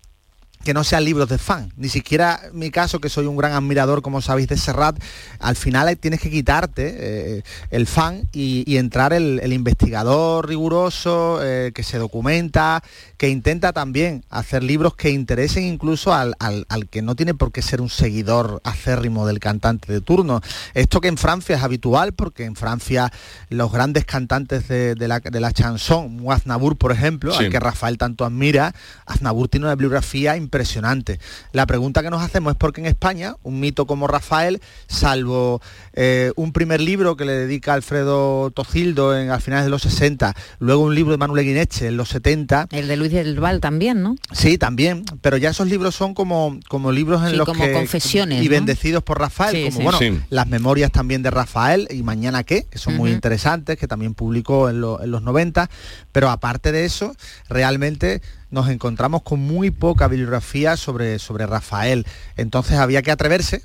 que 0.64 0.74
no 0.74 0.84
sean 0.84 1.04
libros 1.04 1.28
de 1.28 1.38
fan. 1.38 1.72
Ni 1.76 1.88
siquiera 1.88 2.40
mi 2.52 2.70
caso, 2.70 3.00
que 3.00 3.08
soy 3.08 3.26
un 3.26 3.36
gran 3.36 3.52
admirador, 3.52 4.02
como 4.02 4.20
sabéis, 4.20 4.48
de 4.48 4.56
Serrat, 4.56 4.96
al 5.40 5.56
final 5.56 5.96
tienes 5.98 6.20
que 6.20 6.30
quitarte 6.30 6.94
eh, 7.38 7.42
el 7.70 7.86
fan 7.86 8.28
y, 8.32 8.62
y 8.66 8.76
entrar 8.76 9.12
el, 9.12 9.40
el 9.42 9.52
investigador 9.52 10.48
riguroso, 10.48 11.40
eh, 11.42 11.72
que 11.74 11.82
se 11.82 11.98
documenta, 11.98 12.82
que 13.16 13.28
intenta 13.28 13.72
también 13.72 14.24
hacer 14.30 14.62
libros 14.62 14.94
que 14.94 15.10
interesen 15.10 15.64
incluso 15.64 16.12
al, 16.14 16.34
al- 16.38 16.66
al 16.68 16.88
que 16.88 17.02
no 17.02 17.14
tiene 17.16 17.34
por 17.34 17.52
qué 17.52 17.62
ser 17.62 17.80
un 17.80 17.90
seguidor 17.90 18.60
acérrimo 18.64 19.26
del 19.26 19.38
cantante 19.40 19.92
de 19.92 20.00
turno. 20.00 20.40
Esto 20.74 21.00
que 21.00 21.08
en 21.08 21.16
Francia 21.16 21.56
es 21.56 21.62
habitual, 21.62 22.12
porque 22.12 22.44
en 22.44 22.56
Francia 22.56 23.12
los 23.48 23.70
grandes 23.72 24.04
cantantes 24.04 24.68
de, 24.68 24.94
de 24.94 25.08
la, 25.08 25.20
de 25.20 25.40
la 25.40 25.52
chanson, 25.52 26.16
como 26.18 26.32
Aznavour, 26.32 26.76
por 26.76 26.92
ejemplo, 26.92 27.32
Sí. 27.32 27.44
al 27.44 27.50
que 27.50 27.60
Rafael 27.60 27.98
tanto 27.98 28.24
admira, 28.24 28.74
Aznavour 29.06 29.48
tiene 29.48 29.66
una 29.66 29.74
bibliografía 29.74 30.36
impresionante. 30.56 31.18
La 31.52 31.64
pregunta 31.66 32.02
que 32.02 32.10
nos 32.10 32.20
hacemos 32.22 32.50
es 32.52 32.58
por 32.58 32.74
qué 32.74 32.82
en 32.82 32.86
España 32.86 33.36
un 33.42 33.58
mito 33.58 33.86
como 33.86 34.06
Rafael, 34.06 34.60
salvo 34.86 35.62
eh, 35.94 36.30
un 36.36 36.52
primer 36.52 36.78
libro 36.82 37.16
que 37.16 37.24
le 37.24 37.32
dedica 37.32 37.72
Alfredo 37.72 38.50
Tocildo 38.50 39.16
en, 39.18 39.30
a 39.30 39.40
finales 39.40 39.64
de 39.64 39.70
los 39.70 39.80
60, 39.80 40.34
luego 40.58 40.82
un 40.82 40.94
libro 40.94 41.12
de 41.12 41.16
Manuel 41.16 41.46
Guineche 41.46 41.86
en 41.88 41.96
los 41.96 42.10
70. 42.10 42.66
El 42.70 42.86
de 42.86 42.96
Luis 42.98 43.12
del 43.12 43.40
Val 43.40 43.60
también, 43.60 44.02
¿no? 44.02 44.16
Sí, 44.32 44.58
también, 44.58 45.04
pero 45.22 45.38
ya 45.38 45.48
esos 45.50 45.68
libros 45.68 45.94
son 45.94 46.12
como, 46.12 46.58
como 46.68 46.92
libros 46.92 47.22
en 47.22 47.30
Sí, 47.30 47.36
los 47.36 47.46
como 47.48 47.64
que... 47.64 47.72
confesiones, 47.72 48.42
Y 48.42 48.44
¿no? 48.44 48.50
bendecidos 48.50 49.02
por 49.02 49.18
Rafael, 49.18 49.56
Sí, 49.56 49.64
como 49.64 49.76
sí. 49.78 49.82
bueno, 49.84 49.98
Sí. 49.98 50.20
las 50.28 50.46
memorias 50.48 50.92
también 50.92 51.22
de 51.22 51.30
Rafael 51.30 51.88
y 51.90 52.02
Mañana 52.02 52.44
qué, 52.44 52.66
que 52.70 52.76
son 52.78 52.94
muy 52.96 53.10
interesantes, 53.10 53.78
que 53.78 53.88
también 53.88 54.12
publicó 54.12 54.68
en, 54.68 54.82
lo- 54.82 55.02
en 55.02 55.10
los 55.10 55.22
90, 55.22 55.70
pero 56.12 56.28
aparte 56.28 56.72
de 56.72 56.84
eso, 56.84 57.14
realmente 57.48 58.20
nos 58.52 58.68
encontramos 58.68 59.22
con 59.22 59.40
muy 59.40 59.72
poca 59.72 60.06
bibliografía 60.06 60.76
sobre, 60.76 61.18
sobre 61.18 61.46
Rafael. 61.46 62.06
Entonces 62.36 62.78
había 62.78 63.02
que 63.02 63.10
atreverse. 63.10 63.64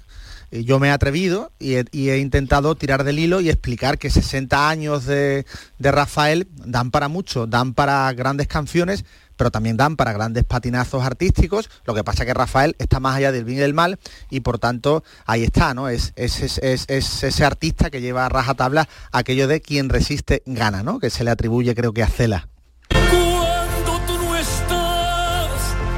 Yo 0.49 0.79
me 0.79 0.87
he 0.87 0.91
atrevido 0.91 1.51
y 1.59 1.75
he, 1.75 2.17
intentado 2.19 2.73
tirar 2.75 3.03
del 3.03 3.19
hilo 3.19 3.41
y 3.41 3.49
explicar 3.49 3.97
que 3.97 4.09
60 4.09 4.69
años 4.69 5.05
de, 5.05 5.45
de 5.77 5.91
Rafael 5.91 6.47
dan 6.55 6.89
para 6.89 7.09
mucho, 7.09 7.47
dan 7.47 7.73
para 7.73 8.09
grandes 8.13 8.47
canciones, 8.47 9.03
pero 9.35 9.51
también 9.51 9.75
dan 9.75 9.97
para 9.97 10.13
grandes 10.13 10.45
patinazos 10.45 11.03
artísticos. 11.03 11.69
Lo 11.83 11.93
que 11.93 12.05
pasa 12.05 12.25
que 12.25 12.33
Rafael 12.33 12.77
está 12.79 13.01
más 13.01 13.17
allá 13.17 13.33
del 13.33 13.43
bien 13.43 13.57
y 13.57 13.61
del 13.61 13.73
mal 13.73 13.99
y 14.29 14.39
por 14.39 14.57
tanto 14.57 15.03
ahí 15.25 15.43
está, 15.43 15.73
¿no? 15.73 15.89
Es, 15.89 16.13
es, 16.15 16.39
es- 16.41 16.59
es- 16.59 16.85
es 16.87 17.23
ese 17.23 17.43
artista 17.43 17.89
que 17.89 17.99
lleva 17.99 18.25
a 18.25 18.29
rajatabla 18.29 18.87
aquello 19.11 19.49
de 19.49 19.59
quien 19.59 19.89
resiste 19.89 20.43
gana, 20.45 20.81
¿no? 20.81 20.99
Que 20.99 21.09
se 21.09 21.25
le 21.25 21.31
atribuye 21.31 21.75
creo 21.75 21.91
que 21.91 22.03
a 22.03 22.07
Cela. 22.07 22.47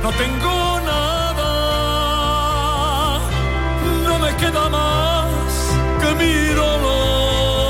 No 0.10 0.18
tengo 0.18 0.80
nada. 0.92 1.52
No 4.08 4.14
me 4.20 4.32
queda 4.38 4.70
más 4.70 5.52
que 6.02 6.10
mi 6.20 6.34
dolor. 6.64 7.70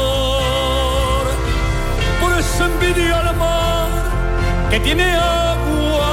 Por 2.21 2.31
eso 2.39 2.65
envidio 2.65 3.15
al 3.15 3.35
mar 3.35 3.89
que 4.69 4.79
tiene 4.79 5.07
agua 5.15 6.09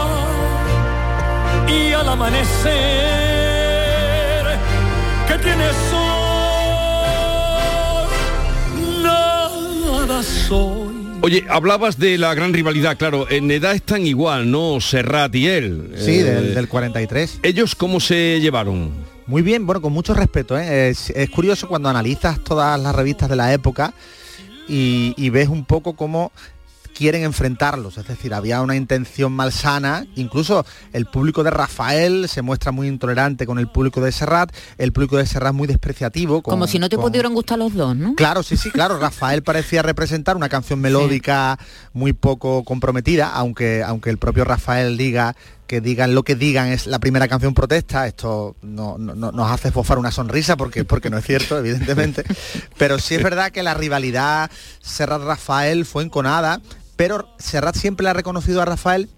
y 1.68 1.92
al 1.92 2.08
amanecer 2.08 2.66
que 5.28 5.38
tiene 5.38 5.66
sol. 5.90 6.06
Nada 9.02 10.22
soy. 10.22 10.85
Oye, 11.26 11.44
hablabas 11.48 11.98
de 11.98 12.18
la 12.18 12.32
gran 12.34 12.52
rivalidad, 12.52 12.96
claro, 12.96 13.28
en 13.28 13.50
edad 13.50 13.74
están 13.74 14.06
igual, 14.06 14.48
¿no? 14.48 14.80
Serrat 14.80 15.34
y 15.34 15.48
él. 15.48 15.90
Sí, 15.96 16.20
Eh, 16.20 16.22
del, 16.22 16.54
del 16.54 16.68
43. 16.68 17.40
¿Ellos 17.42 17.74
cómo 17.74 17.98
se 17.98 18.38
llevaron? 18.40 18.92
Muy 19.26 19.42
bien, 19.42 19.66
bueno, 19.66 19.82
con 19.82 19.92
mucho 19.92 20.14
respeto. 20.14 20.56
¿eh? 20.56 20.88
Es, 20.90 21.10
es 21.10 21.28
curioso 21.30 21.66
cuando 21.66 21.88
analizas 21.88 22.38
todas 22.44 22.80
las 22.80 22.94
revistas 22.94 23.28
de 23.28 23.34
la 23.34 23.52
época 23.52 23.92
y, 24.68 25.14
y 25.16 25.30
ves 25.30 25.48
un 25.48 25.64
poco 25.64 25.96
cómo 25.96 26.30
quieren 26.96 27.24
enfrentarlos, 27.24 27.98
es 27.98 28.06
decir, 28.08 28.32
había 28.32 28.62
una 28.62 28.74
intención 28.74 29.30
malsana, 29.32 30.06
incluso 30.14 30.64
el 30.94 31.04
público 31.04 31.44
de 31.44 31.50
Rafael 31.50 32.26
se 32.28 32.40
muestra 32.40 32.72
muy 32.72 32.88
intolerante 32.88 33.44
con 33.44 33.58
el 33.58 33.68
público 33.68 34.00
de 34.00 34.12
Serrat, 34.12 34.50
el 34.78 34.92
público 34.92 35.18
de 35.18 35.26
Serrat 35.26 35.52
muy 35.52 35.66
despreciativo. 35.68 36.42
con- 36.42 36.52
Como 36.52 36.66
si 36.66 36.78
no 36.78 36.88
te 36.88 36.96
con- 36.96 37.04
pudieran 37.04 37.34
gustar 37.34 37.58
los 37.58 37.74
dos, 37.74 37.94
¿no? 37.94 38.14
Claro, 38.14 38.42
sí, 38.42 38.56
sí, 38.56 38.70
claro. 38.70 38.98
Rafael 38.98 39.42
parecía 39.42 39.82
representar 39.82 40.36
una 40.36 40.48
canción 40.48 40.80
melódica 40.80 41.58
muy 41.92 42.14
poco 42.14 42.64
comprometida, 42.64 43.28
aunque, 43.28 43.82
aunque 43.82 44.08
el 44.08 44.16
propio 44.16 44.44
Rafael 44.44 44.96
diga 44.96 45.36
que 45.66 45.80
digan 45.80 46.14
lo 46.14 46.22
que 46.22 46.36
digan 46.36 46.68
es 46.68 46.86
la 46.86 47.00
primera 47.00 47.26
canción 47.26 47.52
protesta, 47.52 48.06
esto 48.06 48.54
no, 48.62 48.96
no- 48.98 49.14
no- 49.16 49.32
nos 49.32 49.50
hace 49.50 49.72
fofar 49.72 49.98
una 49.98 50.12
sonrisa 50.12 50.56
porque, 50.56 50.84
porque 50.84 51.10
no 51.10 51.18
es 51.18 51.26
cierto, 51.26 51.58
evidentemente. 51.58 52.24
Pero 52.78 52.98
sí 52.98 53.16
es 53.16 53.22
verdad 53.22 53.50
que 53.50 53.62
la 53.64 53.74
rivalidad 53.74 54.50
Serrat-Rafael 54.80 55.84
fue 55.84 56.04
enconada, 56.04 56.60
pero 56.96 57.28
Serrat 57.38 57.76
siempre 57.76 58.04
le 58.04 58.10
ha 58.10 58.14
reconocido 58.14 58.60
a 58.62 58.64
Rafael 58.64 59.08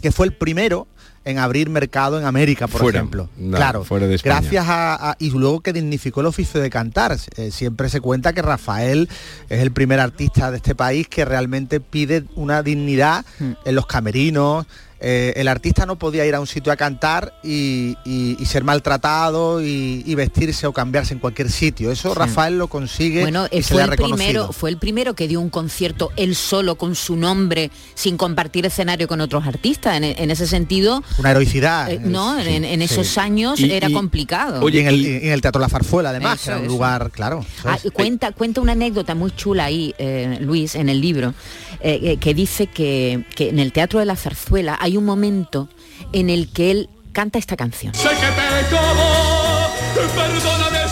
que 0.00 0.10
fue 0.12 0.26
el 0.26 0.32
primero 0.34 0.88
en 1.24 1.38
abrir 1.38 1.70
mercado 1.70 2.18
en 2.18 2.26
América, 2.26 2.66
por 2.66 2.80
Fuera, 2.80 2.98
ejemplo. 2.98 3.28
no, 3.36 3.56
claro, 3.56 3.84
fuera 3.84 4.08
de 4.08 4.16
España. 4.16 4.40
gracias 4.40 4.66
a, 4.66 5.10
a- 5.12 5.16
y 5.20 5.30
luego 5.30 5.60
que 5.60 5.72
dignificó 5.72 6.20
el 6.20 6.26
oficio 6.26 6.60
de 6.60 6.68
cantar. 6.68 7.16
Eh, 7.36 7.52
siempre 7.52 7.88
se 7.88 8.00
cuenta 8.00 8.32
que 8.32 8.42
Rafael 8.42 9.08
es 9.48 9.60
el 9.60 9.70
primer 9.70 10.00
artista 10.00 10.50
de 10.50 10.56
este 10.56 10.74
país 10.74 11.06
que 11.06 11.24
realmente 11.24 11.78
pide 11.78 12.24
una 12.34 12.64
dignidad 12.64 13.24
en 13.38 13.74
los 13.76 13.86
camerinos. 13.86 14.66
Eh, 15.04 15.32
el 15.34 15.48
artista 15.48 15.84
no 15.84 15.96
podía 15.96 16.24
ir 16.24 16.34
a 16.36 16.40
un 16.40 16.46
sitio 16.46 16.72
a 16.72 16.76
cantar 16.76 17.34
y, 17.42 17.96
y- 18.04 18.36
y 18.38 18.44
ser 18.46 18.62
maltratado 18.62 19.60
y, 19.60 20.04
y 20.06 20.14
vestirse 20.14 20.66
o 20.68 20.72
cambiarse 20.72 21.12
en 21.12 21.18
cualquier 21.18 21.50
sitio. 21.50 21.90
Eso 21.90 22.10
Sí. 22.12 22.18
Rafael 22.18 22.56
lo 22.56 22.68
consigue 22.68 23.22
Bueno, 23.22 23.46
y 23.50 23.58
eh, 23.58 23.62
se 23.64 23.74
le 23.74 23.74
fue 23.74 23.80
ha 23.80 23.84
el 23.86 23.90
reconocido. 23.90 24.16
primero, 24.16 24.52
fue 24.52 24.70
el 24.70 24.76
primero 24.78 25.14
que 25.14 25.26
dio 25.26 25.40
un 25.40 25.50
concierto 25.50 26.12
él 26.16 26.36
solo 26.36 26.76
con 26.76 26.94
su 26.94 27.16
nombre, 27.16 27.72
sin 27.94 28.16
compartir 28.16 28.64
escenario 28.64 29.08
con 29.08 29.20
otros 29.20 29.44
artistas. 29.44 29.96
En, 29.96 30.04
en 30.04 30.30
ese 30.30 30.46
sentido, 30.46 31.02
Una 31.18 31.32
heroicidad. 31.32 31.90
eh, 31.90 31.98
no, 32.00 32.40
Sí, 32.40 32.48
en, 32.50 32.64
en 32.64 32.78
sí. 32.78 32.84
esos 32.84 33.18
años 33.18 33.58
Y- 33.58 33.72
era 33.72 33.88
y- 33.88 33.92
complicado. 33.92 34.62
Oye, 34.64 34.82
en 34.82 34.86
el, 34.86 35.04
en 35.04 35.32
el 35.32 35.40
Teatro 35.40 35.60
La 35.60 35.68
Farfuela, 35.68 36.10
además, 36.10 36.36
Eso, 36.36 36.44
que 36.44 36.50
era 36.50 36.58
un 36.60 36.64
eso. 36.66 36.72
lugar, 36.74 37.10
claro. 37.10 37.44
Ah, 37.64 37.76
es. 37.82 37.90
cuenta, 37.90 38.30
cuenta 38.30 38.60
una 38.60 38.72
anécdota 38.72 39.16
muy 39.16 39.32
chula 39.34 39.64
ahí, 39.64 39.94
eh, 39.98 40.38
Luis, 40.40 40.76
en 40.76 40.88
el 40.88 41.00
libro, 41.00 41.34
que 41.80 42.34
dice 42.34 42.68
que, 42.68 43.24
que 43.34 43.48
en 43.48 43.58
el 43.58 43.72
Teatro 43.72 43.98
de 43.98 44.04
la 44.06 44.14
Zarzuela 44.14 44.78
hay 44.80 44.91
un 44.96 45.04
momento 45.04 45.68
en 46.12 46.30
el 46.30 46.48
que 46.52 46.70
él 46.70 46.88
canta 47.12 47.38
esta 47.38 47.56
canción. 47.56 47.94
Sé 47.94 48.08
que 48.08 48.14
pecado, 48.14 49.70
perdóname 50.14 50.88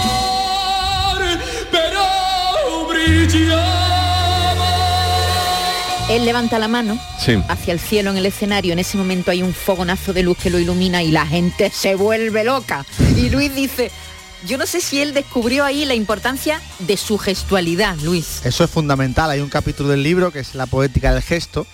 Señor, 0.00 1.38
pero 1.70 2.88
brillaba. 2.88 3.66
Él 6.10 6.24
levanta 6.24 6.58
la 6.58 6.68
mano 6.68 6.98
Sí. 7.24 7.40
hacia 7.48 7.72
el 7.72 7.80
cielo 7.80 8.10
en 8.10 8.16
el 8.16 8.26
escenario, 8.26 8.72
en 8.72 8.78
ese 8.78 8.96
momento 8.96 9.30
hay 9.30 9.42
un 9.42 9.54
fogonazo 9.54 10.12
de 10.12 10.22
luz 10.22 10.38
que 10.38 10.50
lo 10.50 10.58
ilumina 10.58 11.02
y 11.02 11.10
la 11.10 11.26
gente 11.26 11.70
se 11.70 11.94
vuelve 11.94 12.44
loca. 12.44 12.84
Y 13.16 13.30
Luis 13.30 13.54
dice, 13.54 13.90
yo 14.46 14.58
no 14.58 14.66
sé 14.66 14.80
si 14.80 15.00
él 15.00 15.14
descubrió 15.14 15.64
ahí 15.64 15.84
la 15.84 15.94
importancia 15.94 16.60
de 16.80 16.96
su 16.96 17.18
gestualidad, 17.18 17.96
Luis. 17.98 18.40
Eso 18.44 18.64
es 18.64 18.70
fundamental. 18.70 19.30
Hay 19.30 19.40
un 19.40 19.50
capítulo 19.50 19.90
del 19.90 20.02
libro 20.02 20.32
que 20.32 20.40
es 20.40 20.54
la 20.54 20.66
poética 20.66 21.12
del 21.12 21.22
gesto 21.22 21.66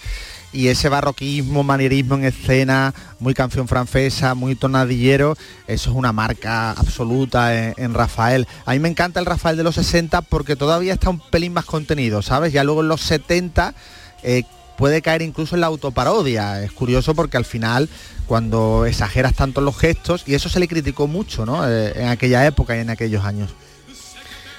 y 0.53 0.69
ese 0.69 0.89
barroquismo, 0.89 1.63
manierismo 1.63 2.15
en 2.17 2.25
escena, 2.25 2.95
muy 3.19 3.35
canción 3.35 3.69
francesa, 3.69 4.35
muy 4.35 4.55
tonadillero, 4.55 5.37
eso 5.67 5.91
es 5.91 5.97
una 5.97 6.13
marca 6.13 6.71
absoluta 6.71 7.73
en, 7.73 7.95
Rafael. 7.95 8.47
A 8.65 8.73
mí 8.73 8.79
me 8.79 8.89
encanta 8.89 9.21
el 9.21 9.27
Rafael 9.27 9.57
de 9.57 9.63
los 9.63 9.75
60 9.75 10.23
porque 10.23 10.57
todavía 10.57 10.95
está 10.95 11.11
un 11.11 11.21
pelín 11.21 11.53
más 11.53 11.65
contenido, 11.65 12.23
¿sabes? 12.23 12.53
Ya 12.53 12.65
luego 12.65 12.81
en 12.81 12.89
los 12.89 13.01
70 13.03 13.75
eh, 14.23 14.45
puede 14.77 15.03
caer 15.03 15.23
incluso 15.23 15.55
en 15.55 15.61
la 15.61 15.67
autoparodia. 15.67 16.63
Es 16.63 16.73
curioso 16.73 17.15
porque 17.15 17.37
al 17.37 17.45
final 17.45 17.89
cuando 18.27 18.87
exageras 18.87 19.35
tanto 19.35 19.61
los 19.61 19.77
gestos, 19.77 20.25
y 20.27 20.35
eso 20.35 20.49
se 20.49 20.61
le 20.61 20.69
criticó 20.69 21.07
mucho, 21.07 21.47
¿no? 21.47 21.69
Eh, 21.69 21.93
en 21.97 22.09
aquella 22.09 22.47
época 22.47 22.77
y 22.77 22.81
en 22.81 22.91
aquellos 22.91 23.25
años. 23.25 23.51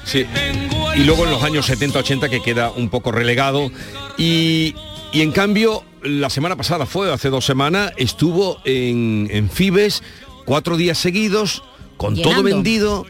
Sí. 0.06 0.26
Y 0.96 1.04
luego 1.04 1.26
en 1.26 1.32
los 1.32 1.44
años 1.44 1.70
70-80 1.70 2.30
que 2.30 2.42
queda 2.42 2.72
un 2.72 2.90
poco 2.90 3.12
relegado. 3.12 3.70
Y, 4.18 4.74
y 5.12 5.22
en 5.22 5.32
cambio, 5.32 5.84
la 6.04 6.30
semana 6.30 6.56
pasada 6.56 6.86
fue, 6.86 7.12
hace 7.12 7.30
dos 7.30 7.46
semanas, 7.46 7.94
estuvo 7.98 8.58
en, 8.66 9.28
en 9.32 9.50
Fibes 9.50 10.04
cuatro 10.46 10.78
días 10.78 10.98
seguidos, 10.98 11.64
con 11.98 12.20
todo 12.22 12.44
vendido. 12.44 13.06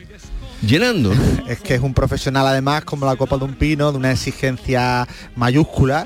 Llenando, 0.62 1.14
¿no? 1.14 1.24
Es 1.48 1.60
que 1.60 1.76
es 1.76 1.82
un 1.82 1.94
profesional 1.94 2.48
además 2.48 2.84
como 2.84 3.06
la 3.06 3.16
copa 3.16 3.38
de 3.38 3.46
un 3.46 3.54
pino, 3.54 3.92
de 3.92 3.98
una 3.98 4.12
exigencia 4.12 5.08
mayúscula. 5.36 6.06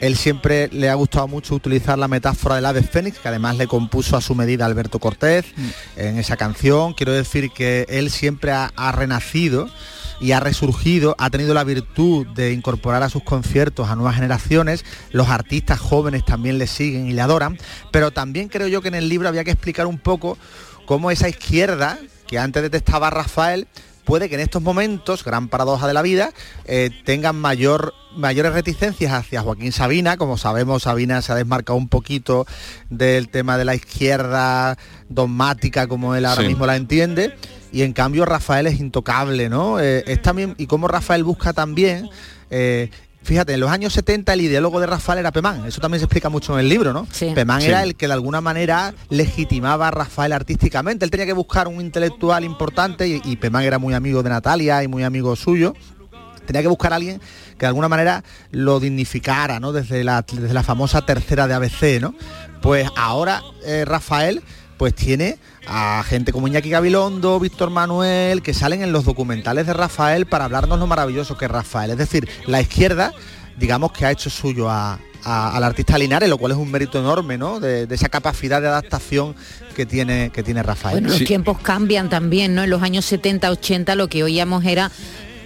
Él 0.00 0.16
siempre 0.16 0.68
le 0.72 0.90
ha 0.90 0.94
gustado 0.94 1.28
mucho 1.28 1.54
utilizar 1.54 1.96
la 1.96 2.08
metáfora 2.08 2.56
del 2.56 2.66
ave 2.66 2.82
fénix, 2.82 3.20
que 3.20 3.28
además 3.28 3.56
le 3.56 3.68
compuso 3.68 4.16
a 4.16 4.20
su 4.20 4.34
medida 4.34 4.66
Alberto 4.66 4.98
Cortés 4.98 5.44
en 5.96 6.18
esa 6.18 6.36
canción. 6.36 6.94
Quiero 6.94 7.12
decir 7.12 7.50
que 7.50 7.86
él 7.88 8.10
siempre 8.10 8.50
ha, 8.50 8.72
ha 8.74 8.90
renacido 8.90 9.68
y 10.22 10.32
ha 10.32 10.40
resurgido, 10.40 11.16
ha 11.18 11.30
tenido 11.30 11.52
la 11.52 11.64
virtud 11.64 12.26
de 12.28 12.52
incorporar 12.52 13.02
a 13.02 13.10
sus 13.10 13.24
conciertos 13.24 13.88
a 13.88 13.96
nuevas 13.96 14.14
generaciones, 14.14 14.84
los 15.10 15.28
artistas 15.28 15.80
jóvenes 15.80 16.24
también 16.24 16.58
le 16.58 16.68
siguen 16.68 17.08
y 17.08 17.12
le 17.12 17.20
adoran, 17.20 17.58
pero 17.90 18.12
también 18.12 18.48
creo 18.48 18.68
yo 18.68 18.80
que 18.80 18.88
en 18.88 18.94
el 18.94 19.08
libro 19.08 19.28
había 19.28 19.42
que 19.42 19.50
explicar 19.50 19.86
un 19.86 19.98
poco 19.98 20.38
cómo 20.86 21.10
esa 21.10 21.28
izquierda 21.28 21.98
que 22.28 22.38
antes 22.38 22.62
detestaba 22.62 23.08
a 23.08 23.10
Rafael, 23.10 23.66
puede 24.04 24.28
que 24.28 24.34
en 24.34 24.40
estos 24.40 24.62
momentos, 24.62 25.24
gran 25.24 25.48
paradoja 25.48 25.86
de 25.86 25.94
la 25.94 26.02
vida, 26.02 26.30
eh, 26.64 26.90
tengan 27.04 27.36
mayor, 27.36 27.94
mayores 28.16 28.52
reticencias 28.52 29.12
hacia 29.12 29.42
Joaquín 29.42 29.72
Sabina. 29.72 30.16
Como 30.16 30.36
sabemos, 30.38 30.82
Sabina 30.82 31.22
se 31.22 31.32
ha 31.32 31.36
desmarcado 31.36 31.76
un 31.78 31.88
poquito 31.88 32.46
del 32.90 33.28
tema 33.28 33.56
de 33.58 33.64
la 33.64 33.74
izquierda 33.74 34.76
dogmática, 35.08 35.86
como 35.86 36.14
él 36.14 36.24
ahora 36.24 36.42
Sí. 36.42 36.48
mismo 36.48 36.66
la 36.66 36.76
entiende. 36.76 37.34
Y 37.72 37.82
en 37.82 37.92
cambio 37.94 38.24
Rafael 38.26 38.66
es 38.66 38.80
intocable, 38.80 39.48
¿no? 39.48 39.80
Eh, 39.80 40.04
es 40.06 40.20
también, 40.20 40.54
y 40.58 40.66
como 40.66 40.88
Rafael 40.88 41.24
busca 41.24 41.52
también. 41.52 42.08
eh, 42.54 42.90
Fíjate, 43.24 43.54
en 43.54 43.60
los 43.60 43.70
años 43.70 43.92
70 43.92 44.32
el 44.32 44.40
ideólogo 44.40 44.80
de 44.80 44.86
Rafael 44.86 45.20
era 45.20 45.30
Pemán, 45.32 45.64
eso 45.66 45.80
también 45.80 46.00
se 46.00 46.04
explica 46.06 46.28
mucho 46.28 46.54
en 46.54 46.60
el 46.60 46.68
libro, 46.68 46.92
¿no? 46.92 47.06
Pemán 47.34 47.60
Sí. 47.60 47.68
era 47.68 47.82
el 47.84 47.94
que 47.94 48.06
de 48.08 48.12
alguna 48.14 48.40
manera 48.40 48.94
legitimaba 49.10 49.88
a 49.88 49.90
Rafael 49.92 50.32
artísticamente, 50.32 51.04
él 51.04 51.10
tenía 51.10 51.26
que 51.26 51.32
buscar 51.32 51.68
un 51.68 51.80
intelectual 51.80 52.44
importante 52.44 53.06
y, 53.06 53.20
y 53.24 53.36
Pemán 53.36 53.62
era 53.64 53.78
muy 53.78 53.94
amigo 53.94 54.22
de 54.22 54.30
Natalia 54.30 54.82
y 54.82 54.88
muy 54.88 55.04
amigo 55.04 55.36
suyo, 55.36 55.74
tenía 56.46 56.62
que 56.62 56.68
buscar 56.68 56.92
a 56.92 56.96
alguien 56.96 57.20
que 57.52 57.60
de 57.60 57.66
alguna 57.68 57.88
manera 57.88 58.24
lo 58.50 58.80
dignificara, 58.80 59.60
¿no? 59.60 59.70
Desde 59.72 60.02
la, 60.02 60.22
desde 60.22 60.52
la 60.52 60.64
famosa 60.64 61.06
tercera 61.06 61.46
de 61.46 61.54
ABC, 61.54 62.00
¿no? 62.00 62.14
Pues 62.60 62.88
ahora 62.96 63.40
eh, 63.64 63.84
Rafael 63.86 64.42
pues 64.78 64.94
tiene 64.96 65.38
a 65.66 66.02
gente 66.06 66.32
como 66.32 66.48
Iñaki 66.48 66.70
Gabilondo, 66.70 67.38
Víctor 67.38 67.70
Manuel, 67.70 68.42
que 68.42 68.52
salen 68.54 68.82
en 68.82 68.92
los 68.92 69.04
documentales 69.04 69.66
de 69.66 69.72
Rafael 69.72 70.26
para 70.26 70.44
hablarnos 70.46 70.78
lo 70.78 70.86
maravilloso 70.86 71.36
que 71.38 71.44
es 71.44 71.50
Rafael. 71.50 71.90
Es 71.92 71.98
decir, 71.98 72.28
la 72.46 72.60
izquierda, 72.60 73.12
digamos 73.58 73.92
que 73.92 74.04
ha 74.04 74.10
hecho 74.10 74.28
suyo 74.28 74.68
a, 74.68 74.98
a- 75.24 75.56
al 75.56 75.62
artista 75.64 75.96
Linares, 75.98 76.28
lo 76.28 76.36
cual 76.38 76.52
es 76.52 76.58
un 76.58 76.70
mérito 76.70 76.98
enorme, 76.98 77.38
¿no? 77.38 77.60
De, 77.60 77.86
de 77.86 77.94
esa 77.94 78.08
capacidad 78.08 78.60
de 78.60 78.68
adaptación 78.68 79.36
que 79.76 79.86
tiene, 79.86 80.30
que 80.30 80.42
tiene 80.42 80.62
Rafael. 80.62 80.94
Bueno, 80.96 81.08
los 81.10 81.18
tiempos 81.24 81.58
cambian 81.60 82.08
también, 82.08 82.54
¿no? 82.54 82.64
En 82.64 82.70
los 82.70 82.82
años 82.82 83.04
70, 83.04 83.50
80 83.50 83.94
lo 83.94 84.08
que 84.08 84.24
oíamos 84.24 84.64
era, 84.64 84.90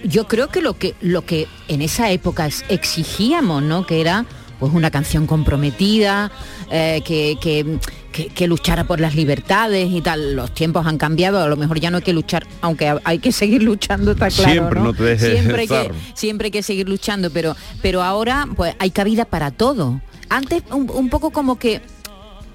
yo 0.03 0.27
creo 0.27 0.47
que 0.49 0.61
lo 0.61 0.73
que, 0.77 0.95
lo 0.99 1.25
que 1.25 1.47
en 1.67 1.81
esa 1.83 2.09
época 2.11 2.49
exigíamos, 2.69 3.61
¿no? 3.61 3.85
Que 3.85 4.01
era 4.01 4.25
pues 4.59 4.73
una 4.73 4.89
canción 4.89 5.27
comprometida, 5.27 6.31
eh, 6.71 7.01
que, 7.05 7.37
que- 7.39 7.77
que- 8.17 8.27
que 8.29 8.47
luchara 8.47 8.85
por 8.85 8.99
las 8.99 9.13
libertades 9.15 9.89
y 9.91 10.01
tal. 10.01 10.35
Los 10.35 10.51
tiempos 10.53 10.87
han 10.87 10.97
cambiado, 10.97 11.39
a 11.39 11.47
lo 11.47 11.55
mejor 11.55 11.79
ya 11.79 11.91
no 11.91 11.97
hay 11.97 12.03
que 12.03 12.13
luchar, 12.13 12.47
aunque 12.61 12.87
ha- 12.87 12.99
hay 13.03 13.19
que 13.19 13.31
seguir 13.43 13.61
luchando, 13.61 14.11
está 14.13 14.29
claro. 14.29 14.51
Siempre, 14.51 14.79
no 14.79 14.93
te 14.93 15.03
dejes 15.03 15.31
siempre, 15.39 15.61
hay 15.61 15.67
que, 15.67 15.91
siempre 16.15 16.45
hay 16.47 16.51
que 16.51 16.63
seguir 16.63 16.89
luchando, 16.89 17.29
pero, 17.29 17.55
pero 17.81 18.01
ahora 18.01 18.47
pues 18.55 18.75
hay 18.79 18.89
cabida 18.89 19.25
para 19.25 19.51
todo. 19.51 20.01
Antes 20.29 20.63
un, 20.71 20.89
un 20.91 21.09
poco 21.09 21.29
como 21.29 21.59
que 21.59 21.79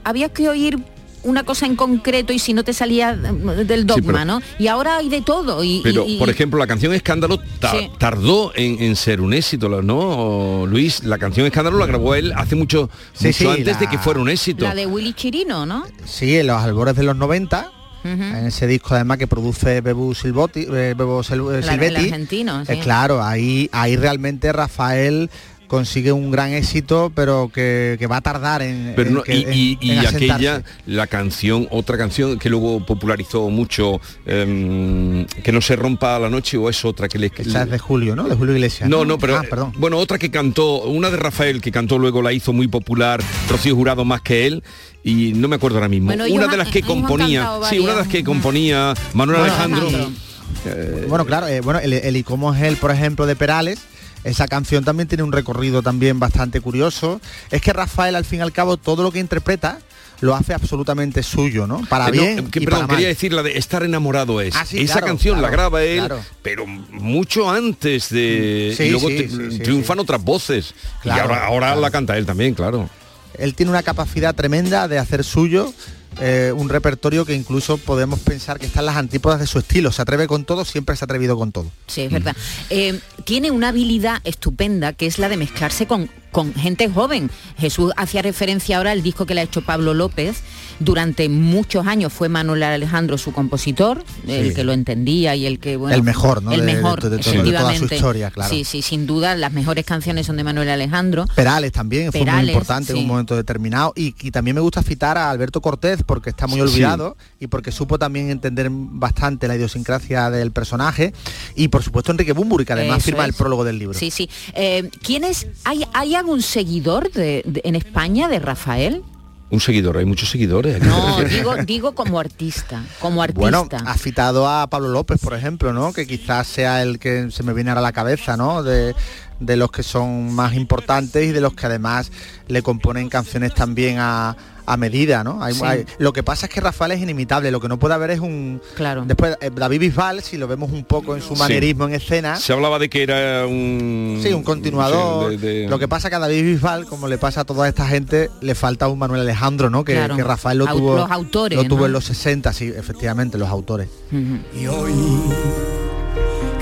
había 0.05 0.29
que 0.31 0.49
oír 0.49 0.79
una 1.25 1.45
cosa 1.45 1.67
en 1.67 1.77
concreto 1.77 2.33
y 2.33 2.39
si 2.39 2.53
no 2.53 2.65
te 2.65 2.73
salía 2.73 3.13
eh, 3.13 3.65
del 3.65 3.87
dogma, 3.87 4.13
pero- 4.13 4.25
¿no? 4.25 4.41
Y 4.59 4.67
ahora 4.69 4.97
hay 4.99 5.09
de 5.09 5.21
todo. 5.23 5.63
Y, 5.65 5.81
Pero, 5.83 6.05
y- 6.07 6.17
y- 6.17 6.19
por 6.19 6.31
ejemplo, 6.31 6.59
la 6.59 6.67
canción 6.67 6.93
Escándalo 6.95 7.39
ta- 7.61 7.73
Sí. 7.73 7.91
tardó 7.99 8.53
en, 8.55 8.83
en 8.83 8.97
ser 8.97 9.21
un 9.21 9.33
éxito, 9.35 9.69
¿no? 9.83 10.67
Luis, 10.67 11.05
la 11.05 11.19
canción 11.19 11.47
Escándalo 11.47 11.79
la 11.79 11.87
grabó 11.87 12.15
él 12.15 12.33
hace 12.37 12.57
mucho, 12.57 12.91
Sí, 13.13 13.27
mucho 13.29 13.39
sí, 13.39 13.47
antes 13.59 13.79
de 13.81 13.87
que 13.89 13.99
fuera 13.99 14.21
un 14.21 14.29
éxito. 14.29 14.65
la 14.65 14.75
de 14.75 14.87
Willy 14.87 15.13
Chirino, 15.15 15.67
¿no? 15.67 15.85
Sí, 16.05 16.37
en 16.37 16.47
los 16.49 16.61
albores 16.63 16.97
de 16.97 17.03
los 17.05 17.17
90, 17.17 17.71
Ujú. 18.05 18.11
en 18.11 18.47
ese 18.47 18.67
disco 18.67 18.95
además 18.95 19.19
que 19.19 19.27
produce 19.29 19.81
Bebu 19.81 20.15
Silvotti, 20.15 20.63
eh, 20.63 20.95
Bebo 20.97 21.23
Sil- 21.23 21.39
eh, 21.47 21.51
La- 21.53 21.59
el 21.59 21.65
Silvetti. 21.65 22.05
argentino, 22.07 22.65
sí. 22.65 22.73
Eh, 22.73 22.81
claro, 22.81 23.23
ahí, 23.23 23.69
ahí 23.73 23.97
realmente 23.97 24.53
Rafael 24.53 25.31
consigue 25.73 26.13
un 26.13 26.31
gran 26.31 26.53
éxito, 26.53 27.11
pero 27.15 27.51
que, 27.53 27.97
que 27.99 28.07
va 28.07 28.19
a 28.19 28.21
tardar 28.21 28.61
en, 28.61 28.93
Pero 28.95 29.09
en 29.09 29.15
no, 29.15 29.23
que- 29.23 29.35
y, 29.35 29.39
y- 29.39 29.73
en- 29.73 29.79
y 29.81 29.91
en 29.93 29.99
asentarse. 30.01 30.33
aquella, 30.33 30.63
la 30.85 31.07
canción, 31.07 31.67
otra 31.71 31.97
canción 31.97 32.39
que 32.39 32.51
luego 32.51 32.85
popularizó 32.85 33.49
mucho, 33.49 33.99
em, 34.27 35.25
que 35.43 35.51
no 35.51 35.63
se 35.63 35.75
rompa 35.77 36.19
la 36.19 36.29
noche 36.29 36.59
o 36.59 36.69
es 36.69 36.85
otra 36.85 37.09
que 37.09 37.19
le... 37.19 37.33
Esa 37.35 37.63
es 37.63 37.71
de 37.71 37.79
Julio, 37.79 38.15
¿no? 38.15 38.25
De 38.29 38.35
Julio 38.35 38.55
Iglesias. 38.55 38.87
No, 38.91 39.07
no, 39.07 39.17
pero 39.17 39.39
Ah, 39.39 39.45
perdón. 39.49 39.73
bueno, 39.79 39.97
otra 39.97 40.19
que 40.19 40.31
cantó, 40.31 40.83
una 40.83 41.09
de 41.11 41.17
Rafael 41.17 41.63
que 41.63 41.73
cantó 41.73 41.99
luego 41.99 42.21
la 42.21 42.35
hizo 42.35 42.53
muy 42.53 42.69
popular, 42.69 43.23
Rocío 43.49 43.75
Jurado 43.75 44.05
más 44.05 44.21
que 44.21 44.47
él, 44.47 44.63
y 45.03 45.33
no 45.35 45.49
me 45.49 45.57
acuerdo 45.57 45.79
ahora 45.79 45.89
mismo. 45.89 46.09
Bueno, 46.09 46.27
una 46.29 46.49
de 46.49 46.59
las 46.59 46.69
que 46.69 46.83
componía, 46.83 47.49
sí, 47.71 47.79
una 47.79 47.93
de 47.93 47.99
las 48.01 48.09
que 48.09 48.23
componía 48.23 48.93
Manuel 49.15 49.39
Bueno, 49.41 49.55
Alejandro. 49.55 49.89
y- 49.91 51.09
bueno, 51.09 51.25
claro, 51.25 51.47
eh, 51.49 51.63
bueno, 51.63 51.81
el, 51.81 51.95
el 51.95 52.15
y 52.17 52.23
cómo 52.23 52.55
es 52.55 52.61
él, 52.63 52.77
por 52.77 52.91
ejemplo, 52.91 53.25
de 53.27 53.35
Perales, 53.37 53.81
esa 54.25 54.47
canción 54.49 54.85
también 54.85 55.09
tiene 55.09 55.23
un 55.25 55.33
recorrido 55.33 55.83
también 55.83 56.19
bastante 56.21 56.61
curioso. 56.61 57.21
Es 57.51 57.61
que 57.63 57.73
Rafael, 57.73 58.15
al 58.17 58.25
fin 58.25 58.39
y 58.41 58.43
al 58.43 58.53
cabo, 58.53 58.77
todo 58.77 59.03
lo 59.03 59.11
que 59.13 59.19
interpreta 59.19 59.79
lo 60.21 60.37
hace 60.37 60.55
absolutamente 60.55 61.25
suyo, 61.25 61.67
¿no? 61.67 61.81
Para 61.89 62.07
Eh, 62.09 62.13
no, 62.13 62.23
bien 62.23 62.51
que, 62.51 62.61
y 62.61 62.65
perdón, 62.65 62.83
para 62.83 62.87
mal. 62.87 62.97
quería 62.97 63.09
decir 63.09 63.33
la 63.33 63.43
de 63.43 63.59
estar 63.59 63.83
enamorado 63.83 64.41
es. 64.41 64.55
Ah, 64.55 64.65
sí, 64.65 64.79
Esa 64.81 64.95
claro, 64.95 65.07
canción 65.09 65.43
la 65.43 65.51
graba 65.51 65.83
él, 65.83 65.99
claro. 65.99 66.21
pero 66.43 66.65
mucho 66.67 67.51
antes 67.51 68.09
de 68.11 68.73
Sí, 68.77 68.85
y 68.85 68.91
luego 68.91 69.09
sí, 69.09 69.59
triunfan 69.59 69.99
otras 69.99 70.23
voces. 70.23 70.75
Y 71.03 71.11
ahora, 71.11 71.45
ahora 71.47 71.75
la 71.75 71.91
canta 71.91 72.17
él 72.17 72.25
también, 72.25 72.55
claro. 72.55 72.89
Él 73.37 73.55
tiene 73.57 73.71
una 73.71 73.83
capacidad 73.83 74.33
tremenda 74.35 74.87
de 74.87 74.99
hacer 74.99 75.25
suyo 75.25 75.73
eh, 76.21 76.53
un 76.55 76.69
repertorio 76.69 77.25
que 77.25 77.35
incluso 77.35 77.79
podemos 77.79 78.21
pensar 78.21 78.59
que 78.59 78.67
está 78.67 78.81
en 78.81 78.87
las 78.87 78.97
antípodas 78.97 79.41
de 79.41 79.47
su 79.47 79.59
estilo. 79.59 79.93
Se 79.93 80.03
atreve 80.03 80.27
con 80.27 80.45
todo, 80.45 80.65
siempre 80.65 80.97
se 80.97 81.05
ha 81.05 81.07
atrevido 81.07 81.37
con 81.37 81.53
todo. 81.53 81.71
Sí, 81.87 82.03
es 82.03 82.13
verdad. 82.13 82.37
Eh, 82.71 83.01
tiene 83.25 83.51
una 83.51 83.69
habilidad 83.69 84.21
estupenda 84.25 84.93
que 84.93 85.07
es 85.07 85.19
la 85.19 85.29
de 85.29 85.37
mezclarse 85.37 85.87
con, 85.87 86.11
con 86.33 86.53
gente 86.55 86.89
joven. 86.89 87.31
Jesús 87.59 87.93
hacía 87.97 88.23
referencia 88.23 88.79
ahora 88.79 88.91
al 88.91 89.03
disco 89.03 89.27
que 89.27 89.35
le 89.35 89.43
ha 89.43 89.45
hecho 89.45 89.63
Pablo 89.63 89.95
López. 89.95 90.41
Durante 90.81 91.29
muchos 91.29 91.87
años 91.87 92.13
fue 92.13 92.29
Manuel 92.29 92.63
Alejandro 92.65 93.17
su 93.17 93.33
compositor, 93.33 94.03
el 94.27 94.53
que 94.53 94.65
lo 94.65 94.73
entendía 94.73 95.37
y 95.37 95.47
el 95.47 95.61
que 95.61 95.77
bueno, 95.77 95.95
El 95.95 96.03
mejor, 96.03 96.43
¿no? 96.43 96.51
El 96.51 96.61
de- 96.67 96.67
mejor, 96.75 97.01
de- 97.03 97.19
toda 97.19 97.75
su 97.77 97.85
historia, 97.85 98.31
claro. 98.33 98.51
Sí, 98.53 98.65
sí, 98.65 98.83
sin 98.83 99.07
duda 99.07 99.37
las 99.37 99.53
mejores 99.53 99.85
canciones 99.85 100.27
son 100.27 100.37
de 100.39 100.45
Manuel 100.45 100.69
Alejandro. 100.71 101.27
Perales 101.37 101.71
también 101.71 102.11
fue 102.11 102.21
muy 102.21 102.25
Perales, 102.27 102.49
importante 102.49 102.93
en 102.93 102.99
un 102.99 103.07
momento 103.07 103.37
determinado 103.37 103.93
y, 103.95 104.15
y 104.23 104.31
también 104.33 104.57
me 104.57 104.61
gusta 104.61 104.83
citar 104.83 105.19
a 105.19 105.31
Alberto 105.31 105.61
Cortés 105.61 106.01
porque 106.05 106.31
está 106.31 106.47
muy 106.49 106.57
Sí. 106.57 106.63
olvidado 106.63 107.17
y 107.39 107.47
porque 107.47 107.71
supo 107.71 107.99
también 107.99 108.31
entender 108.31 108.69
bastante 108.73 109.47
la 109.47 109.55
idiosincrasia 109.57 110.31
del 110.31 110.51
personaje 110.51 111.13
y 111.55 111.69
por 111.69 111.83
supuesto 111.85 112.11
Enrique 112.11 112.33
Bumburi 112.33 112.65
que 112.65 112.73
además 112.73 112.99
Eso 112.99 113.05
firma 113.07 113.25
el 113.25 113.35
prólogo 113.35 113.63
del 113.63 113.79
libro. 113.79 113.97
Sí, 113.99 114.11
sí. 114.11 114.29
Eh, 114.55 114.91
¿quién 115.05 115.23
es, 115.25 115.47
hay, 115.65 115.85
¿Hay 115.93 116.15
algún 116.23 116.43
seguidor 116.43 117.11
de- 117.13 117.43
de- 117.45 117.61
en 117.65 117.75
España 117.77 118.29
de 118.29 118.39
Rafael? 118.39 119.03
Un 119.51 119.61
seguidor, 119.61 119.99
hay 119.99 120.07
muchos 120.07 120.31
seguidores. 120.31 120.83
No, 120.83 121.21
digo, 121.25 121.57
digo 121.67 121.95
como 121.95 122.19
artista, 122.19 122.83
como 123.01 123.23
artista. 123.23 123.41
Bueno, 123.41 123.69
ha 123.87 123.99
citado 123.99 124.49
a 124.49 124.67
Pablo 124.69 124.89
López, 124.89 125.21
por 125.21 125.35
ejemplo, 125.35 125.75
¿no? 125.75 125.93
Que 125.93 126.07
quizás 126.07 126.47
sea 126.47 126.81
el 126.83 126.99
que 126.99 127.31
se 127.31 127.43
me 127.43 127.53
viene 127.53 127.69
ahora 127.71 127.81
a 127.81 127.83
la 127.83 127.93
cabeza, 127.93 128.39
¿no? 128.39 128.63
De, 128.63 128.95
de 129.41 129.57
los 129.57 129.71
que 129.71 129.83
son 129.83 130.33
más 130.33 130.55
importantes 130.55 131.27
y 131.29 131.33
de 131.33 131.43
los 131.43 131.53
que 131.53 131.67
además 131.67 132.11
le 132.49 132.63
componen 132.63 133.11
canciones 133.11 133.53
también 133.53 133.97
a, 133.99 134.37
a 134.67 134.77
medida, 134.77 135.25
¿no? 135.25 135.43
Hay- 135.43 135.55
Sí. 135.55 135.61
hay- 135.65 135.85
lo 135.99 136.13
que 136.13 136.23
pasa 136.23 136.47
es 136.47 136.53
que 136.53 136.61
Rafael 136.61 136.93
es 136.93 137.01
inimitable, 137.01 137.51
lo 137.51 137.61
que 137.61 137.69
no 137.69 137.79
puede 137.79 137.95
haber 137.95 138.11
es 138.11 138.21
un... 138.21 138.61
Claro. 138.77 139.05
Después, 139.07 139.37
eh, 139.41 139.51
David 139.55 139.81
Bisbal, 139.81 140.23
si 140.23 140.37
lo 140.37 140.47
vemos 140.49 140.71
un 140.73 140.85
poco 140.85 141.15
en 141.17 141.23
su 141.23 141.35
Sí. 141.35 141.39
manerismo 141.41 141.85
en 141.87 141.95
escena, 141.95 142.37
Se 142.37 142.53
hablaba 142.53 142.79
de 142.79 142.89
que 142.89 143.03
era 143.03 143.47
un... 143.47 144.21
Sí, 144.23 144.33
un 144.33 144.43
continuador. 144.43 145.31
sí, 145.33 145.37
de- 145.39 145.53
de- 145.63 145.69
Lo 145.69 145.79
que 145.79 145.89
pasa 145.89 146.09
que 146.11 146.17
a 146.17 146.19
David 146.19 146.43
Bisbal, 146.45 146.87
como 146.87 147.09
le 147.09 147.19
pasa 147.19 147.41
a 147.43 147.45
toda 147.45 147.69
esta 147.69 147.87
gente, 147.87 148.31
le 148.41 148.55
falta 148.55 148.89
un 148.89 148.99
Manuel 148.99 149.23
Alejandro, 149.23 149.71
¿no? 149.71 149.85
Que, 149.85 149.95
Claro. 149.95 150.17
que 150.17 150.25
Rafael 150.25 150.59
lo 150.59 150.67
tuvo, 150.67 150.97
los 150.97 151.11
autores, 151.11 151.57
lo 151.57 151.65
tuvo 151.65 151.81
¿no? 151.81 151.87
en 151.87 151.93
los 151.93 152.05
60, 152.05 152.53
sí, 152.53 152.73
efectivamente, 152.77 153.39
los 153.39 153.49
autores. 153.49 153.89
Y 154.13 154.67
hoy 154.67 154.93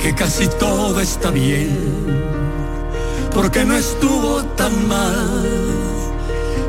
que 0.03 0.15
casi 0.15 0.49
todo 0.59 0.99
está 1.01 1.31
bien, 1.31 1.69
porque 3.35 3.65
no 3.65 3.77
estuvo 3.77 4.43
tan 4.57 4.89
mal, 4.89 5.41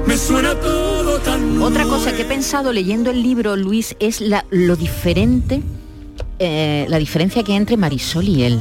me 0.06 0.18
suena 0.18 0.54
todo 0.60 1.01
Otra 1.62 1.84
cosa 1.86 2.14
que 2.16 2.24
he 2.24 2.26
pensado 2.26 2.74
leyendo 2.74 3.12
el 3.12 3.22
libro, 3.22 3.56
Luis, 3.56 3.96
es 4.00 4.20
la, 4.22 4.46
lo 4.50 4.76
diferente, 4.76 5.62
eh, 6.40 6.86
la 6.90 6.98
diferencia 6.98 7.44
que 7.44 7.52
hay 7.52 7.58
entre 7.58 7.78
Marisol 7.78 8.28
y 8.28 8.44
él. 8.44 8.60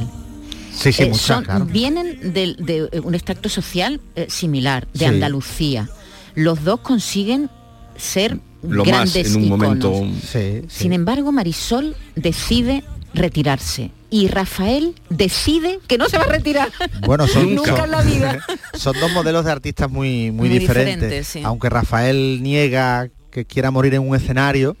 Sí, 0.73 0.93
sí, 0.93 1.03
Eh, 1.03 1.07
muchas, 1.07 1.21
son- 1.25 1.43
claro. 1.43 1.65
Vienen 1.65 2.33
de, 2.33 2.89
un 3.03 3.13
extracto 3.15 3.49
social 3.49 3.99
eh, 4.15 4.27
similar, 4.29 4.87
de 4.93 4.99
Sí. 4.99 5.05
Andalucía. 5.05 5.89
Los 6.35 6.63
dos 6.63 6.79
consiguen 6.81 7.49
ser 7.97 8.39
Lo 8.63 8.85
más 8.85 8.87
grandes 8.87 9.27
en 9.31 9.35
un 9.37 9.43
íconos. 9.45 9.83
momento... 9.83 10.17
Sí, 10.31 10.61
Sin 10.67 10.93
embargo, 10.93 11.31
Marisol 11.31 11.95
decide 12.15 12.83
retirarse 13.13 13.91
y 14.11 14.27
Rafael 14.27 14.93
decide 15.09 15.79
que 15.87 15.97
no 15.97 16.07
se 16.09 16.17
va 16.19 16.25
a 16.25 16.27
retirar. 16.27 16.69
Bueno, 17.07 17.25
son, 17.27 17.55
nunca 17.55 17.75
son- 17.77 17.85
en 17.85 17.91
la 17.91 18.01
vida. 18.03 18.39
son 18.75 18.99
dos 18.99 19.11
modelos 19.13 19.45
de 19.45 19.51
artistas 19.51 19.89
muy, 19.89 20.29
muy, 20.31 20.49
Muy 20.49 20.59
diferentes. 20.59 20.95
diferentes, 20.99 21.27
sí. 21.27 21.41
Aunque 21.43 21.69
Rafael 21.69 22.43
niega 22.43 23.09
que 23.31 23.45
quiera 23.45 23.71
morir 23.71 23.93
en 23.95 24.07
un 24.07 24.15
escenario, 24.15 24.75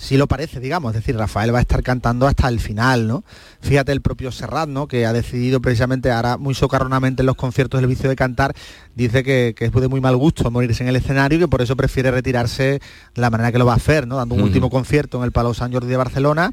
sí 0.00 0.16
lo 0.16 0.26
parece, 0.26 0.60
digamos. 0.60 0.94
Es 0.94 1.02
decir, 1.02 1.16
Rafael 1.16 1.54
va 1.54 1.58
a 1.58 1.60
estar 1.60 1.82
cantando 1.82 2.26
hasta 2.26 2.48
el 2.48 2.58
final, 2.58 3.06
¿no? 3.06 3.22
Fíjate 3.60 3.92
el 3.92 4.00
propio 4.00 4.32
Serrat, 4.32 4.68
¿no? 4.68 4.88
Que 4.88 5.04
ha 5.04 5.12
decidido 5.12 5.60
precisamente, 5.60 6.10
ahora 6.10 6.38
muy 6.38 6.54
socarronamente 6.54 7.22
en 7.22 7.26
los 7.26 7.36
conciertos 7.36 7.80
del 7.80 7.88
vicio 7.88 8.08
de 8.08 8.16
cantar, 8.16 8.54
dice 8.94 9.22
que, 9.22 9.54
que 9.56 9.66
es 9.66 9.72
de 9.72 9.88
muy 9.88 10.00
mal 10.00 10.16
gusto 10.16 10.50
morirse 10.50 10.82
en 10.82 10.88
el 10.88 10.96
escenario 10.96 11.36
y 11.36 11.40
que 11.42 11.48
por 11.48 11.60
eso 11.60 11.76
prefiere 11.76 12.10
retirarse 12.10 12.80
de 13.14 13.20
la 13.20 13.30
manera 13.30 13.52
que 13.52 13.58
lo 13.58 13.66
va 13.66 13.74
a 13.74 13.76
hacer, 13.76 14.06
¿no? 14.06 14.16
Dando 14.16 14.34
un 14.34 14.42
último 14.42 14.70
concierto 14.70 15.18
en 15.18 15.24
el 15.24 15.32
Palau 15.32 15.52
Sant 15.52 15.72
Jordi 15.72 15.88
de 15.88 15.96
Barcelona 15.98 16.52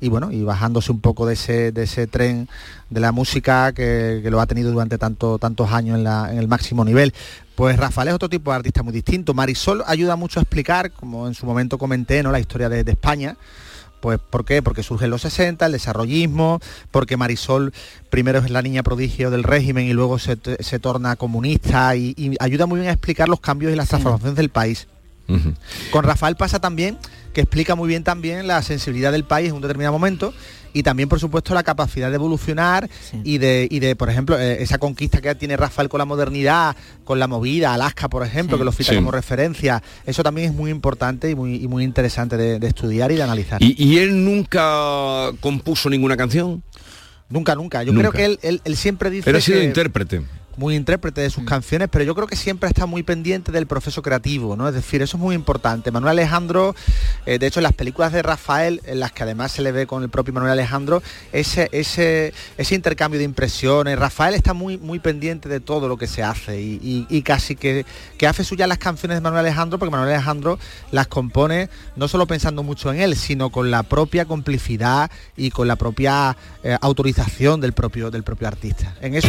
y 0.00 0.08
bueno, 0.08 0.32
y 0.32 0.42
bajándose 0.42 0.90
un 0.90 1.00
poco 1.00 1.24
de 1.26 1.34
ese, 1.34 1.70
de 1.70 1.84
ese 1.84 2.08
tren 2.08 2.48
de 2.90 3.00
la 3.00 3.12
música 3.12 3.72
que, 3.72 4.20
que 4.22 4.30
lo 4.30 4.40
ha 4.40 4.46
tenido 4.46 4.70
durante 4.72 4.98
tanto, 4.98 5.38
tantos 5.38 5.70
años 5.72 5.96
en, 5.98 6.04
la- 6.04 6.28
en 6.32 6.38
el 6.38 6.48
máximo 6.48 6.84
nivel. 6.84 7.12
Pues 7.54 7.76
Rafael 7.76 8.08
es 8.08 8.14
otro 8.14 8.28
tipo 8.28 8.50
de 8.50 8.56
artista 8.56 8.82
muy 8.82 8.92
distinto. 8.92 9.34
Marisol 9.34 9.82
ayuda 9.86 10.16
mucho 10.16 10.38
a 10.40 10.42
explicar, 10.42 10.90
como 10.92 11.26
en 11.26 11.34
su 11.34 11.44
momento 11.44 11.76
comenté, 11.78 12.22
¿no? 12.22 12.30
la 12.32 12.40
historia 12.40 12.68
de, 12.68 12.84
de 12.84 12.92
España. 12.92 13.36
Pues 14.00 14.20
¿por 14.20 14.44
qué? 14.44 14.62
Porque 14.62 14.84
surge 14.84 15.06
en 15.06 15.10
los 15.10 15.22
60, 15.22 15.66
el 15.66 15.72
desarrollismo, 15.72 16.60
porque 16.92 17.16
Marisol 17.16 17.72
primero 18.10 18.38
es 18.38 18.48
la 18.48 18.62
niña 18.62 18.84
prodigio 18.84 19.28
del 19.32 19.42
régimen 19.42 19.86
y 19.88 19.92
luego 19.92 20.20
se, 20.20 20.38
se 20.60 20.78
torna 20.78 21.16
comunista 21.16 21.96
y, 21.96 22.14
y 22.16 22.36
ayuda 22.38 22.66
muy 22.66 22.78
bien 22.78 22.90
a 22.90 22.92
explicar 22.92 23.28
los 23.28 23.40
cambios 23.40 23.72
y 23.72 23.74
las 23.76 23.88
transformaciones 23.88 24.36
del 24.36 24.50
país. 24.50 24.86
Con 25.90 26.04
Rafael 26.04 26.36
pasa 26.36 26.58
también 26.60 26.96
que 27.34 27.42
explica 27.42 27.74
muy 27.74 27.86
bien 27.88 28.02
también 28.04 28.46
la 28.46 28.62
sensibilidad 28.62 29.12
del 29.12 29.24
país 29.24 29.48
en 29.50 29.56
un 29.56 29.60
determinado 29.62 29.92
momento 29.92 30.32
y 30.72 30.82
también 30.82 31.08
por 31.08 31.18
supuesto 31.20 31.54
la 31.54 31.62
capacidad 31.62 32.08
de 32.10 32.16
evolucionar 32.16 32.88
y 33.24 33.38
de 33.38 33.66
y 33.70 33.78
de 33.80 33.96
por 33.96 34.10
ejemplo 34.10 34.38
eh, 34.38 34.62
esa 34.62 34.78
conquista 34.78 35.20
que 35.20 35.34
tiene 35.34 35.56
Rafael 35.56 35.88
con 35.88 35.98
la 35.98 36.04
modernidad 36.04 36.76
con 37.04 37.18
la 37.18 37.26
movida 37.26 37.74
Alaska 37.74 38.08
por 38.08 38.24
ejemplo 38.26 38.56
Sí. 38.56 38.60
que 38.60 38.64
lo 38.64 38.72
cita 38.72 38.90
Sí. 38.90 38.96
como 38.96 39.10
referencia 39.10 39.82
eso 40.06 40.22
también 40.22 40.50
es 40.50 40.56
muy 40.56 40.70
importante 40.70 41.30
y 41.30 41.34
muy 41.34 41.56
y 41.56 41.68
muy 41.68 41.84
interesante 41.84 42.36
de, 42.36 42.58
de 42.58 42.66
estudiar 42.66 43.10
y 43.12 43.16
de 43.16 43.22
analizar 43.22 43.62
¿Y, 43.62 43.74
y 43.82 43.98
él 43.98 44.24
nunca 44.24 45.30
compuso 45.40 45.88
ninguna 45.90 46.16
canción? 46.16 46.62
nunca 47.30 47.54
nunca 47.54 47.82
yo 47.82 47.92
Nunca. 47.92 48.10
creo 48.10 48.12
que 48.12 48.24
él, 48.24 48.38
él- 48.42 48.60
él 48.64 48.76
siempre 48.76 49.10
dice 49.10 49.28
Él 49.30 49.36
ha 49.36 49.40
sido 49.40 49.58
que- 49.60 49.64
intérprete. 49.66 50.22
Muy 50.58 50.74
intérprete 50.76 51.20
Mm. 51.20 51.24
de 51.24 51.30
sus 51.30 51.44
canciones, 51.44 51.88
pero 51.90 52.04
yo 52.04 52.14
creo 52.14 52.26
que 52.26 52.36
siempre 52.36 52.68
está 52.68 52.84
muy 52.84 53.02
pendiente 53.02 53.52
del 53.52 53.66
proceso 53.66 54.02
creativo, 54.02 54.56
¿no? 54.56 54.68
Es 54.68 54.74
decir, 54.74 55.00
eso 55.00 55.16
es 55.16 55.22
muy 55.22 55.34
importante. 55.34 55.90
Manuel 55.90 56.10
Alejandro, 56.10 56.74
eh, 57.26 57.38
de 57.38 57.46
hecho, 57.46 57.60
en 57.60 57.64
las 57.64 57.72
películas 57.72 58.12
de 58.12 58.22
Rafael, 58.22 58.82
en 58.84 59.00
las 59.00 59.12
que 59.12 59.22
además 59.22 59.52
se 59.52 59.62
le 59.62 59.72
ve 59.72 59.86
con 59.86 60.02
el 60.02 60.08
propio 60.10 60.34
Manuel 60.34 60.52
Alejandro, 60.52 61.02
ese, 61.32 61.68
ese, 61.72 62.34
ese 62.58 62.74
intercambio 62.74 63.18
de 63.18 63.24
impresiones. 63.24 63.98
Rafael 63.98 64.34
está 64.34 64.52
muy, 64.52 64.76
muy 64.78 64.98
pendiente 64.98 65.48
de 65.48 65.60
todo 65.60 65.88
lo 65.88 65.96
que 65.96 66.06
se 66.06 66.22
hace 66.22 66.60
y, 66.60 66.80
y- 66.82 67.06
y 67.08 67.22
casi 67.22 67.54
que, 67.56 67.86
que 68.18 68.26
hace 68.26 68.42
suya 68.44 68.66
las 68.66 68.78
canciones 68.78 69.16
de 69.16 69.20
Manuel 69.20 69.46
Alejandro, 69.46 69.78
porque 69.78 69.92
Manuel 69.92 70.12
Alejandro 70.12 70.58
las 70.90 71.06
compone 71.06 71.70
no 71.96 72.08
solo 72.08 72.26
pensando 72.26 72.62
mucho 72.62 72.92
en 72.92 73.00
él, 73.00 73.16
sino 73.16 73.50
con 73.50 73.70
la 73.70 73.84
propia 73.84 74.24
complicidad 74.24 75.10
y 75.36 75.50
con 75.50 75.68
la 75.68 75.76
propia 75.76 76.36
eh, 76.64 76.76
autorización 76.80 77.60
del 77.60 77.72
propio, 77.72 78.10
del 78.10 78.24
propio 78.24 78.48
artista. 78.48 78.94
En 79.00 79.14
eso 79.14 79.28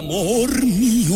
amor 0.00 0.64
mío. 0.64 1.14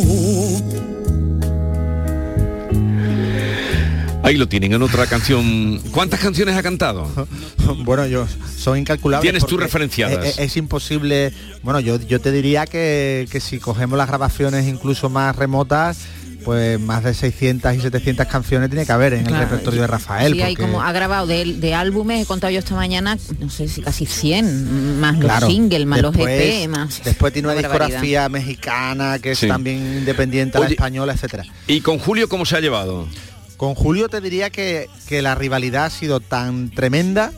Ahí 4.23 4.37
lo 4.37 4.47
tienen 4.47 4.73
en 4.73 4.83
otra 4.83 5.07
canción. 5.07 5.81
¿Cuántas 5.91 6.21
canciones 6.21 6.57
ha 6.57 6.63
cantado? 6.63 7.07
bueno, 7.85 8.07
yo 8.07 8.27
son 8.57 8.79
incalculables. 8.79 9.23
Tienes 9.23 9.47
tú 9.47 9.57
referenciadas. 9.57 10.25
Es, 10.27 10.39
es 10.39 10.57
imposible. 10.57 11.33
Bueno, 11.63 11.81
yo, 11.81 11.99
yo 12.01 12.21
te 12.21 12.31
diría 12.31 12.67
que, 12.67 13.27
que 13.31 13.41
si 13.41 13.59
cogemos 13.59 13.99
las 13.99 14.09
grabaciones 14.09 14.67
incluso 14.67 15.09
más 15.09 15.35
remotas, 15.37 16.07
pues 16.45 16.79
más 16.79 17.03
de 17.03 17.15
600 17.15 17.75
y 17.75 17.81
700 17.81 18.27
canciones 18.27 18.69
tiene 18.71 18.85
que 18.87 18.93
haber 18.93 19.15
en 19.15 19.25
Claro, 19.25 19.43
el 19.45 19.49
repertorio 19.51 19.81
de 19.81 19.87
Rafael. 19.87 20.33
Sí, 20.35 20.43
hay 20.43 20.55
como 20.57 20.83
ha 20.83 20.93
grabado 20.93 21.27
de, 21.27 21.45
de 21.55 21.75
álbumes, 21.75 22.23
he 22.23 22.27
contado 22.27 22.51
yo 22.53 22.59
esta 22.59 22.75
mañana, 22.75 23.17
no 23.41 23.51
sé 23.51 23.67
si 23.69 23.81
casi 23.83 24.07
100, 24.07 25.01
más 25.01 25.17
Claro, 25.19 25.47
los 25.47 25.55
singles, 25.55 25.87
más 25.87 26.03
los 26.03 26.13
después- 26.13 26.41
EP, 26.65 26.69
más... 26.69 27.03
Después 27.05 27.33
tiene 27.33 27.49
una 27.49 27.59
Una 27.59 27.69
barbaridad. 27.69 27.87
discografía 28.01 28.29
mexicana 28.29 29.19
que 29.19 29.33
es 29.33 29.39
Sí. 29.39 29.49
también 29.49 29.79
independiente 29.99 30.59
a 30.59 30.61
la 30.61 30.67
Oye, 30.67 30.75
española, 30.75 31.13
etcétera. 31.15 31.45
¿Y 31.67 31.81
con 31.81 31.99
Julio 31.99 32.29
cómo 32.29 32.45
se 32.45 32.57
ha 32.57 32.61
llevado? 32.61 33.09
Con 33.57 33.75
Julio 33.75 34.09
te 34.09 34.21
diría 34.21 34.51
que, 34.51 34.89
que 35.09 35.23
la 35.23 35.35
rivalidad 35.35 35.87
ha 35.87 35.91
sido 35.91 36.21
tan 36.21 36.71
tremenda 36.71 37.33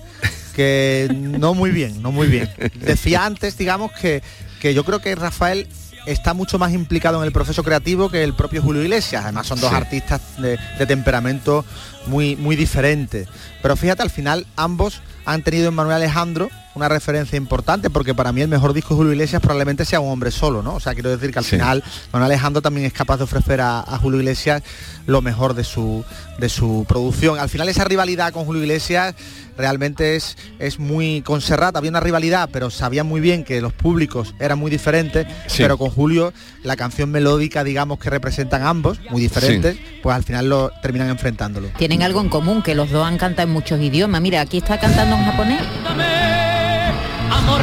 que 0.54 1.08
no 1.12 1.54
muy 1.54 1.70
bien, 1.70 2.00
no 2.02 2.12
muy 2.12 2.26
bien. 2.28 2.48
Decía 2.80 3.24
antes, 3.26 3.58
digamos, 3.58 3.92
que, 3.92 4.22
que 4.60 4.74
yo 4.74 4.84
creo 4.84 5.00
que 5.00 5.14
Rafael 5.14 5.68
está 6.06 6.34
mucho 6.34 6.58
más 6.58 6.72
implicado 6.72 7.18
en 7.18 7.24
el 7.24 7.32
proceso 7.32 7.62
creativo 7.62 8.08
que 8.10 8.22
el 8.24 8.32
propio 8.34 8.62
Julio 8.62 8.82
Iglesias. 8.82 9.24
Además 9.24 9.46
son 9.46 9.60
dos 9.60 9.70
Sí. 9.70 9.76
artistas 9.76 10.20
de, 10.38 10.58
de 10.78 10.86
temperamento 10.86 11.64
muy, 12.06 12.36
muy 12.36 12.56
diferentes. 12.56 13.28
Pero 13.62 13.76
fíjate, 13.76 14.02
al 14.02 14.10
final 14.10 14.46
ambos 14.56 15.02
han 15.24 15.42
tenido 15.42 15.68
en 15.68 15.74
Manuel 15.74 15.96
Alejandro 15.96 16.48
una 16.76 16.88
referencia 16.88 17.36
importante, 17.36 17.88
porque 17.90 18.14
para 18.14 18.32
mí 18.32 18.42
el 18.42 18.48
mejor 18.48 18.72
disco 18.74 18.90
de 18.94 18.98
Julio 18.98 19.12
Iglesias 19.12 19.40
probablemente 19.40 19.84
sea 19.84 19.98
un 20.00 20.10
hombre 20.12 20.30
solo, 20.30 20.62
¿no? 20.62 20.74
O 20.74 20.80
sea, 20.80 20.94
quiero 20.94 21.10
decir 21.10 21.32
que 21.32 21.38
al 21.38 21.44
Sí. 21.44 21.52
final 21.56 21.82
Manuel 22.12 22.30
Alejandro 22.32 22.60
también 22.62 22.86
es 22.86 22.92
capaz 22.92 23.16
de 23.16 23.24
ofrecer 23.24 23.60
a, 23.60 23.80
a 23.80 23.98
Julio 23.98 24.20
Iglesias 24.20 24.62
lo 25.06 25.22
mejor 25.22 25.54
de 25.54 25.64
su, 25.64 26.04
de 26.38 26.48
su 26.48 26.84
producción. 26.88 27.38
Al 27.38 27.48
final 27.48 27.68
esa 27.68 27.84
rivalidad 27.84 28.32
con 28.32 28.44
Julio 28.44 28.62
Iglesias 28.62 29.14
realmente 29.56 30.16
es, 30.16 30.36
es 30.58 30.78
muy 30.78 31.22
con 31.22 31.40
Serrat 31.40 31.74
había 31.76 31.88
una 31.90 32.00
rivalidad, 32.00 32.50
pero 32.52 32.68
sabían 32.70 33.06
muy 33.06 33.22
bien 33.22 33.42
que 33.42 33.60
los 33.62 33.72
públicos 33.72 34.34
eran 34.38 34.58
muy 34.58 34.70
diferentes, 34.70 35.26
Sí. 35.46 35.62
pero 35.62 35.78
con 35.78 35.88
Julio 35.90 36.32
la 36.62 36.76
canción 36.76 37.10
melódica, 37.10 37.64
digamos, 37.64 37.98
que 37.98 38.10
representan 38.10 38.62
ambos, 38.66 39.00
muy 39.10 39.22
diferentes, 39.22 39.78
pues 40.02 40.14
al 40.14 40.24
final 40.24 40.48
lo 40.50 40.70
terminan 40.82 41.08
enfrentándolo. 41.08 41.68
Tienen 41.78 42.02
algo 42.02 42.20
en 42.20 42.28
común, 42.28 42.62
que 42.62 42.74
los 42.74 42.90
dos 42.90 43.06
han 43.06 43.16
cantado 43.16 43.48
en 43.48 43.54
muchos 43.54 43.80
idiomas. 43.80 44.20
Mira, 44.20 44.42
aquí 44.42 44.58
está 44.58 44.78
cantando 44.78 45.16
en 45.16 45.24
japonés. 45.24 46.35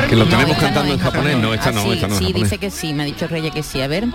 Que 0.10 0.16
lo 0.16 0.26
No, 0.26 0.30
tenemos 0.32 0.52
esta 0.52 0.66
cantando 0.66 0.88
no 0.90 0.94
en 0.94 1.00
japonés. 1.00 1.38
No, 1.38 1.54
esta 1.54 1.70
Ah, 1.70 1.72
no, 1.72 1.82
sí, 1.84 1.92
esta 1.94 2.08
no 2.08 2.14
es 2.14 2.20
sí, 2.20 2.34
dice 2.34 2.58
que 2.58 2.70
sí, 2.72 2.94
me 2.94 3.04
ha 3.04 3.06
dicho 3.06 3.28
Reyes 3.28 3.54
que 3.54 3.64
sí. 3.64 3.82
A 3.82 3.88
ver. 3.88 4.06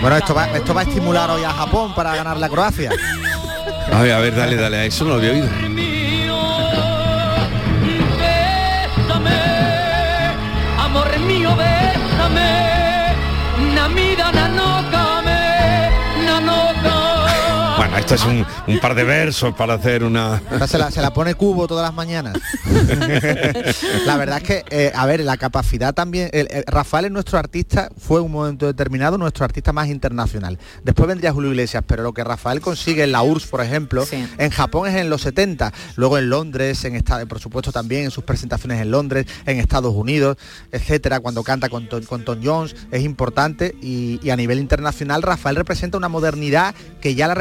Bueno, 0.00 0.16
esto 0.16 0.34
va, 0.34 0.46
esto 0.48 0.74
va 0.74 0.80
a 0.80 0.84
estimular 0.84 1.30
hoy 1.30 1.44
a 1.44 1.50
Japón 1.50 1.94
para 1.94 2.14
ganar 2.16 2.36
la 2.36 2.48
Croacia. 2.48 2.90
A 3.92 4.02
ver, 4.02 4.12
a 4.12 4.18
ver, 4.18 4.34
dale, 4.34 4.56
dale, 4.56 4.76
a 4.78 4.84
eso 4.84 5.04
no 5.04 5.10
lo 5.10 5.16
había 5.16 5.32
oído. 5.32 5.48
Amor 10.78 11.18
mío, 11.20 11.50
bésame, 11.56 13.14
Bueno, 17.90 17.98
esto 17.98 18.14
es 18.14 18.24
un, 18.24 18.46
un 18.68 18.78
par 18.80 18.94
de 18.94 19.02
versos 19.02 19.52
para 19.56 19.74
hacer 19.74 20.04
una... 20.04 20.40
Se, 20.68 20.78
la, 20.78 20.92
se 20.92 21.00
la 21.02 21.12
pone 21.12 21.34
cubo 21.34 21.66
todas 21.66 21.82
las 21.84 21.92
mañanas. 21.94 22.38
la 24.06 24.16
verdad 24.16 24.38
es 24.38 24.42
que, 24.44 24.64
eh, 24.70 24.92
a 24.94 25.06
ver, 25.06 25.20
la 25.20 25.36
capacidad 25.36 25.92
también... 25.92 26.30
el- 26.32 26.46
el- 26.52 26.64
Rafael 26.68 27.06
es 27.06 27.10
nuestro 27.10 27.36
artista, 27.38 27.90
fue 27.98 28.20
en 28.20 28.26
un 28.26 28.32
momento 28.32 28.66
determinado 28.66 29.18
nuestro 29.18 29.44
artista 29.44 29.72
más 29.72 29.88
internacional. 29.88 30.56
Después 30.84 31.08
vendría 31.08 31.32
Julio 31.32 31.50
Iglesias, 31.50 31.82
pero 31.84 32.04
lo 32.04 32.12
que 32.12 32.22
Rafael 32.22 32.60
consigue 32.60 33.02
en 33.02 33.10
la 33.12 33.22
URSS, 33.22 33.46
por 33.48 33.60
ejemplo, 33.60 34.04
en 34.38 34.50
Japón 34.50 34.88
es 34.88 34.94
en 34.94 35.10
los 35.10 35.22
70, 35.22 35.72
luego 35.96 36.16
en 36.18 36.30
Londres, 36.30 36.84
en 36.84 36.94
esta- 36.94 37.26
por 37.26 37.40
supuesto 37.40 37.72
también 37.72 38.04
en 38.04 38.10
sus 38.12 38.22
presentaciones 38.22 38.80
en 38.80 38.92
Londres, 38.92 39.26
en 39.46 39.58
Estados 39.58 39.94
Unidos, 39.94 40.36
etcétera, 40.70 41.18
cuando 41.18 41.42
canta 41.42 41.68
con, 41.68 41.88
Tom- 41.88 42.04
con 42.04 42.24
Tom 42.24 42.38
Jones, 42.42 42.76
es 42.92 43.02
importante 43.02 43.74
y, 43.82 44.20
y 44.22 44.30
a 44.30 44.36
nivel 44.36 44.60
internacional 44.60 45.22
Rafael 45.22 45.56
representa 45.56 45.98
una 45.98 46.08
modernidad 46.08 46.72
que 47.00 47.16
ya 47.16 47.26
la 47.26 47.34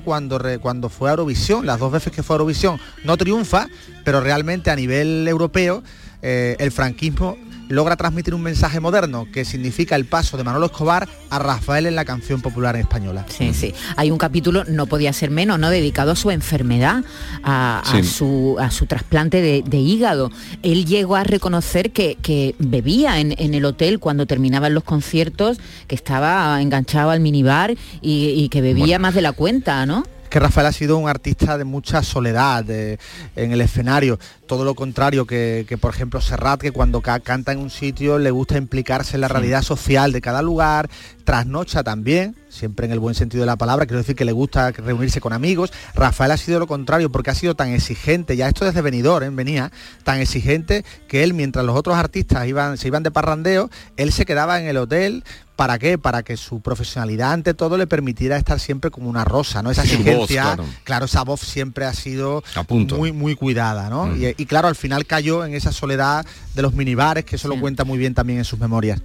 cuando, 0.00 0.38
re- 0.38 0.58
cuando 0.58 0.88
fue 0.88 1.10
Eurovisión, 1.10 1.66
las 1.66 1.78
dos 1.80 1.90
veces 1.92 2.12
que 2.12 2.22
fue 2.22 2.34
Eurovisión, 2.34 2.78
no 3.04 3.16
triunfa, 3.16 3.66
pero 4.04 4.20
realmente 4.20 4.70
a 4.70 4.76
nivel 4.76 5.26
europeo 5.28 5.82
eh, 6.22 6.56
el 6.58 6.70
franquismo 6.72 7.36
logra 7.68 7.96
transmitir 7.96 8.34
un 8.34 8.42
mensaje 8.42 8.80
moderno 8.80 9.26
que 9.32 9.44
significa 9.44 9.96
el 9.96 10.04
paso 10.04 10.36
de 10.36 10.44
Manolo 10.44 10.66
Escobar 10.66 11.08
a 11.30 11.38
Rafael 11.38 11.86
en 11.86 11.94
la 11.94 12.04
canción 12.04 12.40
popular 12.40 12.76
española. 12.76 13.24
Sí, 13.28 13.52
sí. 13.54 13.74
Hay 13.96 14.10
un 14.10 14.18
capítulo, 14.18 14.64
no 14.64 14.86
podía 14.86 15.12
ser 15.12 15.30
menos, 15.30 15.58
¿no? 15.58 15.70
Dedicado 15.70 16.12
a 16.12 16.16
su 16.16 16.30
enfermedad, 16.30 17.04
a, 17.42 17.80
a 17.80 18.02
su, 18.02 18.56
a 18.58 18.70
su 18.70 18.86
trasplante 18.86 19.40
de, 19.40 19.62
de 19.66 19.78
hígado. 19.78 20.30
Él 20.62 20.86
llegó 20.86 21.16
a 21.16 21.24
reconocer 21.24 21.92
que, 21.92 22.16
que 22.20 22.54
bebía 22.58 23.20
en, 23.20 23.34
en 23.38 23.54
el 23.54 23.64
hotel 23.64 23.98
cuando 23.98 24.26
terminaban 24.26 24.74
los 24.74 24.84
conciertos, 24.84 25.58
que 25.86 25.94
estaba 25.94 26.60
enganchado 26.60 27.10
al 27.10 27.20
minibar 27.20 27.72
y, 28.00 28.30
y 28.30 28.48
que 28.48 28.60
bebía 28.60 28.98
más 28.98 29.14
de 29.14 29.22
la 29.22 29.32
cuenta, 29.32 29.84
¿no? 29.86 30.04
Que 30.30 30.38
Rafael 30.40 30.66
ha 30.66 30.72
sido 30.72 30.98
un 30.98 31.08
artista 31.08 31.56
de 31.58 31.64
mucha 31.64 32.02
soledad 32.02 32.64
de- 32.64 32.98
en 33.36 33.52
el 33.52 33.60
escenario, 33.60 34.18
todo 34.46 34.64
lo 34.64 34.74
contrario 34.74 35.26
que, 35.26 35.64
que, 35.68 35.78
por 35.78 35.94
ejemplo 35.94 36.20
Serrat, 36.20 36.60
que 36.60 36.72
cuando 36.72 37.00
ca- 37.00 37.20
canta 37.20 37.52
en 37.52 37.58
un 37.58 37.70
sitio 37.70 38.18
le 38.18 38.30
gusta 38.30 38.56
implicarse 38.56 39.16
en 39.16 39.22
la 39.22 39.28
realidad 39.28 39.62
social 39.62 40.12
de 40.12 40.20
cada 40.20 40.42
lugar, 40.42 40.88
trasnocha 41.24 41.82
también, 41.82 42.36
siempre 42.58 42.86
en 42.86 42.92
el 42.92 42.98
buen 42.98 43.14
sentido 43.14 43.42
de 43.42 43.46
la 43.46 43.56
palabra, 43.56 43.86
quiero 43.86 43.98
decir 43.98 44.16
que 44.16 44.24
le 44.24 44.32
gusta 44.32 44.70
reunirse 44.72 45.20
con 45.20 45.32
amigos. 45.32 45.72
Rafael 45.94 46.32
ha 46.32 46.36
sido 46.36 46.58
lo 46.58 46.66
contrario 46.66 47.10
porque 47.10 47.30
ha 47.30 47.34
sido 47.34 47.54
tan 47.54 47.68
exigente, 47.70 48.36
ya 48.36 48.48
esto 48.48 48.64
desde 48.64 48.82
venidor, 48.82 49.22
¿eh? 49.22 49.30
venía, 49.30 49.70
tan 50.04 50.20
exigente 50.20 50.84
que 51.06 51.22
él, 51.22 51.34
mientras 51.34 51.64
los 51.64 51.76
otros 51.76 51.96
artistas 51.96 52.46
iban, 52.46 52.76
se 52.76 52.88
iban 52.88 53.02
de 53.02 53.10
parrandeo, 53.10 53.70
él 53.96 54.12
se 54.12 54.26
quedaba 54.26 54.60
en 54.60 54.66
el 54.66 54.76
hotel. 54.76 55.24
¿Para 55.56 55.80
qué? 55.80 55.98
Para 55.98 56.22
que 56.22 56.36
su 56.36 56.60
profesionalidad 56.60 57.32
ante 57.32 57.52
todo 57.52 57.76
le 57.78 57.88
permitiera 57.88 58.36
estar 58.36 58.60
siempre 58.60 58.92
como 58.92 59.10
una 59.10 59.24
rosa, 59.24 59.60
¿no? 59.60 59.72
Esa 59.72 59.82
voz, 59.82 59.90
exigencia, 59.90 60.42
claro. 60.42 60.64
claro, 60.84 61.06
esa 61.06 61.24
voz 61.24 61.40
siempre 61.40 61.84
ha 61.84 61.92
sido 61.94 62.44
A 62.54 62.62
punto. 62.62 62.96
muy, 62.96 63.10
muy 63.10 63.34
cuidada, 63.34 63.90
¿no? 63.90 64.14
Y, 64.14 64.32
y 64.38 64.46
claro, 64.46 64.68
al 64.68 64.76
final 64.76 65.04
cayó 65.04 65.44
en 65.44 65.54
esa 65.54 65.72
soledad 65.72 66.24
de 66.54 66.62
los 66.62 66.74
minibares, 66.74 67.24
que 67.24 67.34
eso 67.34 67.48
lo 67.48 67.58
cuenta 67.58 67.84
muy 67.84 67.98
bien 67.98 68.14
también 68.14 68.38
en 68.38 68.44
sus 68.44 68.60
memorias. 68.60 69.00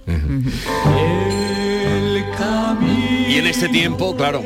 Y 3.34 3.38
en 3.38 3.46
este 3.48 3.68
tiempo, 3.68 4.14
claro, 4.14 4.42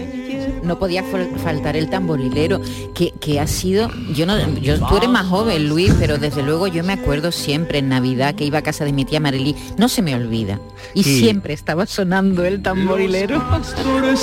no 0.63 0.79
podía 0.79 1.03
fal- 1.05 1.37
faltar 1.39 1.77
el 1.77 1.91
tamborilero, 1.91 2.61
que, 2.95 3.13
que 3.21 3.39
ha 3.39 3.47
sido, 3.47 3.91
yo 4.15 4.25
no, 4.25 4.39
yo, 4.61 4.79
tú 4.87 4.97
eres 4.97 5.11
más 5.11 5.27
joven, 5.27 5.69
Luis, 5.69 5.93
pero 6.01 6.17
desde 6.17 6.43
luego 6.43 6.67
yo 6.69 6.83
me 6.83 6.95
acuerdo 6.95 7.31
siempre 7.31 7.79
en 7.79 7.91
Navidad 7.91 8.35
que 8.35 8.45
iba 8.45 8.59
a 8.59 8.63
casa 8.63 8.85
de 8.87 8.93
mi 8.95 9.05
tía 9.05 9.21
Marelí, 9.21 9.55
no 9.77 9.89
se 9.91 10.01
me 10.03 10.15
olvida. 10.15 10.59
Y 10.95 11.03
Sí. 11.05 11.21
siempre 11.21 11.53
estaba 11.55 11.85
sonando 11.87 12.45
el 12.47 12.63
tamborilero. 12.63 13.43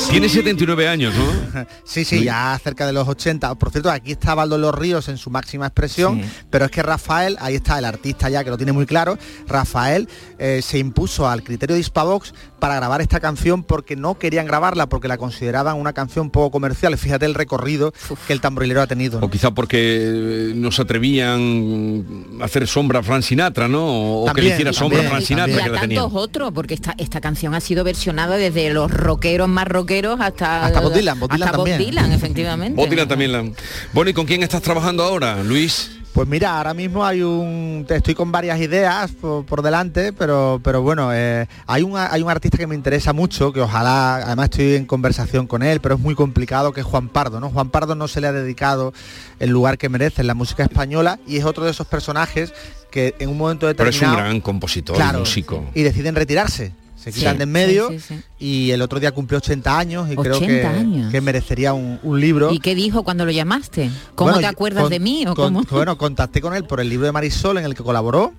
tiene 0.09 0.29
79 0.29 0.87
años, 0.87 1.13
¿no? 1.13 1.65
Sí, 1.83 2.03
sí, 2.03 2.23
ya 2.23 2.59
cerca 2.63 2.85
de 2.87 2.93
los 2.93 3.07
80. 3.07 3.53
Por 3.55 3.69
cierto, 3.71 3.91
aquí 3.91 4.13
está 4.13 4.33
Baldo 4.35 4.57
Los 4.57 4.73
Ríos 4.73 5.07
en 5.09 5.17
su 5.17 5.29
máxima 5.29 5.67
expresión, 5.67 6.21
pero 6.49 6.65
es 6.65 6.71
que 6.71 6.81
Rafael, 6.81 7.37
ahí 7.39 7.55
está 7.55 7.77
el 7.77 7.85
artista 7.85 8.29
ya 8.29 8.43
que 8.43 8.49
lo 8.49 8.57
tiene 8.57 8.71
muy 8.71 8.85
claro, 8.87 9.17
Rafael 9.47 10.09
eh, 10.39 10.61
se 10.63 10.79
impuso 10.79 11.27
al 11.29 11.43
criterio 11.43 11.75
de 11.75 11.81
Hispavox 11.81 12.33
para 12.59 12.75
grabar 12.75 13.01
esta 13.01 13.19
canción 13.19 13.63
porque 13.63 13.95
no 13.95 14.17
querían 14.17 14.45
grabarla, 14.45 14.87
porque 14.87 15.07
la 15.07 15.17
consideraban 15.17 15.77
una 15.77 15.93
canción 15.93 16.29
poco 16.29 16.51
comercial. 16.51 16.97
Fíjate 16.97 17.25
el 17.25 17.33
recorrido 17.33 17.93
que 18.27 18.33
el 18.33 18.41
tamborilero 18.41 18.81
ha 18.81 18.87
tenido. 18.87 19.19
¿no? 19.19 19.27
O 19.27 19.29
quizá 19.29 19.51
porque 19.51 19.77
eh, 19.79 20.53
no 20.55 20.71
se 20.71 20.81
atrevían 20.81 22.37
a 22.41 22.45
hacer 22.45 22.67
sombra 22.67 22.99
a 22.99 23.03
Frank 23.03 23.23
Sinatra, 23.23 23.67
¿no? 23.67 24.23
O 24.23 24.33
que 24.33 24.41
le 24.41 24.49
hiciera 24.49 24.73
sombra 24.73 25.01
a 25.01 25.03
Frank 25.03 25.23
Sinatra, 25.23 25.55
y 25.55 25.59
a 25.59 25.63
que 25.63 25.69
la 25.69 25.81
tenía. 25.81 26.01
tantos 26.01 26.21
otros, 26.21 26.51
porque 26.53 26.73
esta, 26.73 26.95
esta 26.97 27.21
canción 27.21 27.53
ha 27.53 27.59
sido 27.59 27.83
versionada 27.83 28.37
desde 28.37 28.73
los 28.73 28.91
rockeros 28.91 29.47
más 29.47 29.67
rockeros 29.67 30.19
hasta... 30.19 30.65
Hasta 30.65 30.81
Bob 30.81 30.93
Dylan, 30.93 31.19
Bob 31.19 31.31
Dylan 31.31 31.47
hasta 31.47 31.57
Bob 31.57 31.67
también. 31.67 31.89
Dylan, 31.91 32.11
efectivamente. 32.11 32.81
Bob 32.81 32.89
Dylan 32.89 33.07
también 33.07 33.31
la... 33.31 33.45
Bueno, 33.93 34.09
¿y 34.09 34.13
con 34.13 34.25
quién 34.25 34.43
estás 34.43 34.61
trabajando 34.61 35.03
ahora, 35.03 35.43
Luis? 35.43 35.91
Pues 36.15 36.29
mira, 36.29 36.57
ahora 36.57 36.73
mismo 36.73 37.05
hay 37.05 37.21
un, 37.23 37.85
estoy 37.89 38.15
con 38.15 38.31
varias 38.31 38.57
ideas 38.61 39.11
por, 39.11 39.45
por 39.45 39.61
delante, 39.61 40.13
pero, 40.13 40.61
pero 40.63 40.81
bueno, 40.81 41.13
eh, 41.13 41.45
hay, 41.67 41.83
un, 41.83 41.97
hay 41.97 42.21
un 42.21 42.29
artista 42.29 42.57
que 42.57 42.67
me 42.67 42.73
interesa 42.73 43.11
mucho, 43.11 43.51
que 43.51 43.59
ojalá, 43.59 44.15
además 44.15 44.45
estoy 44.45 44.75
en 44.75 44.85
conversación 44.85 45.45
con 45.45 45.61
él, 45.61 45.81
pero 45.81 45.95
es 45.95 46.01
muy 46.01 46.15
complicado, 46.15 46.71
que 46.71 46.79
es 46.79 46.85
Juan 46.85 47.09
Pardo, 47.09 47.41
¿no? 47.41 47.49
Juan 47.49 47.69
Pardo 47.69 47.95
no 47.95 48.07
se 48.07 48.21
le 48.21 48.27
ha 48.27 48.31
dedicado 48.31 48.93
el 49.39 49.49
lugar 49.49 49.77
que 49.77 49.89
merece 49.89 50.21
en 50.21 50.27
la 50.27 50.35
música 50.35 50.63
española 50.63 51.19
y 51.27 51.35
es 51.35 51.43
otro 51.43 51.65
de 51.65 51.71
esos 51.71 51.85
personajes 51.85 52.53
que 52.91 53.13
en 53.19 53.27
un 53.27 53.37
momento 53.37 53.67
Pero 53.75 53.89
es 53.89 53.95
un 53.97 53.99
determinado 53.99 54.29
gran 54.29 54.39
compositor, 54.39 54.95
Claro. 54.95 55.19
músico. 55.19 55.65
y 55.73 55.83
deciden 55.83 56.15
retirarse. 56.15 56.71
Se 57.05 57.11
Sí, 57.11 57.19
quitan 57.19 57.37
de 57.37 57.43
en 57.43 57.51
medio 57.51 57.89
sí, 57.89 57.99
sí, 57.99 58.15
sí. 58.15 58.21
y 58.39 58.71
el 58.71 58.81
otro 58.81 58.99
día 58.99 59.11
cumplió 59.11 59.37
80 59.37 59.77
años 59.77 60.11
y 60.11 60.15
creo 60.15 60.37
80 60.37 60.47
que, 60.47 60.65
años. 60.65 61.11
que 61.11 61.21
merecería 61.21 61.71
un, 61.73 61.99
un 62.01 62.19
libro. 62.19 62.51
¿Y 62.51 62.59
qué 62.59 62.73
dijo 62.73 63.03
cuando 63.03 63.25
lo 63.25 63.31
llamaste? 63.31 63.91
¿Cómo 64.15 64.31
Bueno, 64.31 64.39
te 64.39 64.47
acuerdas 64.47 64.81
con- 64.83 64.89
de 64.91 64.99
mí 64.99 65.23
o 65.27 65.35
con- 65.35 65.53
cómo? 65.53 65.63
Bueno, 65.69 65.97
contacté 65.99 66.41
con 66.41 66.55
él 66.55 66.63
por 66.65 66.79
el 66.81 66.89
libro 66.89 67.05
de 67.05 67.11
Marisol 67.11 67.59
en 67.59 67.65
el 67.65 67.75
que 67.75 67.83
colaboró, 67.83 68.33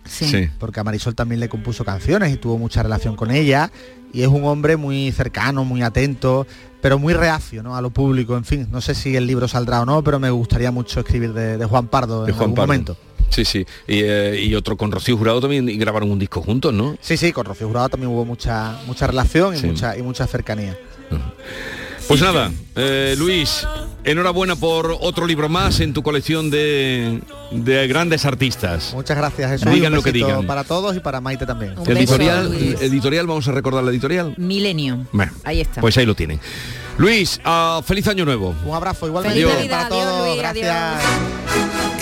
porque 0.58 0.80
a 0.80 0.84
Marisol 0.84 1.14
también 1.14 1.38
le 1.40 1.48
compuso 1.48 1.84
canciones 1.84 2.34
y 2.34 2.36
tuvo 2.38 2.58
mucha 2.58 2.82
relación 2.82 3.14
con 3.14 3.30
ella. 3.30 3.70
Y 4.12 4.22
es 4.22 4.28
un 4.28 4.44
hombre 4.44 4.76
muy 4.76 5.12
cercano, 5.12 5.64
muy 5.64 5.82
atento, 5.82 6.46
pero 6.80 6.98
muy 6.98 7.12
reacio 7.14 7.62
¿no? 7.62 7.76
a 7.76 7.80
lo 7.80 7.90
público. 7.90 8.36
En 8.36 8.44
fin, 8.44 8.66
no 8.72 8.80
sé 8.80 8.94
si 8.96 9.14
el 9.14 9.26
libro 9.26 9.46
saldrá 9.46 9.82
o 9.82 9.84
no, 9.84 10.02
pero 10.02 10.18
me 10.18 10.30
gustaría 10.30 10.70
mucho 10.72 11.00
escribir 11.00 11.32
de, 11.34 11.56
de 11.58 11.64
Juan 11.66 11.86
Pardo 11.88 12.24
De 12.24 12.30
en 12.32 12.36
Juan 12.36 12.44
algún 12.50 12.56
Pardo. 12.56 12.66
momento. 12.66 12.96
Sí, 13.30 13.44
sí. 13.44 13.66
Y, 13.86 14.00
eh, 14.02 14.40
y 14.42 14.54
otro 14.54 14.76
con 14.76 14.90
Rocío 14.92 15.16
Jurado 15.16 15.40
también 15.40 15.66
grabaron 15.78 16.10
un 16.10 16.18
disco 16.18 16.40
juntos, 16.42 16.72
¿no? 16.72 16.96
Sí, 17.00 17.16
sí, 17.16 17.32
con 17.32 17.44
Rocío 17.44 17.66
Jurado 17.68 17.88
también 17.90 18.10
hubo 18.12 18.24
mucha, 18.24 18.78
mucha 18.86 19.06
relación 19.06 19.54
y, 19.54 19.58
Sí. 19.58 19.66
mucha, 19.66 19.96
y 19.96 20.02
mucha 20.02 20.26
cercanía. 20.26 20.76
Pues 22.08 22.20
nada, 22.20 22.52
eh, 22.76 23.16
Luis, 23.18 23.66
enhorabuena 24.04 24.54
por 24.54 24.96
otro 25.00 25.26
libro 25.26 25.48
más 25.48 25.80
en 25.80 25.92
tu 25.92 26.04
colección 26.04 26.50
de, 26.50 27.20
de 27.50 27.88
grandes 27.88 28.24
artistas. 28.24 28.92
Muchas 28.94 29.16
gracias, 29.16 29.50
Jesús. 29.50 29.66
y 29.72 29.74
Digan 29.74 29.92
lo 29.92 30.02
que 30.04 30.12
digan. 30.12 30.46
Para 30.46 30.62
todos 30.62 30.94
y 30.96 31.00
para 31.00 31.20
Maite 31.20 31.46
también. 31.46 31.76
Un 31.76 31.90
Editorial, 31.90 32.54
editorial, 32.80 33.26
vamos 33.26 33.48
a 33.48 33.52
recordar 33.52 33.82
la 33.82 33.90
editorial. 33.90 34.34
Milenio. 34.36 35.04
Bueno, 35.10 35.32
Ahí 35.42 35.60
está. 35.60 35.80
Pues 35.80 35.96
ahí 35.98 36.06
lo 36.06 36.14
tienen. 36.14 36.38
Luis, 36.96 37.40
ah, 37.44 37.82
feliz 37.84 38.06
año 38.06 38.24
nuevo. 38.24 38.54
Un 38.64 38.74
abrazo 38.76 39.08
igualmente 39.08 39.40
Feliz 39.40 39.50
para 39.68 39.82
Navidad, 39.82 39.86
adiós, 39.92 40.04
todos. 40.14 40.26
Luis, 40.28 40.38
gracias. 40.38 40.76
adiós. 41.04 41.95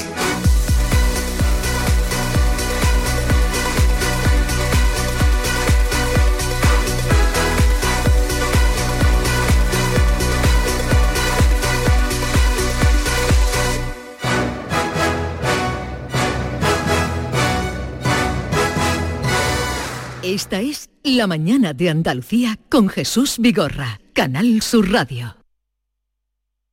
Esta 20.25 20.63
es 20.63 20.89
La 21.03 21.27
mañana 21.27 21.75
de 21.75 21.91
Andalucía 21.91 22.59
con 22.71 22.89
Jesús 22.89 23.37
Vigorra, 23.39 24.01
Canal 24.15 24.63
Sur 24.63 24.91
Radio. 24.91 25.37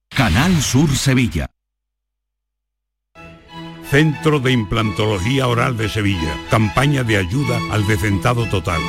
Canal 0.08 0.62
Sur 0.62 0.90
Sevilla. 0.96 1.52
Centro 3.90 4.40
de 4.40 4.54
Implantología 4.54 5.50
Oral 5.50 5.76
de 5.76 5.90
Sevilla. 5.90 6.34
Campaña 6.50 7.04
de 7.04 7.18
ayuda 7.18 7.60
al 7.72 7.86
decentado 7.88 8.48
total. 8.48 8.80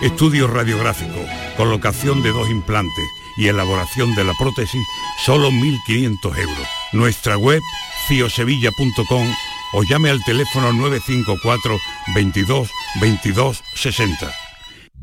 Estudio 0.00 0.46
radiográfico, 0.46 1.20
colocación 1.58 2.22
de 2.22 2.30
dos 2.30 2.48
implantes 2.48 3.04
y 3.36 3.48
elaboración 3.48 4.14
de 4.14 4.24
la 4.24 4.32
prótesis, 4.38 4.80
solo 5.26 5.50
1.500 5.50 6.38
euros. 6.38 6.68
Nuestra 6.94 7.36
web, 7.36 7.60
ciosevilla.com 8.08 9.26
o 9.76 9.82
llame 9.82 10.08
al 10.08 10.24
teléfono 10.24 10.72
954 10.72 11.78
22 12.14 12.70
22 12.98 13.62
60. 13.74 14.32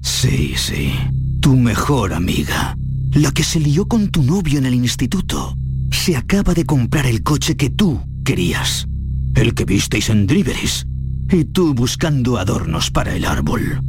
Sí, 0.02 0.56
sí. 0.58 0.94
Tu 1.40 1.56
mejor 1.56 2.14
amiga. 2.14 2.76
La 3.14 3.32
que 3.32 3.44
se 3.44 3.60
lió 3.60 3.88
con 3.88 4.10
tu 4.10 4.24
novio 4.24 4.58
en 4.58 4.66
el 4.66 4.74
instituto. 4.74 5.56
Se 5.92 6.18
acaba 6.18 6.56
de 6.56 6.66
comprar 6.66 7.06
el 7.06 7.22
coche 7.22 7.56
que 7.56 7.70
tú 7.70 8.02
querías. 8.26 8.88
El 9.36 9.54
que 9.54 9.66
visteis 9.66 10.10
en 10.10 10.26
Driveris. 10.26 10.88
Y 11.30 11.46
tú 11.46 11.76
buscando 11.76 12.40
adornos 12.40 12.90
para 12.90 13.16
el 13.16 13.26
árbol. 13.26 13.80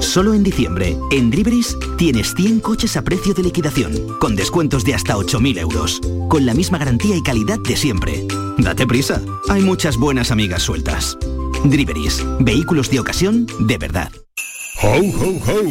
Solo 0.00 0.34
en 0.34 0.42
diciembre, 0.42 0.96
en 1.10 1.30
Driveris 1.30 1.76
tienes 1.96 2.34
100 2.34 2.60
coches 2.60 2.96
a 2.96 3.02
precio 3.02 3.32
de 3.32 3.42
liquidación, 3.42 3.92
con 4.20 4.36
descuentos 4.36 4.84
de 4.84 4.94
hasta 4.94 5.16
8.000 5.16 5.58
euros, 5.58 6.00
con 6.28 6.44
la 6.44 6.54
misma 6.54 6.76
garantía 6.78 7.16
y 7.16 7.22
calidad 7.22 7.58
de 7.60 7.76
siempre. 7.76 8.26
Date 8.58 8.86
prisa, 8.86 9.22
hay 9.48 9.62
muchas 9.62 9.96
buenas 9.96 10.30
amigas 10.30 10.62
sueltas. 10.62 11.16
Driveris, 11.64 12.24
vehículos 12.40 12.90
de 12.90 13.00
ocasión 13.00 13.46
de 13.60 13.78
verdad. 13.78 14.10
¡Ho, 14.80 15.00
ho, 15.00 15.40
ho! 15.44 15.62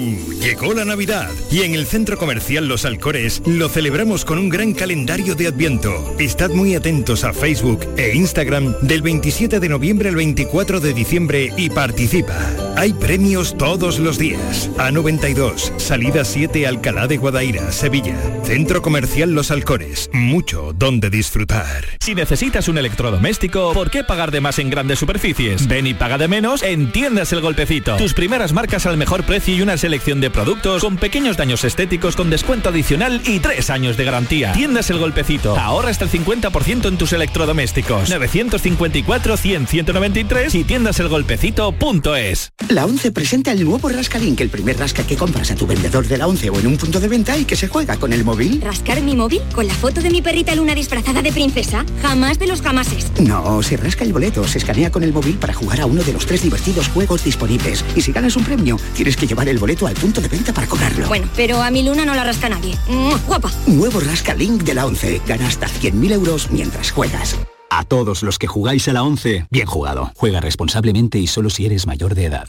Llegó 0.41 0.73
la 0.73 0.83
Navidad 0.83 1.29
y 1.49 1.61
en 1.61 1.75
el 1.75 1.85
Centro 1.85 2.17
Comercial 2.17 2.67
Los 2.67 2.83
Alcores 2.83 3.41
lo 3.45 3.69
celebramos 3.69 4.25
con 4.25 4.37
un 4.37 4.49
gran 4.49 4.73
calendario 4.73 5.33
de 5.33 5.47
Adviento. 5.47 6.13
Estad 6.19 6.49
muy 6.49 6.75
atentos 6.75 7.23
a 7.23 7.31
Facebook 7.31 7.87
e 7.95 8.13
Instagram 8.15 8.75
del 8.81 9.01
27 9.01 9.61
de 9.61 9.69
noviembre 9.69 10.09
al 10.09 10.15
24 10.15 10.81
de 10.81 10.93
diciembre 10.93 11.53
y 11.55 11.69
participa. 11.69 12.37
Hay 12.75 12.91
premios 12.91 13.57
todos 13.57 13.97
los 13.97 14.19
días. 14.19 14.69
A92, 14.77 15.79
salida 15.79 16.25
7 16.25 16.67
Alcalá 16.67 17.07
de 17.07 17.15
Guadaira, 17.15 17.71
Sevilla. 17.71 18.17
Centro 18.43 18.81
Comercial 18.81 19.31
Los 19.31 19.51
Alcores. 19.51 20.09
Mucho 20.11 20.73
donde 20.73 21.09
disfrutar. 21.09 21.85
Si 22.01 22.13
necesitas 22.13 22.67
un 22.67 22.77
electrodoméstico, 22.77 23.71
¿por 23.71 23.89
qué 23.89 24.03
pagar 24.03 24.31
de 24.31 24.41
más 24.41 24.59
en 24.59 24.69
grandes 24.69 24.99
superficies? 24.99 25.65
Ven 25.67 25.87
y 25.87 25.93
paga 25.93 26.17
de 26.17 26.27
menos 26.27 26.61
en 26.61 26.91
Tiendas 26.91 27.31
El 27.31 27.39
Golpecito. 27.39 27.95
Tus 27.95 28.13
primeras 28.13 28.51
marcas 28.51 28.85
al 28.85 28.96
mejor 28.97 29.23
precio 29.23 29.55
y 29.55 29.61
una 29.61 29.77
selección 29.77 30.19
de 30.19 30.29
productos 30.29 30.83
con 30.83 30.97
pequeños 30.97 31.37
daños 31.37 31.63
estéticos 31.63 32.15
con 32.15 32.29
descuento 32.29 32.69
adicional 32.69 33.21
y 33.25 33.39
tres 33.39 33.69
años 33.69 33.97
de 33.97 34.03
garantía. 34.03 34.53
Tiendas 34.53 34.89
El 34.89 34.99
Golpecito. 34.99 35.57
Ahorra 35.57 35.89
hasta 35.89 36.05
el 36.05 36.11
50% 36.11 36.87
en 36.87 36.97
tus 36.97 37.13
electrodomésticos. 37.13 38.11
954-100-193 38.11 40.55
y 40.55 40.63
tiendaselgolpecito.es. 40.63 42.51
La 42.69 42.85
11 42.85 43.11
presenta 43.11 43.51
el 43.51 43.63
nuevo 43.63 43.89
Rascalink, 43.89 44.41
el 44.41 44.49
primer 44.49 44.77
rasca 44.77 45.03
que 45.03 45.15
compras 45.15 45.51
a 45.51 45.55
tu 45.55 45.67
vendedor 45.67 46.07
de 46.07 46.17
la 46.17 46.27
11 46.27 46.49
o 46.49 46.59
en 46.59 46.67
un 46.67 46.77
punto 46.77 46.99
de 46.99 47.07
venta 47.07 47.37
y 47.37 47.45
que 47.45 47.55
se 47.55 47.67
juega 47.67 47.97
con 47.97 48.13
el 48.13 48.23
móvil. 48.23 48.61
¿Rascar 48.61 49.01
mi 49.01 49.15
móvil? 49.15 49.41
¿Con 49.53 49.67
la 49.67 49.73
foto 49.73 50.01
de 50.01 50.09
mi 50.09 50.21
perrita 50.21 50.55
Luna 50.55 50.75
disfrazada 50.75 51.21
de 51.21 51.31
princesa? 51.31 51.85
Jamás 52.01 52.39
de 52.39 52.47
los 52.47 52.61
jamases. 52.61 53.11
No, 53.19 53.61
se 53.61 53.77
rasca 53.77 54.03
el 54.03 54.13
boleto, 54.13 54.47
se 54.47 54.57
escanea 54.57 54.91
con 54.91 55.03
el 55.03 55.13
móvil 55.13 55.35
para 55.35 55.53
jugar 55.53 55.81
a 55.81 55.85
uno 55.85 56.03
de 56.03 56.13
los 56.13 56.25
tres 56.25 56.43
divertidos 56.43 56.87
juegos 56.89 57.23
disponibles. 57.23 57.83
Y 57.95 58.01
si 58.01 58.11
ganas 58.11 58.35
un 58.35 58.43
premio, 58.43 58.77
tienes 58.95 59.15
que 59.15 59.27
llevar 59.27 59.47
el 59.49 59.57
boleto 59.57 59.87
al 59.87 59.95
punto 59.95 60.21
de 60.21 60.27
venta 60.27 60.53
para 60.53 60.67
cobrarlo. 60.67 61.07
Bueno, 61.07 61.27
pero 61.35 61.61
a 61.61 61.71
mi 61.71 61.83
Luna 61.83 62.05
no 62.05 62.15
la 62.15 62.23
rasca 62.23 62.49
nadie. 62.49 62.77
¡Mua! 62.87 63.17
Guapa. 63.27 63.51
Nuevo 63.67 63.99
Rascalink 63.99 64.63
de 64.63 64.73
la 64.73 64.85
11. 64.85 65.21
Gana 65.27 65.47
hasta 65.47 65.67
100.000 65.67 66.11
euros 66.13 66.51
mientras 66.51 66.91
juegas. 66.91 67.35
A 67.69 67.83
todos 67.83 68.23
los 68.23 68.39
que 68.39 68.47
jugáis 68.47 68.87
a 68.87 68.93
la 68.93 69.03
11, 69.03 69.47
bien 69.49 69.67
jugado. 69.67 70.11
Juega 70.15 70.39
responsablemente 70.39 71.19
y 71.19 71.27
solo 71.27 71.49
si 71.49 71.65
eres 71.65 71.85
mayor 71.85 72.15
de 72.15 72.25
edad. 72.25 72.47